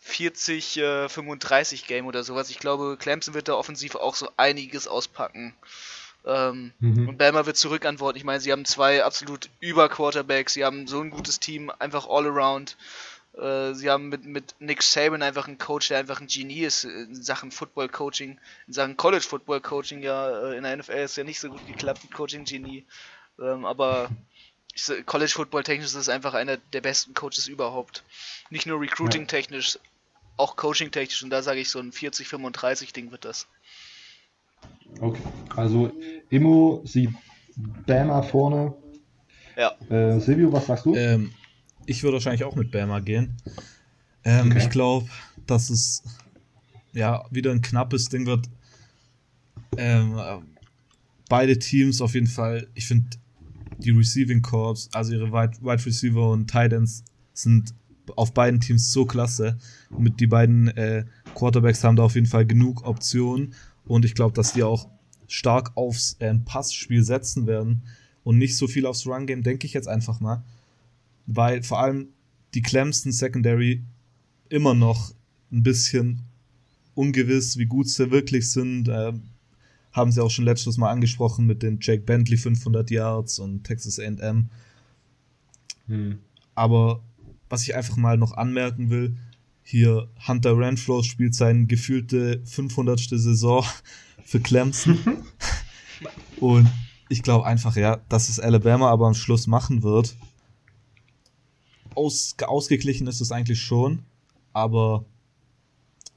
40, 0.00 0.78
äh, 0.78 1.08
35 1.08 1.86
Game 1.86 2.06
oder 2.06 2.24
sowas. 2.24 2.50
Ich 2.50 2.58
glaube, 2.58 2.96
Clemson 2.98 3.34
wird 3.34 3.48
da 3.48 3.54
offensiv 3.54 3.94
auch 3.94 4.14
so 4.14 4.28
einiges 4.36 4.88
auspacken. 4.88 5.54
Ähm, 6.26 6.72
Mhm. 6.80 7.08
Und 7.08 7.18
Bama 7.18 7.46
wird 7.46 7.56
zurückantworten. 7.56 8.18
Ich 8.18 8.24
meine, 8.24 8.40
sie 8.40 8.52
haben 8.52 8.64
zwei 8.64 9.04
absolut 9.04 9.48
über 9.60 9.88
Quarterbacks. 9.88 10.54
Sie 10.54 10.64
haben 10.64 10.86
so 10.86 11.00
ein 11.00 11.10
gutes 11.10 11.40
Team, 11.40 11.70
einfach 11.78 12.06
all 12.08 12.26
around. 12.26 12.76
Äh, 13.38 13.74
sie 13.74 13.88
haben 13.88 14.08
mit, 14.08 14.24
mit 14.24 14.54
Nick 14.58 14.82
Saban 14.82 15.22
einfach 15.22 15.46
einen 15.46 15.58
Coach, 15.58 15.88
der 15.88 15.98
einfach 15.98 16.20
ein 16.20 16.26
Genie 16.26 16.64
ist 16.64 16.84
in 16.84 17.14
Sachen 17.22 17.50
Football 17.50 17.88
Coaching, 17.88 18.38
in 18.66 18.72
Sachen 18.72 18.96
College 18.96 19.24
Football 19.26 19.60
Coaching. 19.60 20.02
Ja, 20.02 20.50
äh, 20.50 20.56
in 20.56 20.64
der 20.64 20.76
NFL 20.76 20.92
ist 20.92 21.16
ja 21.16 21.24
nicht 21.24 21.40
so 21.40 21.48
gut 21.48 21.66
geklappt 21.66 22.02
mit 22.02 22.12
Coaching 22.12 22.44
Genie. 22.44 22.84
Ähm, 23.38 23.64
aber 23.64 24.10
College 25.06 25.32
Football 25.32 25.62
technisch 25.62 25.86
ist 25.86 25.94
es 25.94 26.08
einfach 26.08 26.34
einer 26.34 26.56
der 26.56 26.80
besten 26.80 27.14
Coaches 27.14 27.48
überhaupt. 27.48 28.02
Nicht 28.50 28.66
nur 28.66 28.80
Recruiting 28.80 29.26
technisch, 29.26 29.78
auch 30.36 30.56
Coaching 30.56 30.90
technisch. 30.90 31.22
Und 31.22 31.30
da 31.30 31.42
sage 31.42 31.60
ich 31.60 31.68
so 31.68 31.78
ein 31.78 31.90
40-35 31.92 32.92
Ding 32.92 33.10
wird 33.10 33.24
das. 33.24 33.46
Okay. 35.00 35.22
Also 35.56 35.92
Immo 36.30 36.82
sieht 36.84 37.10
Bama 37.86 38.22
vorne. 38.22 38.74
Ja. 39.56 39.72
Äh, 39.90 40.18
Silvio, 40.20 40.52
was 40.52 40.66
sagst 40.66 40.86
du? 40.86 40.94
Ähm, 40.94 41.32
ich 41.86 42.02
würde 42.02 42.14
wahrscheinlich 42.14 42.44
auch 42.44 42.56
mit 42.56 42.70
Bama 42.70 43.00
gehen. 43.00 43.36
Ähm, 44.24 44.50
Okay. 44.50 44.58
Ich 44.58 44.70
glaube, 44.70 45.08
dass 45.46 45.70
es 45.70 46.02
ja 46.92 47.24
wieder 47.30 47.50
ein 47.50 47.62
knappes 47.62 48.08
Ding 48.08 48.26
wird. 48.26 48.46
Ähm, 49.76 50.18
äh, 50.18 50.38
beide 51.28 51.58
Teams 51.58 52.00
auf 52.00 52.14
jeden 52.14 52.26
Fall. 52.26 52.68
Ich 52.74 52.86
finde 52.86 53.08
die 53.78 53.90
Receiving 53.90 54.42
Corps, 54.42 54.88
also 54.92 55.12
ihre 55.12 55.32
Wide, 55.32 55.58
Wide 55.62 55.86
Receiver 55.86 56.30
und 56.30 56.48
Tight 56.50 56.72
Ends 56.72 57.04
sind 57.32 57.74
auf 58.16 58.32
beiden 58.32 58.60
Teams 58.60 58.92
so 58.92 59.06
klasse. 59.06 59.58
Und 59.90 60.02
mit 60.02 60.20
die 60.20 60.26
beiden 60.26 60.68
äh, 60.68 61.04
Quarterbacks 61.34 61.84
haben 61.84 61.96
da 61.96 62.04
auf 62.04 62.14
jeden 62.14 62.26
Fall 62.26 62.46
genug 62.46 62.86
Optionen. 62.86 63.54
Und 63.86 64.04
ich 64.04 64.14
glaube, 64.14 64.34
dass 64.34 64.52
die 64.52 64.62
auch 64.62 64.88
stark 65.28 65.72
aufs 65.76 66.16
äh, 66.18 66.34
Passspiel 66.44 67.02
setzen 67.02 67.46
werden 67.46 67.82
und 68.24 68.38
nicht 68.38 68.56
so 68.56 68.66
viel 68.66 68.86
aufs 68.86 69.06
Run-Game, 69.06 69.42
denke 69.42 69.66
ich 69.66 69.72
jetzt 69.72 69.88
einfach 69.88 70.20
mal 70.20 70.42
weil 71.34 71.62
vor 71.62 71.80
allem 71.80 72.08
die 72.54 72.62
Clemson 72.62 73.12
Secondary 73.12 73.82
immer 74.48 74.74
noch 74.74 75.12
ein 75.52 75.62
bisschen 75.62 76.22
ungewiss, 76.94 77.56
wie 77.56 77.66
gut 77.66 77.88
sie 77.88 78.10
wirklich 78.10 78.50
sind. 78.50 78.88
Ähm, 78.88 79.22
haben 79.92 80.12
sie 80.12 80.22
auch 80.22 80.30
schon 80.30 80.44
letztes 80.44 80.76
Mal 80.76 80.90
angesprochen 80.90 81.46
mit 81.46 81.62
den 81.62 81.78
Jake 81.80 82.02
Bentley 82.02 82.36
500 82.36 82.90
Yards 82.90 83.38
und 83.38 83.64
Texas 83.64 83.98
A&M. 83.98 84.48
Hm. 85.86 86.18
Aber 86.54 87.02
was 87.50 87.64
ich 87.64 87.74
einfach 87.74 87.96
mal 87.96 88.16
noch 88.16 88.32
anmerken 88.32 88.88
will, 88.88 89.16
hier 89.62 90.08
Hunter 90.26 90.56
Renfro 90.56 91.02
spielt 91.02 91.34
seine 91.34 91.66
gefühlte 91.66 92.40
500. 92.46 93.00
Saison 93.00 93.64
für 94.24 94.40
Clemson. 94.40 94.98
und 96.40 96.70
ich 97.08 97.22
glaube 97.22 97.44
einfach, 97.44 97.76
ja, 97.76 97.96
dass 98.08 98.28
es 98.28 98.40
Alabama 98.40 98.88
aber 98.90 99.06
am 99.06 99.14
Schluss 99.14 99.46
machen 99.46 99.82
wird. 99.82 100.16
Aus, 101.94 102.36
ausgeglichen 102.46 103.08
ist 103.08 103.20
es 103.20 103.32
eigentlich 103.32 103.60
schon, 103.60 104.04
aber 104.52 105.04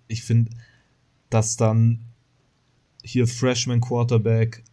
ich 0.07 0.23
finde, 0.23 0.51
dass 1.31 1.57
dann 1.57 1.99
hier 3.03 3.27
Freshman 3.27 3.81
Quarterback 3.81 4.63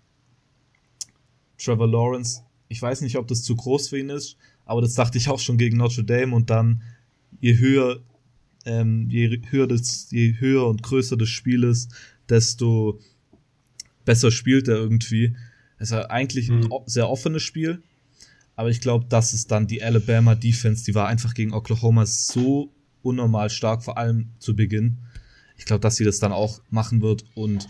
Trevor 1.57 1.89
Lawrence, 1.89 2.43
ich 2.69 2.81
weiß 2.81 3.01
nicht, 3.01 3.17
ob 3.17 3.27
das 3.29 3.43
zu 3.43 3.57
groß 3.57 3.89
für 3.89 3.99
ihn 3.99 4.11
ist, 4.11 4.37
aber 4.71 4.83
das 4.83 4.95
dachte 4.95 5.19
ich 5.19 5.29
auch 5.29 5.41
schon 5.41 5.59
gegen 5.59 5.79
Notre 5.79 6.05
Dame 6.05 6.33
und 6.33 6.49
dann, 6.49 6.83
je 7.41 7.59
höher, 7.59 7.99
ähm, 8.65 9.11
je 9.11 9.43
höher 9.51 9.67
das, 9.67 10.07
je 10.13 10.37
höher 10.39 10.69
und 10.69 10.85
größer 10.85 11.17
das 11.17 11.29
Spiel 11.29 11.65
ist, 11.65 11.93
desto 12.29 13.01
besser 14.05 14.31
spielt 14.31 14.69
er 14.69 14.77
irgendwie. 14.77 15.35
Es 15.79 15.91
ist 15.91 15.95
eigentlich 15.95 16.51
mhm. 16.51 16.73
ein 16.73 16.83
sehr 16.87 17.11
offenes 17.11 17.43
Spiel, 17.43 17.83
aber 18.55 18.71
ich 18.71 18.81
glaube, 18.81 19.07
das 19.09 19.35
ist 19.35 19.51
dann 19.51 19.67
die 19.67 19.83
Alabama 19.83 20.37
Defense, 20.37 20.85
die 20.85 20.95
war 20.95 21.09
einfach 21.09 21.35
gegen 21.35 21.53
Oklahoma 21.53 22.07
so 22.07 22.73
unnormal 23.03 23.51
stark, 23.51 23.83
vor 23.83 23.99
allem 23.99 24.29
zu 24.39 24.55
Beginn. 24.55 24.99
Ich 25.57 25.65
glaube, 25.65 25.81
dass 25.81 25.97
sie 25.97 26.05
das 26.05 26.21
dann 26.21 26.31
auch 26.31 26.63
machen 26.71 27.03
wird 27.03 27.25
und 27.35 27.69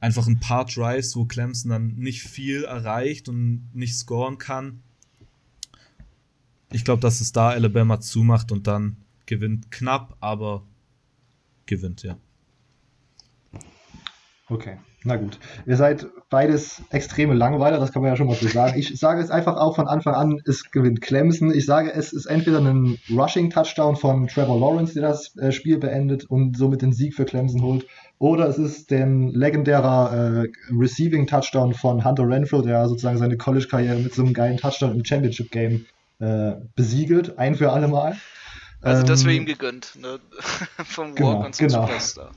einfach 0.00 0.26
ein 0.26 0.40
paar 0.40 0.64
Drives, 0.64 1.14
wo 1.14 1.26
Clemson 1.26 1.72
dann 1.72 1.94
nicht 1.96 2.22
viel 2.22 2.64
erreicht 2.64 3.28
und 3.28 3.68
nicht 3.74 3.96
scoren 3.96 4.38
kann. 4.38 4.80
Ich 6.72 6.84
glaube, 6.84 7.00
dass 7.00 7.20
es 7.20 7.32
da 7.32 7.50
Alabama 7.50 8.00
zumacht 8.00 8.50
und 8.52 8.66
dann 8.66 8.96
gewinnt 9.26 9.70
knapp, 9.70 10.16
aber 10.20 10.62
gewinnt, 11.66 12.02
ja. 12.02 12.16
Okay, 14.48 14.76
na 15.04 15.16
gut. 15.16 15.38
Ihr 15.66 15.76
seid 15.76 16.06
beides 16.28 16.82
extreme 16.90 17.34
Langweiler, 17.34 17.78
das 17.78 17.92
kann 17.92 18.02
man 18.02 18.10
ja 18.10 18.16
schon 18.16 18.26
mal 18.26 18.36
so 18.36 18.48
sagen. 18.48 18.78
Ich 18.78 18.98
sage 18.98 19.20
es 19.20 19.30
einfach 19.30 19.56
auch 19.56 19.76
von 19.76 19.88
Anfang 19.88 20.14
an, 20.14 20.40
es 20.44 20.70
gewinnt 20.70 21.00
Clemson. 21.00 21.54
Ich 21.54 21.64
sage, 21.64 21.92
es 21.92 22.12
ist 22.12 22.26
entweder 22.26 22.58
ein 22.58 22.98
Rushing-Touchdown 23.10 23.96
von 23.96 24.28
Trevor 24.28 24.58
Lawrence, 24.58 24.94
der 24.94 25.02
das 25.02 25.36
äh, 25.36 25.52
Spiel 25.52 25.78
beendet 25.78 26.24
und 26.24 26.56
somit 26.56 26.82
den 26.82 26.92
Sieg 26.92 27.14
für 27.14 27.24
Clemson 27.24 27.62
holt, 27.62 27.86
oder 28.18 28.46
es 28.48 28.58
ist 28.58 28.90
der 28.90 29.06
legendärer 29.06 30.44
äh, 30.44 30.48
Receiving 30.70 31.26
Touchdown 31.26 31.72
von 31.74 32.04
Hunter 32.04 32.28
Renfro, 32.28 32.62
der 32.62 32.88
sozusagen 32.88 33.18
seine 33.18 33.36
College-Karriere 33.36 33.98
mit 33.98 34.14
so 34.14 34.22
einem 34.22 34.34
geilen 34.34 34.58
Touchdown 34.58 34.94
im 34.94 35.04
Championship-Game 35.04 35.86
äh, 36.22 36.54
besiegelt, 36.76 37.36
ein 37.36 37.56
für 37.56 37.72
alle 37.72 37.88
Mal. 37.88 38.16
Also 38.80 39.02
das 39.02 39.24
wäre 39.24 39.34
ähm, 39.34 39.42
ihm 39.42 39.46
gegönnt, 39.46 39.96
ne? 40.00 40.20
vom 40.84 41.14
genau, 41.14 41.34
Walk-on 41.34 41.52
zum 41.52 41.66
genau. 41.66 41.86
Superstar. 41.86 42.30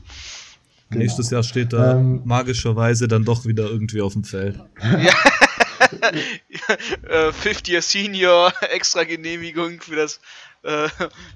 Genau. 0.89 1.03
Nächstes 1.03 1.29
Jahr 1.29 1.43
steht 1.43 1.73
er 1.73 1.95
ähm, 1.95 2.21
magischerweise 2.25 3.07
dann 3.07 3.25
doch 3.25 3.45
wieder 3.45 3.65
irgendwie 3.65 4.01
auf 4.01 4.13
dem 4.13 4.23
Feld. 4.23 4.59
Ja. 4.81 5.13
50er 7.31 7.75
äh, 7.77 7.81
Senior, 7.81 8.53
extra 8.71 9.03
Genehmigung 9.03 9.81
für 9.81 9.95
das 9.95 10.19
äh, 10.63 10.87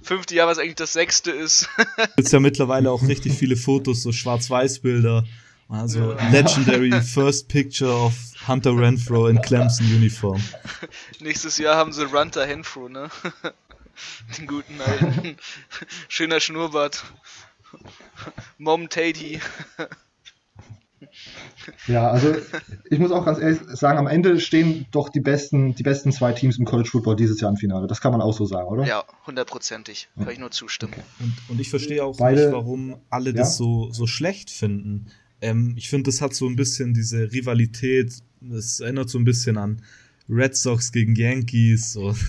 fünfte 0.02 0.36
Jahr, 0.36 0.48
was 0.48 0.58
eigentlich 0.60 0.76
das 0.76 0.94
sechste 0.94 1.32
ist. 1.32 1.70
Gibt 2.16 2.32
ja 2.32 2.40
mittlerweile 2.40 2.92
auch 2.92 3.08
richtig 3.08 3.34
viele 3.34 3.58
Fotos, 3.58 4.04
so 4.04 4.12
Schwarz-Weiß-Bilder. 4.12 5.24
Also 5.68 6.16
Legendary 6.32 7.00
First 7.02 7.48
Picture 7.48 7.94
of 7.94 8.14
Hunter 8.50 8.76
Renfro 8.76 9.28
in 9.28 9.42
Clemson 9.42 9.86
Uniform. 9.86 10.42
Nächstes 11.20 11.60
Jahr 11.60 11.78
haben 11.78 11.94
sie 11.94 12.04
Runter 12.04 12.48
Renfro, 12.48 12.90
ne? 12.90 13.10
Den 14.38 14.48
guten 14.48 14.82
alten. 14.82 15.38
Schöner 16.08 16.40
Schnurrbart. 16.40 17.04
Mom 18.58 18.90
Tatey. 18.90 19.40
Ja, 21.88 22.10
also 22.10 22.36
ich 22.90 23.00
muss 23.00 23.12
auch 23.12 23.26
ganz 23.26 23.40
ehrlich 23.40 23.60
sagen, 23.68 24.00
am 24.00 24.08
Ende 24.08 24.40
stehen 24.40 24.88
doch 24.92 25.10
die 25.10 25.20
besten, 25.20 25.76
die 25.76 25.84
besten 25.84 26.12
zwei 26.12 26.34
Teams 26.34 26.58
im 26.58 26.66
College 26.66 26.90
Football 26.90 27.16
dieses 27.16 27.40
Jahr 27.42 27.52
im 27.52 27.58
Finale. 27.58 27.88
Das 27.88 28.02
kann 28.02 28.12
man 28.12 28.22
auch 28.22 28.34
so 28.34 28.46
sagen, 28.46 28.68
oder? 28.68 28.86
Ja, 28.86 29.04
hundertprozentig. 29.28 30.10
Kann 30.18 30.30
ich 30.30 30.40
nur 30.40 30.52
zustimmen. 30.52 30.94
Okay. 30.94 31.04
Und, 31.20 31.36
und, 31.50 31.62
ich 31.62 31.70
verstehe 31.70 32.04
auch 32.04 32.18
Beide, 32.18 32.46
nicht, 32.46 32.54
warum 32.54 32.96
alle 33.10 33.30
ja? 33.30 33.38
das 33.38 33.58
so, 33.58 33.92
so 33.92 34.08
schlecht 34.08 34.50
finden. 34.50 35.12
Ähm, 35.42 35.74
ich 35.78 35.90
finde, 35.90 36.10
das 36.10 36.22
hat 36.22 36.34
so 36.34 36.48
ein 36.48 36.56
bisschen 36.56 36.94
diese 36.94 37.32
Rivalität. 37.32 38.14
Das 38.42 38.80
erinnert 38.80 39.10
so 39.10 39.18
ein 39.18 39.24
bisschen 39.24 39.58
an 39.58 39.82
Red 40.30 40.56
Sox 40.56 40.92
gegen 40.92 41.16
Yankees. 41.16 41.94
So. 41.94 42.16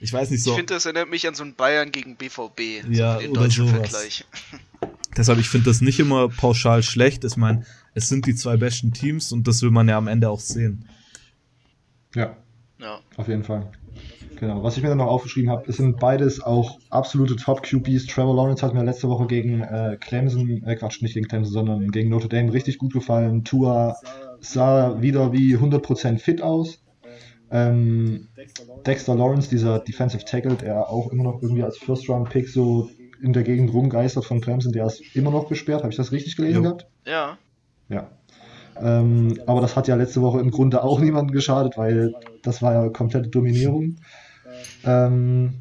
Ich 0.00 0.12
weiß 0.12 0.30
nicht 0.30 0.44
so. 0.44 0.50
Ich 0.50 0.56
finde, 0.56 0.74
das 0.74 0.84
erinnert 0.84 1.10
mich 1.10 1.26
an 1.26 1.34
so 1.34 1.42
ein 1.42 1.56
Bayern 1.56 1.90
gegen 1.90 2.14
BVB. 2.14 2.88
Ja, 2.88 3.14
so 3.14 3.20
den 3.20 3.30
oder 3.32 3.40
deutschen 3.40 3.66
sowas. 3.66 3.90
Vergleich. 3.90 4.24
Deshalb, 5.16 5.40
ich 5.40 5.48
finde 5.48 5.70
das 5.70 5.80
nicht 5.80 5.98
immer 5.98 6.28
pauschal 6.28 6.84
schlecht. 6.84 7.24
Ich 7.24 7.36
meine, 7.36 7.66
es 7.94 8.08
sind 8.08 8.26
die 8.26 8.36
zwei 8.36 8.56
besten 8.56 8.92
Teams 8.92 9.32
und 9.32 9.48
das 9.48 9.60
will 9.60 9.72
man 9.72 9.88
ja 9.88 9.98
am 9.98 10.06
Ende 10.06 10.30
auch 10.30 10.38
sehen. 10.38 10.88
Ja. 12.14 12.36
Ja. 12.78 13.00
Auf 13.16 13.26
jeden 13.26 13.42
Fall. 13.42 13.72
Genau. 14.38 14.62
Was 14.62 14.76
ich 14.76 14.84
mir 14.84 14.88
dann 14.88 14.98
noch 14.98 15.08
aufgeschrieben 15.08 15.50
habe, 15.50 15.68
es 15.68 15.78
sind 15.78 15.98
beides 15.98 16.40
auch 16.40 16.78
absolute 16.90 17.34
Top-QBs. 17.34 18.06
Trevor 18.06 18.36
Lawrence 18.36 18.64
hat 18.64 18.72
mir 18.72 18.84
letzte 18.84 19.08
Woche 19.08 19.26
gegen 19.26 19.62
äh, 19.62 19.96
Clemson, 20.00 20.62
äh, 20.64 20.76
Quatsch, 20.76 21.02
nicht 21.02 21.14
gegen 21.14 21.26
Clemson, 21.26 21.52
sondern 21.52 21.90
gegen 21.90 22.08
Notre 22.08 22.28
Dame 22.28 22.52
richtig 22.52 22.78
gut 22.78 22.92
gefallen. 22.92 23.42
Tua 23.42 23.96
sah 24.38 25.02
wieder 25.02 25.32
wie 25.32 25.56
100% 25.56 26.18
fit 26.18 26.40
aus. 26.40 26.84
Ähm, 27.50 28.28
Dexter 28.86 29.16
Lawrence, 29.16 29.48
dieser 29.48 29.80
Defensive 29.80 30.24
Tackle, 30.24 30.54
der 30.54 30.88
auch 30.88 31.10
immer 31.10 31.24
noch 31.24 31.42
irgendwie 31.42 31.64
als 31.64 31.78
First-Round-Pick 31.78 32.48
so 32.48 32.90
in 33.20 33.32
der 33.32 33.42
Gegend 33.42 33.72
rumgeistert 33.72 34.24
von 34.24 34.40
Clemson, 34.40 34.70
der 34.70 34.86
ist 34.86 35.16
immer 35.16 35.32
noch 35.32 35.48
gesperrt. 35.48 35.82
Habe 35.82 35.90
ich 35.90 35.96
das 35.96 36.12
richtig 36.12 36.36
gelesen 36.36 36.56
jo. 36.56 36.62
gehabt? 36.62 36.86
Ja. 37.04 37.38
Ja. 37.88 38.08
Ähm, 38.80 39.40
aber 39.46 39.60
das 39.60 39.74
hat 39.74 39.88
ja 39.88 39.96
letzte 39.96 40.22
Woche 40.22 40.38
im 40.38 40.52
Grunde 40.52 40.84
auch 40.84 41.00
niemandem 41.00 41.34
geschadet, 41.34 41.76
weil 41.76 42.14
das 42.42 42.62
war 42.62 42.74
ja 42.74 42.88
komplette 42.90 43.28
Dominierung. 43.28 43.96
Ähm, 44.84 45.54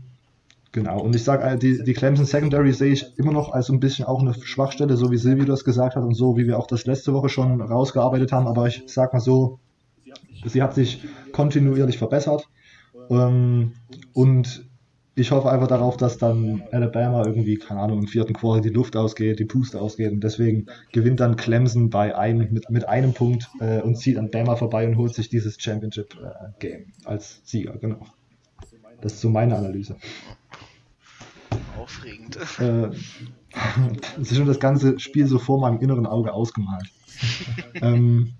genau, 0.71 1.01
und 1.01 1.15
ich 1.15 1.23
sage, 1.23 1.43
äh, 1.43 1.57
die, 1.57 1.83
die 1.83 1.93
Clemson 1.93 2.25
Secondary 2.25 2.73
sehe 2.73 2.93
ich 2.93 3.17
immer 3.17 3.31
noch 3.31 3.51
als 3.51 3.69
ein 3.69 3.79
bisschen 3.79 4.05
auch 4.05 4.21
eine 4.21 4.33
Schwachstelle, 4.33 4.97
so 4.97 5.11
wie 5.11 5.17
Silvio 5.17 5.45
das 5.45 5.63
gesagt 5.63 5.95
hat 5.95 6.03
und 6.03 6.13
so 6.13 6.37
wie 6.37 6.47
wir 6.47 6.57
auch 6.57 6.67
das 6.67 6.85
letzte 6.85 7.13
Woche 7.13 7.29
schon 7.29 7.61
rausgearbeitet 7.61 8.31
haben. 8.31 8.47
Aber 8.47 8.67
ich 8.67 8.83
sage 8.87 9.11
mal 9.13 9.19
so, 9.19 9.59
sie 10.45 10.61
hat 10.61 10.75
sich 10.75 11.03
kontinuierlich 11.31 11.97
verbessert. 11.97 12.47
Ähm, 13.09 13.73
und 14.13 14.67
ich 15.17 15.31
hoffe 15.31 15.49
einfach 15.51 15.67
darauf, 15.67 15.97
dass 15.97 16.19
dann 16.19 16.63
Alabama 16.71 17.25
irgendwie, 17.25 17.57
keine 17.57 17.79
Ahnung, 17.79 17.99
im 17.99 18.07
vierten 18.07 18.33
Quartal 18.33 18.61
die 18.61 18.69
Luft 18.69 18.95
ausgeht, 18.95 19.39
die 19.39 19.45
Puste 19.45 19.81
ausgeht 19.81 20.11
und 20.11 20.23
deswegen 20.23 20.67
gewinnt 20.91 21.19
dann 21.19 21.35
Clemson 21.35 21.89
bei 21.89 22.15
einem, 22.15 22.53
mit, 22.53 22.69
mit 22.69 22.87
einem 22.87 23.13
Punkt 23.13 23.49
äh, 23.59 23.81
und 23.81 23.95
zieht 23.95 24.17
an 24.19 24.29
Bama 24.29 24.55
vorbei 24.55 24.87
und 24.87 24.95
holt 24.95 25.15
sich 25.15 25.27
dieses 25.27 25.59
Championship-Game 25.59 26.81
äh, 26.81 27.05
als 27.05 27.41
Sieger, 27.45 27.77
genau. 27.79 28.05
Das 29.01 29.13
ist 29.13 29.21
so 29.21 29.29
meine 29.29 29.55
Analyse. 29.55 29.95
Aufregend. 31.79 32.37
Äh, 32.59 32.89
es 34.19 34.31
ist 34.31 34.37
schon 34.37 34.47
das 34.47 34.59
ganze 34.59 34.99
Spiel 34.99 35.27
so 35.27 35.39
vor 35.39 35.59
meinem 35.59 35.79
inneren 35.79 36.05
Auge 36.05 36.33
ausgemalt. 36.33 36.91
ähm, 37.75 38.33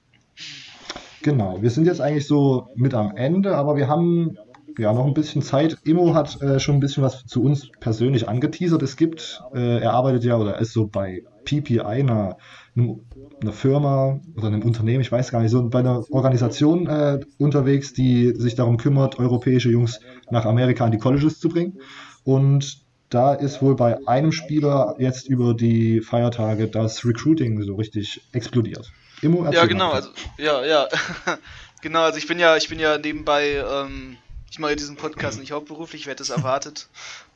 genau, 1.22 1.62
wir 1.62 1.70
sind 1.70 1.86
jetzt 1.86 2.02
eigentlich 2.02 2.28
so 2.28 2.68
mit 2.76 2.94
am 2.94 3.16
Ende, 3.16 3.56
aber 3.56 3.76
wir 3.76 3.88
haben 3.88 4.38
ja, 4.78 4.94
noch 4.94 5.06
ein 5.06 5.14
bisschen 5.14 5.42
Zeit. 5.42 5.78
Immo 5.84 6.14
hat 6.14 6.42
äh, 6.42 6.60
schon 6.60 6.76
ein 6.76 6.80
bisschen 6.80 7.04
was 7.04 7.26
zu 7.26 7.44
uns 7.44 7.70
persönlich 7.80 8.30
angeteasert. 8.30 8.82
Es 8.84 8.96
gibt, 8.96 9.42
äh, 9.54 9.80
er 9.80 9.94
arbeitet 9.94 10.24
ja 10.24 10.38
oder 10.38 10.60
ist 10.60 10.74
so 10.74 10.88
bei 10.88 11.24
PPI, 11.46 11.80
einer, 11.82 12.38
einer 12.76 13.54
Firma 13.54 14.20
oder 14.36 14.48
einem 14.48 14.62
Unternehmen, 14.62 15.02
ich 15.02 15.12
weiß 15.12 15.32
gar 15.32 15.42
nicht, 15.42 15.52
so 15.52 15.68
bei 15.70 15.80
einer 15.80 16.04
Organisation 16.12 16.88
äh, 16.88 17.20
unterwegs, 17.38 17.94
die 17.94 18.34
sich 18.36 18.56
darum 18.56 18.78
kümmert, 18.78 19.18
europäische 19.18 19.70
Jungs 19.70 20.00
nach 20.30 20.46
Amerika 20.46 20.86
an 20.86 20.92
die 20.92 20.98
Colleges 20.98 21.40
zu 21.40 21.50
bringen. 21.50 21.80
Und 22.24 22.86
da 23.10 23.34
ist 23.34 23.62
wohl 23.62 23.76
bei 23.76 24.06
einem 24.08 24.32
Spieler 24.32 24.96
jetzt 25.00 25.28
über 25.28 25.54
die 25.54 26.02
Feiertage 26.02 26.68
das 26.68 27.06
Recruiting 27.06 27.62
so 27.64 27.76
richtig 27.76 28.22
explodiert. 28.34 28.92
Immo, 29.22 29.50
ja, 29.50 29.66
genau, 29.66 29.92
also, 29.92 30.10
ja, 30.38 30.64
ja. 30.66 30.88
genau, 31.82 32.02
also 32.02 32.18
ich 32.18 32.28
bin 32.28 32.38
ja, 32.38 32.56
ich 32.58 32.70
bin 32.70 32.80
ja 32.80 32.98
nebenbei 32.98 33.56
ähm, 33.56 34.18
ich 34.50 34.60
mache 34.60 34.76
diesen 34.76 34.96
Podcast 34.96 35.40
nicht 35.40 35.52
hauptberuflich, 35.52 36.08
wer 36.08 36.20
es 36.20 36.30
erwartet. 36.30 36.88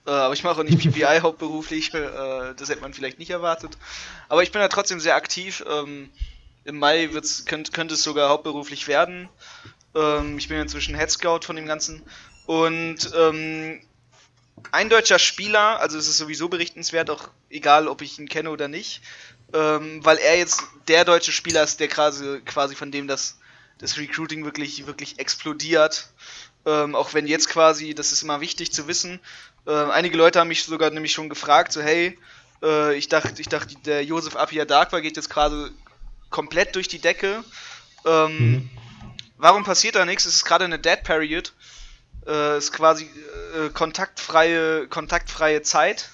Äh, 0.05 0.11
aber 0.11 0.33
ich 0.33 0.43
mache 0.43 0.59
auch 0.59 0.63
nicht 0.63 0.79
PPI 0.79 1.19
hauptberuflich, 1.21 1.93
äh, 1.93 2.53
das 2.55 2.69
hätte 2.69 2.81
man 2.81 2.93
vielleicht 2.93 3.19
nicht 3.19 3.29
erwartet. 3.29 3.77
Aber 4.29 4.43
ich 4.43 4.51
bin 4.51 4.61
ja 4.61 4.67
trotzdem 4.67 4.99
sehr 4.99 5.15
aktiv. 5.15 5.63
Ähm, 5.69 6.09
Im 6.63 6.77
Mai 6.77 7.09
könnt, 7.45 7.73
könnte 7.73 7.93
es 7.95 8.03
sogar 8.03 8.29
hauptberuflich 8.29 8.87
werden. 8.87 9.29
Ähm, 9.95 10.37
ich 10.37 10.47
bin 10.47 10.59
inzwischen 10.59 10.95
Head 10.95 11.11
Scout 11.11 11.41
von 11.43 11.55
dem 11.55 11.65
Ganzen. 11.65 12.01
Und 12.45 13.11
ähm, 13.15 13.81
ein 14.71 14.89
deutscher 14.89 15.19
Spieler, 15.19 15.79
also 15.79 15.97
es 15.97 16.07
ist 16.07 16.17
sowieso 16.17 16.49
berichtenswert, 16.49 17.09
auch 17.09 17.29
egal 17.49 17.87
ob 17.87 18.01
ich 18.01 18.19
ihn 18.19 18.29
kenne 18.29 18.51
oder 18.51 18.67
nicht, 18.67 19.01
ähm, 19.53 20.03
weil 20.03 20.17
er 20.17 20.37
jetzt 20.37 20.63
der 20.87 21.05
deutsche 21.05 21.31
Spieler 21.31 21.63
ist, 21.63 21.79
der 21.79 21.87
quasi, 21.87 22.41
quasi 22.45 22.75
von 22.75 22.91
dem 22.91 23.07
das, 23.07 23.39
das 23.79 23.97
Recruiting 23.97 24.45
wirklich, 24.45 24.85
wirklich 24.85 25.19
explodiert. 25.19 26.09
Ähm, 26.65 26.95
auch 26.95 27.13
wenn 27.13 27.25
jetzt 27.25 27.49
quasi, 27.49 27.95
das 27.95 28.11
ist 28.11 28.21
immer 28.21 28.39
wichtig 28.39 28.71
zu 28.71 28.87
wissen, 28.87 29.19
äh, 29.65 29.71
einige 29.71 30.17
Leute 30.17 30.39
haben 30.39 30.47
mich 30.47 30.63
sogar 30.63 30.89
nämlich 30.89 31.11
schon 31.11 31.29
gefragt, 31.29 31.71
so 31.71 31.81
hey, 31.81 32.17
äh, 32.63 32.95
ich 32.95 33.09
dachte, 33.09 33.41
ich 33.41 33.47
dachte, 33.47 33.75
der 33.85 34.03
Josef 34.03 34.35
Apia 34.35 34.65
Darkwa 34.65 34.99
geht 34.99 35.15
jetzt 35.15 35.29
gerade 35.29 35.71
komplett 36.29 36.75
durch 36.75 36.87
die 36.87 36.99
Decke. 36.99 37.43
Ähm, 38.05 38.37
mhm. 38.37 38.69
Warum 39.37 39.63
passiert 39.63 39.95
da 39.95 40.05
nichts? 40.05 40.25
Es 40.25 40.35
ist 40.35 40.45
gerade 40.45 40.65
eine 40.65 40.79
Dead 40.79 41.03
Period. 41.03 41.53
Äh, 42.27 42.57
ist 42.57 42.71
quasi 42.71 43.05
äh, 43.55 43.69
kontaktfreie, 43.69 44.87
kontaktfreie 44.87 45.63
Zeit. 45.63 46.09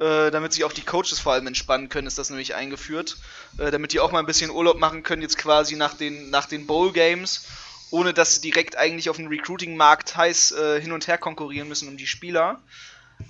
Äh, 0.00 0.30
damit 0.30 0.52
sich 0.52 0.62
auch 0.62 0.72
die 0.72 0.84
Coaches 0.84 1.18
vor 1.18 1.32
allem 1.32 1.48
entspannen 1.48 1.88
können, 1.88 2.06
ist 2.06 2.18
das 2.18 2.30
nämlich 2.30 2.54
eingeführt. 2.54 3.16
Äh, 3.58 3.72
damit 3.72 3.92
die 3.92 4.00
auch 4.00 4.12
mal 4.12 4.20
ein 4.20 4.26
bisschen 4.26 4.50
Urlaub 4.50 4.78
machen 4.78 5.02
können, 5.02 5.22
jetzt 5.22 5.38
quasi 5.38 5.74
nach 5.74 5.94
den, 5.94 6.30
nach 6.30 6.46
den 6.46 6.66
Bowl 6.66 6.92
Games 6.92 7.46
ohne 7.90 8.12
dass 8.12 8.34
sie 8.34 8.40
direkt 8.40 8.76
eigentlich 8.76 9.10
auf 9.10 9.16
dem 9.16 9.28
Recruiting-Markt 9.28 10.16
heiß 10.16 10.52
äh, 10.52 10.80
hin 10.80 10.92
und 10.92 11.06
her 11.06 11.18
konkurrieren 11.18 11.68
müssen 11.68 11.88
um 11.88 11.96
die 11.96 12.06
Spieler. 12.06 12.60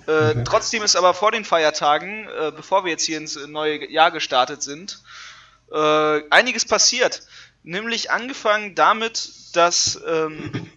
Äh, 0.06 0.30
okay. 0.30 0.44
Trotzdem 0.44 0.82
ist 0.82 0.96
aber 0.96 1.14
vor 1.14 1.32
den 1.32 1.44
Feiertagen, 1.44 2.28
äh, 2.28 2.52
bevor 2.54 2.84
wir 2.84 2.90
jetzt 2.90 3.04
hier 3.04 3.18
ins 3.18 3.36
neue 3.46 3.90
Jahr 3.90 4.11
gestartet 4.11 4.62
sind, 4.62 5.02
äh, 5.72 6.22
einiges 6.30 6.64
passiert. 6.64 7.22
Nämlich 7.62 8.11
angefangen 8.11 8.74
damit, 8.74 9.30
dass 9.54 10.00
ähm, 10.06 10.70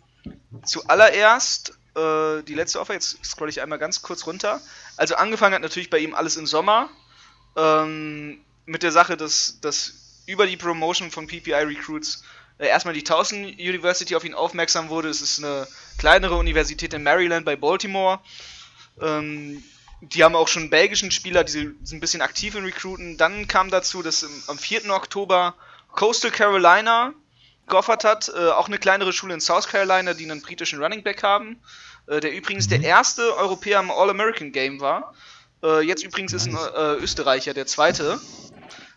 zuallererst 0.66 1.74
äh, 1.96 2.42
die 2.44 2.54
letzte 2.54 2.80
Offer, 2.80 2.94
jetzt 2.94 3.24
scroll 3.24 3.50
ich 3.50 3.62
einmal 3.62 3.80
ganz 3.80 4.02
kurz 4.02 4.26
runter. 4.26 4.62
Also 4.98 5.16
angefangen 5.16 5.56
hat 5.56 5.62
natürlich 5.62 5.90
bei 5.90 6.00
ihm 6.00 6.16
alles 6.16 6.38
im 6.38 6.48
Sommer. 6.48 6.90
Ähm, 7.56 8.42
mit 8.66 8.84
der 8.84 8.92
Sache, 8.92 9.18
dass, 9.18 9.60
dass 9.62 9.94
über 10.26 10.48
die 10.48 10.58
Promotion 10.58 11.12
von 11.12 11.28
PPI 11.28 11.54
Recruits 11.54 12.24
erstmal 12.68 12.94
die 12.94 13.04
Towson 13.04 13.44
University 13.44 14.16
auf 14.16 14.24
ihn 14.24 14.34
aufmerksam 14.34 14.90
wurde. 14.90 15.10
Es 15.10 15.22
ist 15.22 15.44
eine 15.44 15.68
kleinere 15.98 16.36
Universität 16.36 16.94
in 16.94 17.04
Maryland 17.04 17.46
bei 17.46 17.56
Baltimore. 17.56 18.20
Ähm, 19.02 19.64
die 20.02 20.24
haben 20.24 20.36
auch 20.36 20.48
schon 20.48 20.70
belgischen 20.70 21.12
Spieler, 21.12 21.44
die 21.44 21.52
sind 21.52 21.92
ein 21.92 22.00
bisschen 22.00 22.22
aktiv 22.22 22.56
in 22.56 22.66
Recruiten. 22.66 23.18
Dann 23.18 23.48
kam 23.48 23.70
dazu, 23.70 24.02
dass 24.02 24.24
im, 24.24 24.32
am 24.48 24.58
4. 24.58 24.90
Oktober 24.90 25.56
Coastal 25.92 26.32
Carolina 26.32 27.14
geoffert 27.68 28.04
hat, 28.04 28.30
äh, 28.30 28.50
auch 28.50 28.68
eine 28.68 28.80
kleinere 28.80 29.14
Schule 29.14 29.34
in 29.34 29.42
South 29.42 29.68
Carolina, 29.68 30.14
die 30.14 30.30
einen 30.30 30.42
britischen 30.42 30.82
Running 30.82 31.04
Back 31.04 31.24
haben, 31.24 31.62
äh, 32.08 32.20
der 32.20 32.34
übrigens 32.34 32.66
mhm. 32.66 32.82
der 32.82 32.84
erste 32.84 33.36
Europäer 33.38 33.80
im 33.80 33.92
All-American 33.92 34.52
Game 34.52 34.82
war. 34.82 35.14
Äh, 35.64 35.82
jetzt 35.82 36.04
übrigens 36.04 36.34
ist 36.34 36.48
ein 36.48 36.56
äh, 36.56 36.96
Österreicher 36.96 37.54
der 37.54 37.68
zweite. 37.68 38.20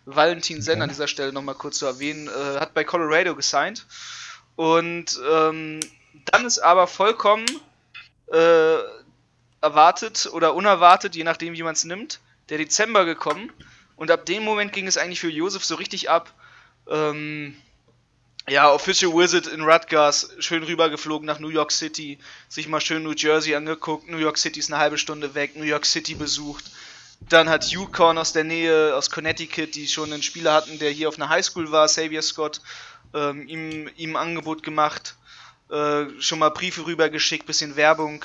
Valentin 0.05 0.61
Senn 0.61 0.81
an 0.81 0.89
dieser 0.89 1.07
Stelle 1.07 1.33
nochmal 1.33 1.55
kurz 1.55 1.79
zu 1.79 1.85
erwähnen, 1.85 2.27
äh, 2.27 2.59
hat 2.59 2.73
bei 2.73 2.83
Colorado 2.83 3.35
gesigned. 3.35 3.85
Und 4.55 5.19
ähm, 5.29 5.79
dann 6.25 6.45
ist 6.45 6.59
aber 6.59 6.87
vollkommen 6.87 7.45
äh, 8.31 8.77
erwartet 9.61 10.29
oder 10.31 10.53
unerwartet, 10.53 11.15
je 11.15 11.23
nachdem 11.23 11.53
wie 11.53 11.63
man 11.63 11.73
es 11.73 11.83
nimmt, 11.83 12.19
der 12.49 12.57
Dezember 12.57 13.05
gekommen. 13.05 13.51
Und 13.95 14.11
ab 14.11 14.25
dem 14.25 14.43
Moment 14.43 14.73
ging 14.73 14.87
es 14.87 14.97
eigentlich 14.97 15.19
für 15.19 15.29
Josef 15.29 15.65
so 15.65 15.75
richtig 15.75 16.09
ab. 16.09 16.31
Ähm, 16.87 17.55
ja, 18.47 18.71
Official 18.71 19.11
Wizard 19.13 19.47
in 19.47 19.61
Rutgers, 19.61 20.29
schön 20.37 20.63
rübergeflogen 20.63 21.25
nach 21.25 21.39
New 21.39 21.49
York 21.49 21.71
City, 21.71 22.19
sich 22.47 22.67
mal 22.67 22.79
schön 22.79 23.01
New 23.01 23.13
Jersey 23.13 23.55
angeguckt, 23.55 24.07
New 24.07 24.17
York 24.17 24.37
City 24.37 24.59
ist 24.59 24.71
eine 24.71 24.79
halbe 24.79 24.99
Stunde 24.99 25.33
weg, 25.33 25.55
New 25.55 25.63
York 25.63 25.85
City 25.85 26.13
besucht. 26.13 26.65
Dann 27.21 27.49
hat 27.49 27.65
Yukon 27.65 28.17
aus 28.17 28.33
der 28.33 28.43
Nähe, 28.43 28.95
aus 28.95 29.09
Connecticut, 29.09 29.75
die 29.75 29.87
schon 29.87 30.13
einen 30.13 30.21
Spieler 30.23 30.53
hatten, 30.53 30.77
der 30.79 30.91
hier 30.91 31.09
auf 31.09 31.15
einer 31.15 31.29
Highschool 31.29 31.71
war, 31.71 31.87
Xavier 31.87 32.21
Scott, 32.21 32.61
ähm, 33.13 33.47
ihm, 33.47 33.89
ihm 33.95 34.15
ein 34.15 34.21
Angebot 34.21 34.61
gemacht, 34.61 35.15
äh, 35.71 36.05
schon 36.19 36.39
mal 36.39 36.49
Briefe 36.49 36.85
rübergeschickt, 36.85 37.45
bisschen 37.45 37.75
Werbung. 37.75 38.23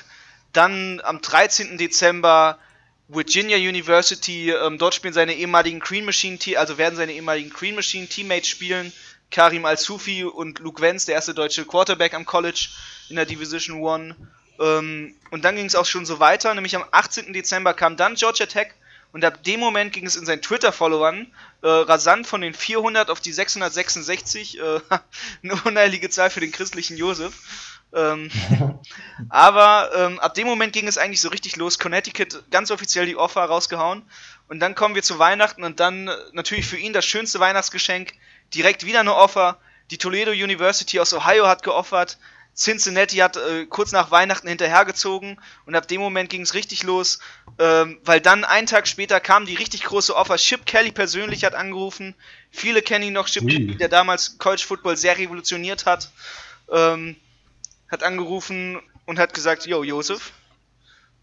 Dann 0.53 1.01
am 1.03 1.23
13. 1.23 1.79
Dezember 1.79 2.59
Virginia 3.09 3.57
University, 3.57 4.51
ähm, 4.51 4.79
dort 4.79 4.95
spielen 4.95 5.15
seine 5.15 5.35
ehemaligen 5.35 5.81
Green 5.81 6.05
Machine, 6.05 6.39
also 6.57 6.79
werden 6.79 6.97
seine 6.97 7.13
ehemaligen 7.13 7.51
Green 7.51 7.75
Machine 7.75 8.07
Teammates 8.07 8.49
spielen. 8.49 8.93
Karim 9.31 9.65
Al-Sufi 9.65 10.25
und 10.25 10.59
Luke 10.59 10.83
Wenz, 10.83 11.07
der 11.07 11.15
erste 11.15 11.35
deutsche 11.35 11.65
Quarterback 11.65 12.15
am 12.15 12.27
College 12.27 12.69
in 13.09 13.17
der 13.17 13.27
Division 13.27 13.81
One. 13.81 14.17
Ähm, 14.59 15.15
und 15.31 15.45
dann 15.45 15.57
ging 15.57 15.67
es 15.67 15.75
auch 15.75 15.87
schon 15.87 16.05
so 16.05 16.21
weiter, 16.21 16.53
nämlich 16.55 16.77
am 16.77 16.85
18. 16.91 17.33
Dezember 17.33 17.73
kam 17.75 17.97
dann 17.97 18.15
Georgia 18.15 18.47
Tech 18.47 18.73
und 19.13 19.25
ab 19.25 19.43
dem 19.43 19.61
Moment 19.61 19.93
ging 19.93 20.07
es 20.07 20.17
in 20.17 20.25
seinen 20.25 20.43
Twitter-Followern 20.43 21.27
äh, 21.63 21.69
rasant 21.69 22.27
von 22.27 22.41
den 22.41 22.55
400 22.55 23.11
auf 23.11 23.21
die 23.21 23.33
666, 23.33 24.59
äh, 24.59 24.63
eine 25.43 25.55
unheilige 25.65 26.11
Zahl 26.11 26.31
für 26.31 26.41
den 26.41 26.53
christlichen 26.53 26.97
Josef. 26.97 27.35
Ähm, 27.93 28.31
aber 29.29 29.91
ähm, 29.97 30.21
ab 30.21 30.35
dem 30.35 30.47
Moment 30.47 30.73
ging 30.73 30.87
es 30.87 30.97
eigentlich 30.97 31.21
so 31.21 31.29
richtig 31.29 31.57
los. 31.57 31.79
Connecticut 31.79 32.45
ganz 32.51 32.71
offiziell 32.71 33.07
die 33.07 33.17
Offer 33.17 33.43
rausgehauen. 33.45 34.03
Und 34.49 34.61
dann 34.61 34.75
kommen 34.75 34.95
wir 34.95 35.03
zu 35.03 35.19
Weihnachten 35.19 35.65
und 35.65 35.81
dann 35.81 36.09
äh, 36.09 36.17
natürlich 36.33 36.67
für 36.67 36.77
ihn 36.77 36.93
das 36.93 37.05
schönste 37.05 37.41
Weihnachtsgeschenk. 37.41 38.13
Direkt 38.55 38.87
wieder 38.87 39.01
eine 39.01 39.15
Offer. 39.15 39.59
Die 39.91 39.99
Toledo 39.99 40.31
University 40.31 41.01
aus 41.01 41.13
Ohio 41.13 41.49
hat 41.49 41.65
geoffert. 41.65 42.19
Cincinnati 42.55 43.17
hat 43.17 43.37
äh, 43.37 43.67
kurz 43.67 43.93
nach 43.93 44.11
Weihnachten 44.11 44.49
hinterhergezogen 44.49 45.41
und 45.67 45.75
ab 45.75 45.89
dem 45.89 46.01
Moment 46.01 46.31
ging 46.31 46.43
es 46.43 46.55
richtig 46.55 46.83
los, 46.83 47.21
ähm, 47.59 47.99
weil 48.05 48.21
dann 48.21 48.45
einen 48.45 48.67
Tag 48.67 48.87
später 48.87 49.21
kam 49.21 49.47
die 49.47 49.55
richtig 49.55 49.85
große 49.85 50.15
Offer. 50.15 50.37
Chip 50.37 50.67
Kelly 50.67 50.93
persönlich 50.93 51.45
hat 51.45 51.55
angerufen. 51.55 52.15
Viele 52.51 52.83
kennen 52.83 53.05
ihn 53.05 53.13
noch, 53.15 53.29
Chip 53.29 53.45
Ui. 53.45 53.51
Kelly, 53.51 53.77
der 53.77 53.89
damals 53.89 54.39
College 54.39 54.65
Football 54.67 54.97
sehr 54.97 55.17
revolutioniert 55.17 55.87
hat. 55.87 56.11
Ähm, 56.71 57.17
hat 57.91 58.03
angerufen 58.03 58.81
und 59.07 59.19
hat 59.19 59.35
gesagt, 59.35 59.67
yo, 59.67 59.83
Josef, 59.83 60.33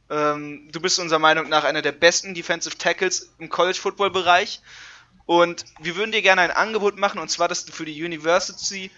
ähm, 0.09 0.69
du 0.71 0.81
bist 0.81 0.99
unserer 0.99 1.19
Meinung 1.19 1.49
nach 1.49 1.63
einer 1.63 1.81
der 1.81 1.91
besten 1.91 2.33
Defensive 2.33 2.77
Tackles 2.77 3.33
im 3.39 3.49
College 3.49 3.77
Football 3.77 4.11
Bereich 4.11 4.61
und 5.25 5.65
wir 5.79 5.95
würden 5.95 6.11
dir 6.11 6.21
gerne 6.21 6.41
ein 6.41 6.51
Angebot 6.51 6.97
machen 6.97 7.19
und 7.19 7.29
zwar, 7.29 7.47
dass 7.47 7.65
du 7.65 7.71
für 7.71 7.85
die 7.85 8.03
University 8.03 8.91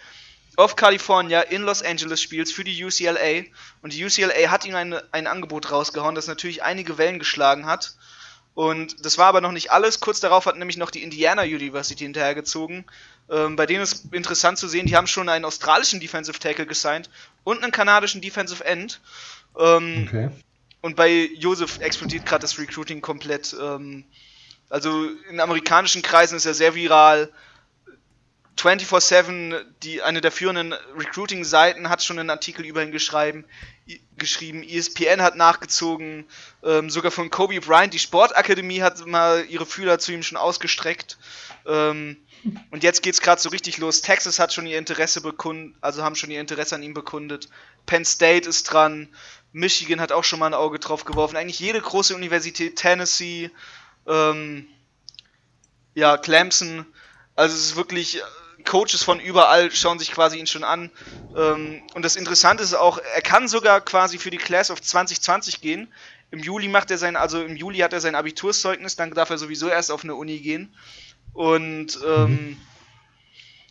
of 0.56 0.76
California 0.76 1.40
in 1.40 1.62
Los 1.62 1.82
Angeles 1.82 2.20
spielst 2.20 2.54
für 2.54 2.64
die 2.64 2.84
UCLA 2.84 3.44
und 3.82 3.92
die 3.92 4.04
UCLA 4.04 4.50
hat 4.50 4.64
ihm 4.64 4.74
ein, 4.74 4.94
ein 5.12 5.26
Angebot 5.26 5.70
rausgehauen, 5.70 6.14
das 6.14 6.26
natürlich 6.26 6.62
einige 6.62 6.98
Wellen 6.98 7.18
geschlagen 7.18 7.66
hat 7.66 7.94
und 8.54 9.04
das 9.04 9.16
war 9.16 9.26
aber 9.26 9.40
noch 9.40 9.52
nicht 9.52 9.70
alles. 9.70 10.00
Kurz 10.00 10.20
darauf 10.20 10.46
hat 10.46 10.56
nämlich 10.56 10.76
noch 10.76 10.90
die 10.90 11.02
Indiana 11.02 11.42
University 11.42 12.04
hinterhergezogen. 12.04 12.84
Ähm, 13.30 13.56
bei 13.56 13.66
denen 13.66 13.82
ist 13.82 14.12
interessant 14.12 14.58
zu 14.58 14.68
sehen, 14.68 14.86
die 14.86 14.96
haben 14.96 15.06
schon 15.06 15.28
einen 15.28 15.44
australischen 15.44 16.00
Defensive 16.00 16.38
Tackle 16.38 16.66
gesigned 16.66 17.08
und 17.44 17.62
einen 17.62 17.72
kanadischen 17.72 18.20
Defensive 18.20 18.64
End. 18.64 19.00
Ähm, 19.58 20.06
okay. 20.06 20.30
Und 20.82 20.96
bei 20.96 21.30
Josef 21.36 21.78
explodiert 21.80 22.26
gerade 22.26 22.42
das 22.42 22.58
Recruiting 22.58 23.00
komplett. 23.00 23.54
Ähm, 23.60 24.04
also 24.68 25.08
in 25.28 25.40
amerikanischen 25.40 26.02
Kreisen 26.02 26.36
ist 26.36 26.46
er 26.46 26.54
sehr 26.54 26.74
viral. 26.74 27.30
24-7, 28.56 29.64
die, 29.82 30.02
eine 30.02 30.20
der 30.20 30.32
führenden 30.32 30.74
Recruiting-Seiten, 30.96 31.88
hat 31.88 32.02
schon 32.02 32.18
einen 32.18 32.30
Artikel 32.30 32.64
über 32.66 32.82
ihn 32.82 32.92
geschrieben. 32.92 33.44
geschrieben. 34.18 34.62
ESPN 34.62 35.22
hat 35.22 35.36
nachgezogen. 35.36 36.26
Ähm, 36.62 36.90
sogar 36.90 37.10
von 37.10 37.30
Kobe 37.30 37.60
Bryant. 37.60 37.94
Die 37.94 37.98
Sportakademie 37.98 38.82
hat 38.82 39.06
mal 39.06 39.46
ihre 39.48 39.66
Fühler 39.66 39.98
zu 39.98 40.12
ihm 40.12 40.22
schon 40.22 40.36
ausgestreckt. 40.36 41.18
Ähm, 41.66 42.18
und 42.70 42.82
jetzt 42.82 43.02
geht 43.02 43.14
es 43.14 43.20
gerade 43.20 43.40
so 43.40 43.48
richtig 43.50 43.78
los. 43.78 44.02
Texas 44.02 44.38
hat 44.38 44.52
schon 44.52 44.66
ihr 44.66 44.78
Interesse 44.78 45.20
bekundet, 45.20 45.76
also 45.80 46.02
haben 46.02 46.16
schon 46.16 46.30
ihr 46.30 46.40
Interesse 46.40 46.74
an 46.74 46.82
ihm 46.82 46.94
bekundet. 46.94 47.48
Penn 47.86 48.04
State 48.04 48.48
ist 48.48 48.64
dran. 48.64 49.08
Michigan 49.52 50.00
hat 50.00 50.12
auch 50.12 50.24
schon 50.24 50.38
mal 50.38 50.46
ein 50.46 50.54
Auge 50.54 50.78
drauf 50.78 51.04
geworfen. 51.04 51.36
Eigentlich 51.36 51.60
jede 51.60 51.80
große 51.80 52.14
Universität, 52.14 52.76
Tennessee, 52.76 53.50
ähm, 54.06 54.66
ja, 55.94 56.16
Clemson. 56.16 56.86
Also 57.36 57.56
es 57.56 57.66
ist 57.66 57.76
wirklich 57.76 58.22
Coaches 58.64 59.02
von 59.02 59.20
überall 59.20 59.70
schauen 59.70 59.98
sich 59.98 60.12
quasi 60.12 60.38
ihn 60.38 60.46
schon 60.46 60.64
an. 60.64 60.90
Ähm, 61.36 61.82
und 61.94 62.04
das 62.04 62.16
Interessante 62.16 62.62
ist 62.62 62.74
auch, 62.74 62.98
er 62.98 63.22
kann 63.22 63.48
sogar 63.48 63.80
quasi 63.80 64.18
für 64.18 64.30
die 64.30 64.38
Class 64.38 64.70
of 64.70 64.80
2020 64.80 65.60
gehen. 65.60 65.92
Im 66.30 66.38
Juli 66.38 66.68
macht 66.68 66.90
er 66.90 66.98
sein, 66.98 67.16
also 67.16 67.42
im 67.42 67.56
Juli 67.56 67.78
hat 67.78 67.92
er 67.92 68.00
sein 68.00 68.14
Abiturszeugnis, 68.14 68.96
dann 68.96 69.10
darf 69.12 69.30
er 69.30 69.38
sowieso 69.38 69.68
erst 69.68 69.90
auf 69.90 70.04
eine 70.04 70.14
Uni 70.14 70.38
gehen. 70.38 70.74
Und 71.32 71.98
ähm, 72.06 72.56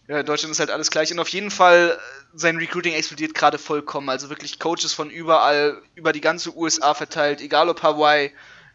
ja, 0.09 0.23
Deutschland 0.23 0.51
ist 0.51 0.59
halt 0.59 0.71
alles 0.71 0.89
gleich. 0.89 1.11
Und 1.11 1.19
auf 1.19 1.29
jeden 1.29 1.51
Fall, 1.51 1.99
sein 2.33 2.57
Recruiting 2.57 2.93
explodiert 2.93 3.33
gerade 3.33 3.57
vollkommen. 3.57 4.09
Also 4.09 4.29
wirklich 4.29 4.59
Coaches 4.59 4.91
von 4.91 5.09
überall, 5.09 5.81
über 5.95 6.13
die 6.13 6.21
ganze 6.21 6.55
USA 6.55 6.93
verteilt, 6.93 7.41
egal 7.41 7.69
ob 7.69 7.83
Hawaii, 7.83 8.31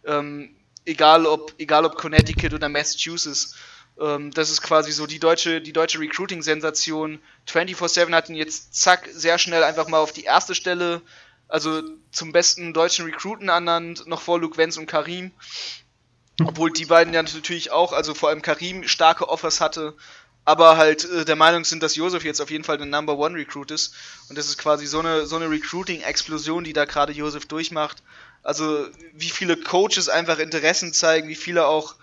ähm, 0.07 0.55
egal 0.85 1.27
ob, 1.27 1.53
egal 1.59 1.85
ob 1.85 1.97
Connecticut 1.97 2.55
oder 2.55 2.69
Massachusetts. 2.69 3.57
Ähm, 4.01 4.31
das 4.33 4.51
ist 4.51 4.63
quasi 4.63 4.93
so 4.93 5.07
die 5.07 5.19
deutsche, 5.19 5.61
die 5.61 5.73
deutsche 5.73 6.01
Recruiting-Sensation. 6.01 7.21
24-7 7.49 8.13
hat 8.13 8.29
ihn 8.29 8.37
jetzt 8.37 8.75
zack, 8.75 9.09
sehr 9.13 9.39
schnell 9.39 9.63
einfach 9.63 9.89
mal 9.89 9.99
auf 9.99 10.13
die 10.13 10.25
erste 10.25 10.55
Stelle, 10.55 11.03
also 11.49 11.83
zum 12.11 12.33
besten 12.33 12.73
deutschen 12.73 13.05
Recruiten 13.05 13.49
ernannt, 13.49 14.07
noch 14.07 14.23
vor 14.23 14.41
Luke 14.41 14.57
Wenz 14.57 14.77
und 14.77 14.87
Karim. 14.87 15.33
Obwohl 16.43 16.73
die 16.73 16.87
beiden 16.87 17.15
ja 17.15 17.23
natürlich 17.23 17.71
auch, 17.71 17.93
also 17.93 18.15
vor 18.15 18.29
allem 18.29 18.43
Karim, 18.43 18.89
starke 18.89 19.29
Offers 19.29 19.61
hatte, 19.61 19.95
aber 20.45 20.77
halt 20.77 21.05
äh, 21.05 21.25
der 21.25 21.37
Meinung 21.37 21.65
sind, 21.65 21.83
dass 21.83 21.95
Josef 21.95 22.25
jetzt 22.25 22.41
auf 22.41 22.51
jeden 22.51 22.65
Fall 22.65 22.77
der 22.77 22.87
Number 22.87 23.17
One 23.17 23.37
Recruit 23.37 23.71
ist. 23.71 23.95
Und 24.29 24.37
das 24.37 24.49
ist 24.49 24.59
quasi 24.59 24.87
so 24.87 24.99
eine, 24.99 25.27
so 25.27 25.37
eine 25.37 25.49
Recruiting-Explosion, 25.49 26.65
die 26.65 26.73
da 26.73 26.85
gerade 26.85 27.13
Josef 27.13 27.47
durchmacht. 27.47 28.03
Also 28.43 28.87
wie 29.15 29.31
viele 29.31 29.57
Coaches 29.57 30.09
einfach 30.09 30.39
Interessen 30.39 30.93
zeigen, 30.93 31.29
wie 31.29 31.35
viele 31.35 31.67
auch 31.67 31.95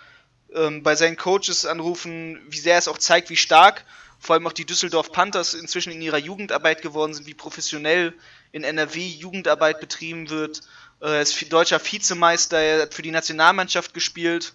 ähm, 0.53 0.83
bei 0.83 0.95
seinen 0.95 1.17
Coaches 1.17 1.65
anrufen, 1.65 2.39
wie 2.49 2.59
sehr 2.59 2.77
es 2.77 2.87
auch 2.87 2.97
zeigt, 2.97 3.29
wie 3.29 3.37
stark 3.37 3.85
vor 4.21 4.35
allem 4.35 4.45
auch 4.45 4.53
die 4.53 4.65
Düsseldorf 4.65 5.11
Panthers 5.11 5.55
inzwischen 5.55 5.91
in 5.91 6.01
ihrer 6.01 6.19
Jugendarbeit 6.19 6.83
geworden 6.83 7.15
sind, 7.15 7.25
wie 7.25 7.33
professionell 7.33 8.13
in 8.51 8.63
NRW 8.63 9.03
Jugendarbeit 9.03 9.79
betrieben 9.79 10.29
wird. 10.29 10.61
Äh, 11.01 11.07
er 11.07 11.21
ist 11.23 11.51
deutscher 11.51 11.83
Vizemeister, 11.83 12.59
er 12.59 12.81
hat 12.83 12.93
für 12.93 13.01
die 13.01 13.11
Nationalmannschaft 13.11 13.95
gespielt 13.95 14.53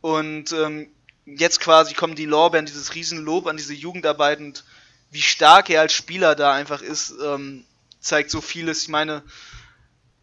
und 0.00 0.50
ähm, 0.52 0.90
jetzt 1.26 1.60
quasi 1.60 1.94
kommen 1.94 2.16
die 2.16 2.24
Lorbeeren, 2.24 2.66
dieses 2.66 2.96
Riesenlob 2.96 3.46
an 3.46 3.56
diese 3.56 3.72
Jugendarbeit 3.72 4.40
und 4.40 4.64
wie 5.12 5.22
stark 5.22 5.70
er 5.70 5.82
als 5.82 5.92
Spieler 5.92 6.34
da 6.34 6.52
einfach 6.52 6.82
ist, 6.82 7.14
ähm, 7.24 7.64
zeigt 8.00 8.30
so 8.30 8.40
vieles. 8.40 8.82
Ich 8.82 8.88
meine, 8.88 9.22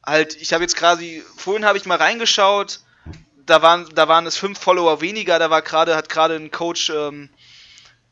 halt, 0.05 0.35
ich 0.35 0.51
habe 0.51 0.63
jetzt 0.63 0.75
gerade, 0.75 1.21
vorhin 1.37 1.65
habe 1.65 1.77
ich 1.77 1.85
mal 1.85 1.97
reingeschaut, 1.97 2.81
da 3.45 3.61
waren, 3.61 3.87
da 3.93 4.07
waren 4.07 4.25
es 4.25 4.37
fünf 4.37 4.59
Follower 4.59 5.01
weniger, 5.01 5.39
da 5.39 5.49
war 5.49 5.61
gerade, 5.61 5.95
hat 5.95 6.09
gerade 6.09 6.35
ein 6.35 6.51
Coach 6.51 6.89
ähm, 6.89 7.29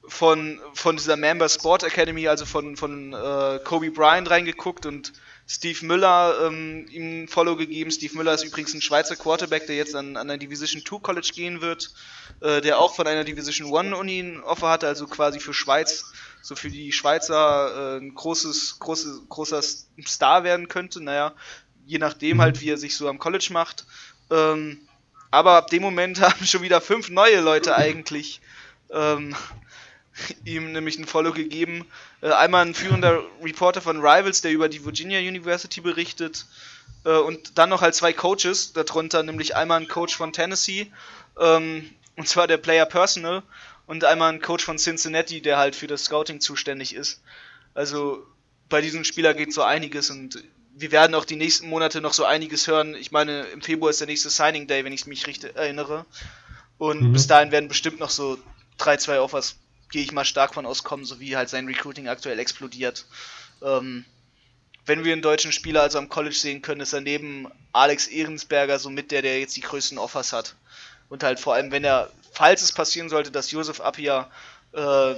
von, 0.05 0.59
von 0.73 0.97
dieser 0.97 1.15
Member 1.15 1.49
Sport 1.49 1.83
Academy, 1.83 2.27
also 2.27 2.45
von, 2.45 2.75
von 2.75 3.13
äh, 3.13 3.59
Kobe 3.63 3.91
Bryant 3.91 4.29
reingeguckt 4.29 4.85
und 4.85 5.13
Steve 5.47 5.85
Müller 5.85 6.47
ähm, 6.47 6.87
ihm 6.89 7.23
ein 7.23 7.27
Follow 7.27 7.55
gegeben. 7.55 7.91
Steve 7.91 8.15
Müller 8.15 8.33
ist 8.33 8.43
übrigens 8.43 8.73
ein 8.73 8.81
Schweizer 8.81 9.15
Quarterback, 9.15 9.67
der 9.67 9.75
jetzt 9.75 9.95
an, 9.95 10.15
an 10.15 10.29
ein 10.29 10.39
Division 10.39 10.83
2 10.85 10.99
College 10.99 11.31
gehen 11.33 11.61
wird, 11.61 11.91
äh, 12.41 12.61
der 12.61 12.79
auch 12.79 12.95
von 12.95 13.07
einer 13.07 13.23
Division 13.23 13.75
1 13.75 13.97
Uni 13.97 14.19
ein 14.19 14.43
Offer 14.43 14.69
hatte, 14.69 14.87
also 14.87 15.07
quasi 15.07 15.39
für 15.39 15.53
Schweiz, 15.53 16.05
so 16.41 16.55
für 16.55 16.69
die 16.69 16.91
Schweizer 16.91 17.97
äh, 17.97 17.99
ein 17.99 18.13
großes, 18.15 18.79
großes, 18.79 19.23
großer 19.27 19.61
Star 19.61 20.43
werden 20.43 20.69
könnte. 20.69 21.03
Naja, 21.03 21.33
je 21.85 21.97
nachdem 21.97 22.41
halt, 22.41 22.61
wie 22.61 22.69
er 22.69 22.77
sich 22.77 22.95
so 22.95 23.09
am 23.09 23.19
College 23.19 23.49
macht. 23.51 23.85
Ähm, 24.31 24.87
aber 25.33 25.53
ab 25.53 25.71
dem 25.71 25.81
Moment 25.81 26.21
haben 26.21 26.45
schon 26.45 26.61
wieder 26.61 26.79
fünf 26.79 27.09
neue 27.09 27.41
Leute 27.41 27.75
eigentlich 27.75 28.39
ähm, 28.91 29.35
ihm 30.45 30.71
nämlich 30.71 30.99
ein 30.99 31.07
Follow 31.07 31.31
gegeben. 31.31 31.87
Äh, 32.21 32.31
einmal 32.31 32.63
ein 32.63 32.75
führender 32.75 33.23
Reporter 33.41 33.81
von 33.81 33.97
Rivals, 33.97 34.41
der 34.41 34.51
über 34.51 34.69
die 34.69 34.85
Virginia 34.85 35.19
University 35.19 35.81
berichtet. 35.81 36.45
Äh, 37.03 37.17
und 37.17 37.57
dann 37.57 37.69
noch 37.69 37.81
halt 37.81 37.95
zwei 37.95 38.13
Coaches 38.13 38.73
darunter, 38.73 39.23
nämlich 39.23 39.55
einmal 39.55 39.81
ein 39.81 39.87
Coach 39.87 40.15
von 40.15 40.33
Tennessee, 40.33 40.91
ähm, 41.39 41.89
und 42.15 42.27
zwar 42.27 42.45
der 42.45 42.57
Player 42.57 42.85
Personal, 42.85 43.41
und 43.87 44.05
einmal 44.05 44.31
ein 44.31 44.39
Coach 44.39 44.63
von 44.63 44.77
Cincinnati, 44.77 45.41
der 45.41 45.57
halt 45.57 45.75
für 45.75 45.87
das 45.87 46.05
Scouting 46.05 46.41
zuständig 46.41 46.93
ist. 46.93 47.23
Also 47.73 48.23
bei 48.69 48.81
diesem 48.81 49.03
Spieler 49.03 49.33
geht 49.33 49.51
so 49.51 49.63
einiges 49.63 50.11
und 50.11 50.43
wir 50.75 50.91
werden 50.91 51.15
auch 51.15 51.25
die 51.25 51.35
nächsten 51.35 51.69
Monate 51.69 52.01
noch 52.01 52.13
so 52.13 52.25
einiges 52.25 52.67
hören. 52.67 52.95
Ich 52.95 53.11
meine, 53.11 53.43
im 53.47 53.61
Februar 53.61 53.91
ist 53.91 53.99
der 53.99 54.07
nächste 54.07 54.29
Signing 54.29 54.67
Day, 54.67 54.83
wenn 54.83 54.93
ich 54.93 55.05
mich 55.05 55.27
richtig 55.27 55.55
erinnere. 55.55 56.05
Und 56.77 57.01
mhm. 57.01 57.13
bis 57.13 57.27
dahin 57.27 57.51
werden 57.51 57.69
bestimmt 57.69 57.99
noch 57.99 58.09
so 58.09 58.37
drei, 58.77 58.97
zwei 58.97 59.19
Offers 59.19 59.57
gehe 59.91 60.01
ich 60.01 60.11
mal 60.11 60.25
stark 60.25 60.55
von 60.55 60.65
auskommen, 60.65 61.05
so 61.05 61.19
wie 61.19 61.37
halt 61.37 61.49
sein 61.49 61.67
Recruiting 61.67 62.07
aktuell 62.07 62.39
explodiert. 62.39 63.05
Ähm, 63.61 64.05
wenn 64.85 65.05
wir 65.05 65.13
einen 65.13 65.21
deutschen 65.21 65.51
Spieler 65.51 65.83
also 65.83 65.99
am 65.99 66.09
College 66.09 66.35
sehen 66.35 66.61
können, 66.61 66.81
ist 66.81 66.93
er 66.93 67.01
neben 67.01 67.47
Alex 67.71 68.07
Ehrensberger 68.07 68.79
somit 68.79 69.11
der, 69.11 69.21
der 69.21 69.39
jetzt 69.39 69.55
die 69.55 69.61
größten 69.61 69.97
Offers 69.97 70.33
hat. 70.33 70.55
Und 71.09 71.23
halt 71.23 71.39
vor 71.39 71.53
allem, 71.53 71.71
wenn 71.71 71.83
er, 71.83 72.11
falls 72.31 72.63
es 72.63 72.71
passieren 72.71 73.07
sollte, 73.07 73.31
dass 73.31 73.51
Josef 73.51 73.79
Appia 73.79 74.31
äh, 74.73 75.15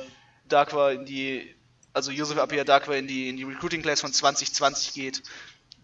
Darkwa 0.47 0.91
in 0.91 1.05
die, 1.05 1.55
also 1.95 2.11
Josef 2.11 2.37
Appia 2.37 2.63
Darkwa 2.63 2.95
in 2.95 3.07
die, 3.07 3.29
in 3.29 3.37
die 3.37 3.43
Recruiting 3.43 3.81
Class 3.81 4.01
von 4.01 4.11
2020 4.11 4.93
geht, 4.93 5.23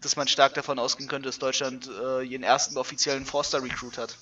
dass 0.01 0.15
man 0.15 0.27
stark 0.27 0.53
davon 0.53 0.77
ausgehen 0.77 1.09
könnte, 1.09 1.29
dass 1.29 1.39
Deutschland 1.39 1.89
äh, 1.89 2.23
ihren 2.23 2.43
ersten 2.43 2.77
offiziellen 2.77 3.25
Forster 3.25 3.63
Recruit 3.63 3.97
hat. 3.97 4.17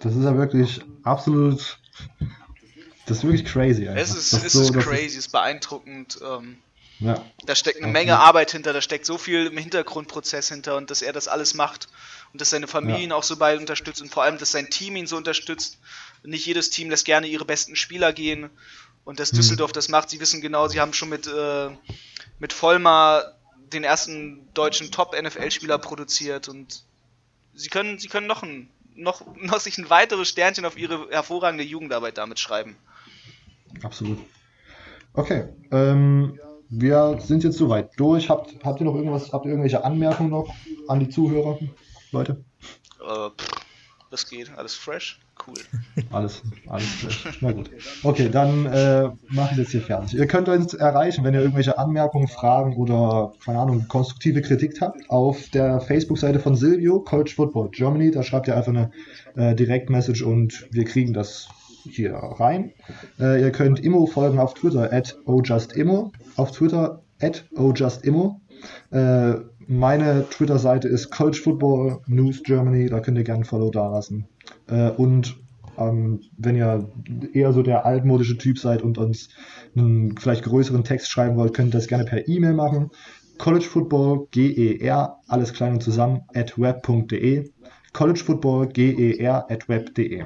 Das 0.00 0.14
ist 0.14 0.24
ja 0.24 0.36
wirklich 0.36 0.80
absolut 1.02 1.78
das 3.06 3.18
ist 3.18 3.24
wirklich 3.24 3.44
crazy. 3.44 3.88
Einfach. 3.88 4.02
Es 4.02 4.14
ist, 4.14 4.32
es 4.32 4.52
so, 4.52 4.62
ist 4.62 4.72
crazy, 4.72 5.06
es 5.06 5.16
ist 5.16 5.32
beeindruckend. 5.32 6.18
Ähm, 6.22 6.58
ja. 7.00 7.22
Da 7.44 7.54
steckt 7.54 7.82
eine 7.82 7.92
Menge 7.92 8.18
Arbeit 8.18 8.52
hinter, 8.52 8.72
da 8.72 8.80
steckt 8.80 9.04
so 9.04 9.18
viel 9.18 9.46
im 9.46 9.58
Hintergrundprozess 9.58 10.48
hinter 10.48 10.76
und 10.76 10.90
dass 10.90 11.02
er 11.02 11.12
das 11.12 11.28
alles 11.28 11.54
macht 11.54 11.88
und 12.32 12.40
dass 12.40 12.50
seine 12.50 12.66
Familie 12.66 13.02
ihn 13.02 13.12
auch 13.12 13.24
so 13.24 13.36
bei 13.36 13.58
unterstützt 13.58 14.00
und 14.00 14.10
vor 14.10 14.22
allem, 14.22 14.38
dass 14.38 14.52
sein 14.52 14.70
Team 14.70 14.96
ihn 14.96 15.06
so 15.06 15.16
unterstützt. 15.16 15.78
Nicht 16.22 16.46
jedes 16.46 16.70
Team 16.70 16.88
lässt 16.88 17.04
gerne 17.04 17.26
ihre 17.26 17.44
besten 17.44 17.76
Spieler 17.76 18.12
gehen 18.12 18.48
und 19.04 19.20
dass 19.20 19.30
hm. 19.30 19.36
Düsseldorf 19.36 19.70
mhm. 19.70 19.74
das 19.74 19.88
macht. 19.88 20.10
Sie 20.10 20.20
wissen 20.20 20.40
genau, 20.40 20.68
sie 20.68 20.80
haben 20.80 20.92
schon 20.92 21.08
mit, 21.08 21.26
äh, 21.26 21.70
mit 22.38 22.52
Vollmar 22.52 23.34
den 23.72 23.84
ersten 23.84 24.48
deutschen 24.54 24.90
Top-NFL-Spieler 24.90 25.78
produziert 25.78 26.48
und 26.48 26.84
sie 27.54 27.68
können, 27.68 27.98
sie 27.98 28.08
können 28.08 28.26
noch, 28.26 28.42
ein, 28.42 28.68
noch, 28.94 29.22
noch 29.36 29.60
sich 29.60 29.78
ein 29.78 29.90
weiteres 29.90 30.28
Sternchen 30.28 30.64
auf 30.64 30.76
ihre 30.76 31.08
hervorragende 31.10 31.64
Jugendarbeit 31.64 32.18
damit 32.18 32.38
schreiben. 32.38 32.76
Absolut. 33.82 34.18
Okay, 35.12 35.48
ähm, 35.70 36.38
wir 36.68 37.18
sind 37.20 37.44
jetzt 37.44 37.56
soweit 37.56 37.90
durch. 37.98 38.28
Habt, 38.30 38.64
habt 38.64 38.80
ihr 38.80 38.84
noch 38.84 38.94
irgendwas, 38.94 39.32
habt 39.32 39.44
ihr 39.44 39.50
irgendwelche 39.50 39.84
Anmerkungen 39.84 40.30
noch 40.30 40.52
an 40.88 41.00
die 41.00 41.08
Zuhörer, 41.08 41.58
Leute? 42.10 42.44
Äh, 43.00 43.30
das 44.14 44.30
geht, 44.30 44.56
alles 44.56 44.74
fresh, 44.74 45.18
cool. 45.46 45.54
Alles, 46.12 46.42
alles 46.68 46.86
fresh. 46.86 47.38
Na 47.40 47.50
gut. 47.50 47.68
Okay, 48.04 48.28
dann 48.28 48.66
äh, 48.66 49.10
mache 49.28 49.52
ich 49.52 49.58
jetzt 49.58 49.72
hier 49.72 49.80
fertig. 49.80 50.14
Ihr 50.14 50.28
könnt 50.28 50.48
uns 50.48 50.72
erreichen, 50.72 51.24
wenn 51.24 51.34
ihr 51.34 51.40
irgendwelche 51.40 51.76
Anmerkungen, 51.78 52.28
Fragen 52.28 52.76
oder, 52.76 53.32
keine 53.44 53.58
Ahnung, 53.58 53.86
konstruktive 53.88 54.40
Kritik 54.42 54.80
habt, 54.80 55.10
auf 55.10 55.48
der 55.50 55.80
Facebook-Seite 55.80 56.38
von 56.38 56.54
Silvio, 56.54 57.00
College 57.00 57.32
Football 57.34 57.70
Germany. 57.70 58.12
Da 58.12 58.22
schreibt 58.22 58.46
ihr 58.46 58.56
einfach 58.56 58.72
eine 58.72 58.92
äh, 59.34 59.56
Direktmessage 59.56 60.24
und 60.24 60.68
wir 60.70 60.84
kriegen 60.84 61.12
das 61.12 61.48
hier 61.82 62.14
rein. 62.14 62.72
Äh, 63.18 63.40
ihr 63.40 63.50
könnt 63.50 63.80
Immo 63.80 64.06
folgen 64.06 64.38
auf 64.38 64.54
Twitter, 64.54 64.92
at 64.92 65.16
ojustimmo, 65.26 66.12
auf 66.36 66.52
Twitter, 66.52 67.02
at 67.20 67.44
ojustimmo. 67.56 68.40
Äh, 68.92 69.34
meine 69.68 70.28
Twitter-Seite 70.30 70.88
ist 70.88 71.10
College 71.10 71.40
Football 71.42 72.00
News 72.06 72.42
Germany, 72.42 72.88
da 72.88 73.00
könnt 73.00 73.18
ihr 73.18 73.24
gerne 73.24 73.42
ein 73.42 73.44
Follow 73.44 73.70
da 73.70 73.88
lassen. 73.88 74.26
Äh, 74.68 74.90
und 74.90 75.36
ähm, 75.78 76.20
wenn 76.36 76.56
ihr 76.56 76.88
eher 77.32 77.52
so 77.52 77.62
der 77.62 77.84
altmodische 77.86 78.38
Typ 78.38 78.58
seid 78.58 78.82
und 78.82 78.98
uns 78.98 79.28
einen 79.76 80.16
vielleicht 80.16 80.44
größeren 80.44 80.84
Text 80.84 81.10
schreiben 81.10 81.36
wollt, 81.36 81.54
könnt 81.54 81.74
ihr 81.74 81.78
das 81.78 81.88
gerne 81.88 82.04
per 82.04 82.28
E-Mail 82.28 82.54
machen. 82.54 82.90
College 83.38 83.64
Football, 83.64 84.28
G-E-R, 84.30 85.18
alles 85.26 85.52
klein 85.52 85.74
und 85.74 85.82
zusammen, 85.82 86.22
at 86.34 86.56
web.de. 86.58 87.50
College 87.92 88.20
Football, 88.24 88.68
G-E-R, 88.68 89.50
at 89.50 89.68
web.de. 89.68 90.24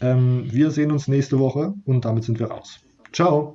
Ähm, 0.00 0.44
wir 0.50 0.70
sehen 0.70 0.90
uns 0.90 1.08
nächste 1.08 1.38
Woche 1.38 1.74
und 1.84 2.04
damit 2.04 2.24
sind 2.24 2.38
wir 2.38 2.46
raus. 2.46 2.80
Ciao. 3.12 3.52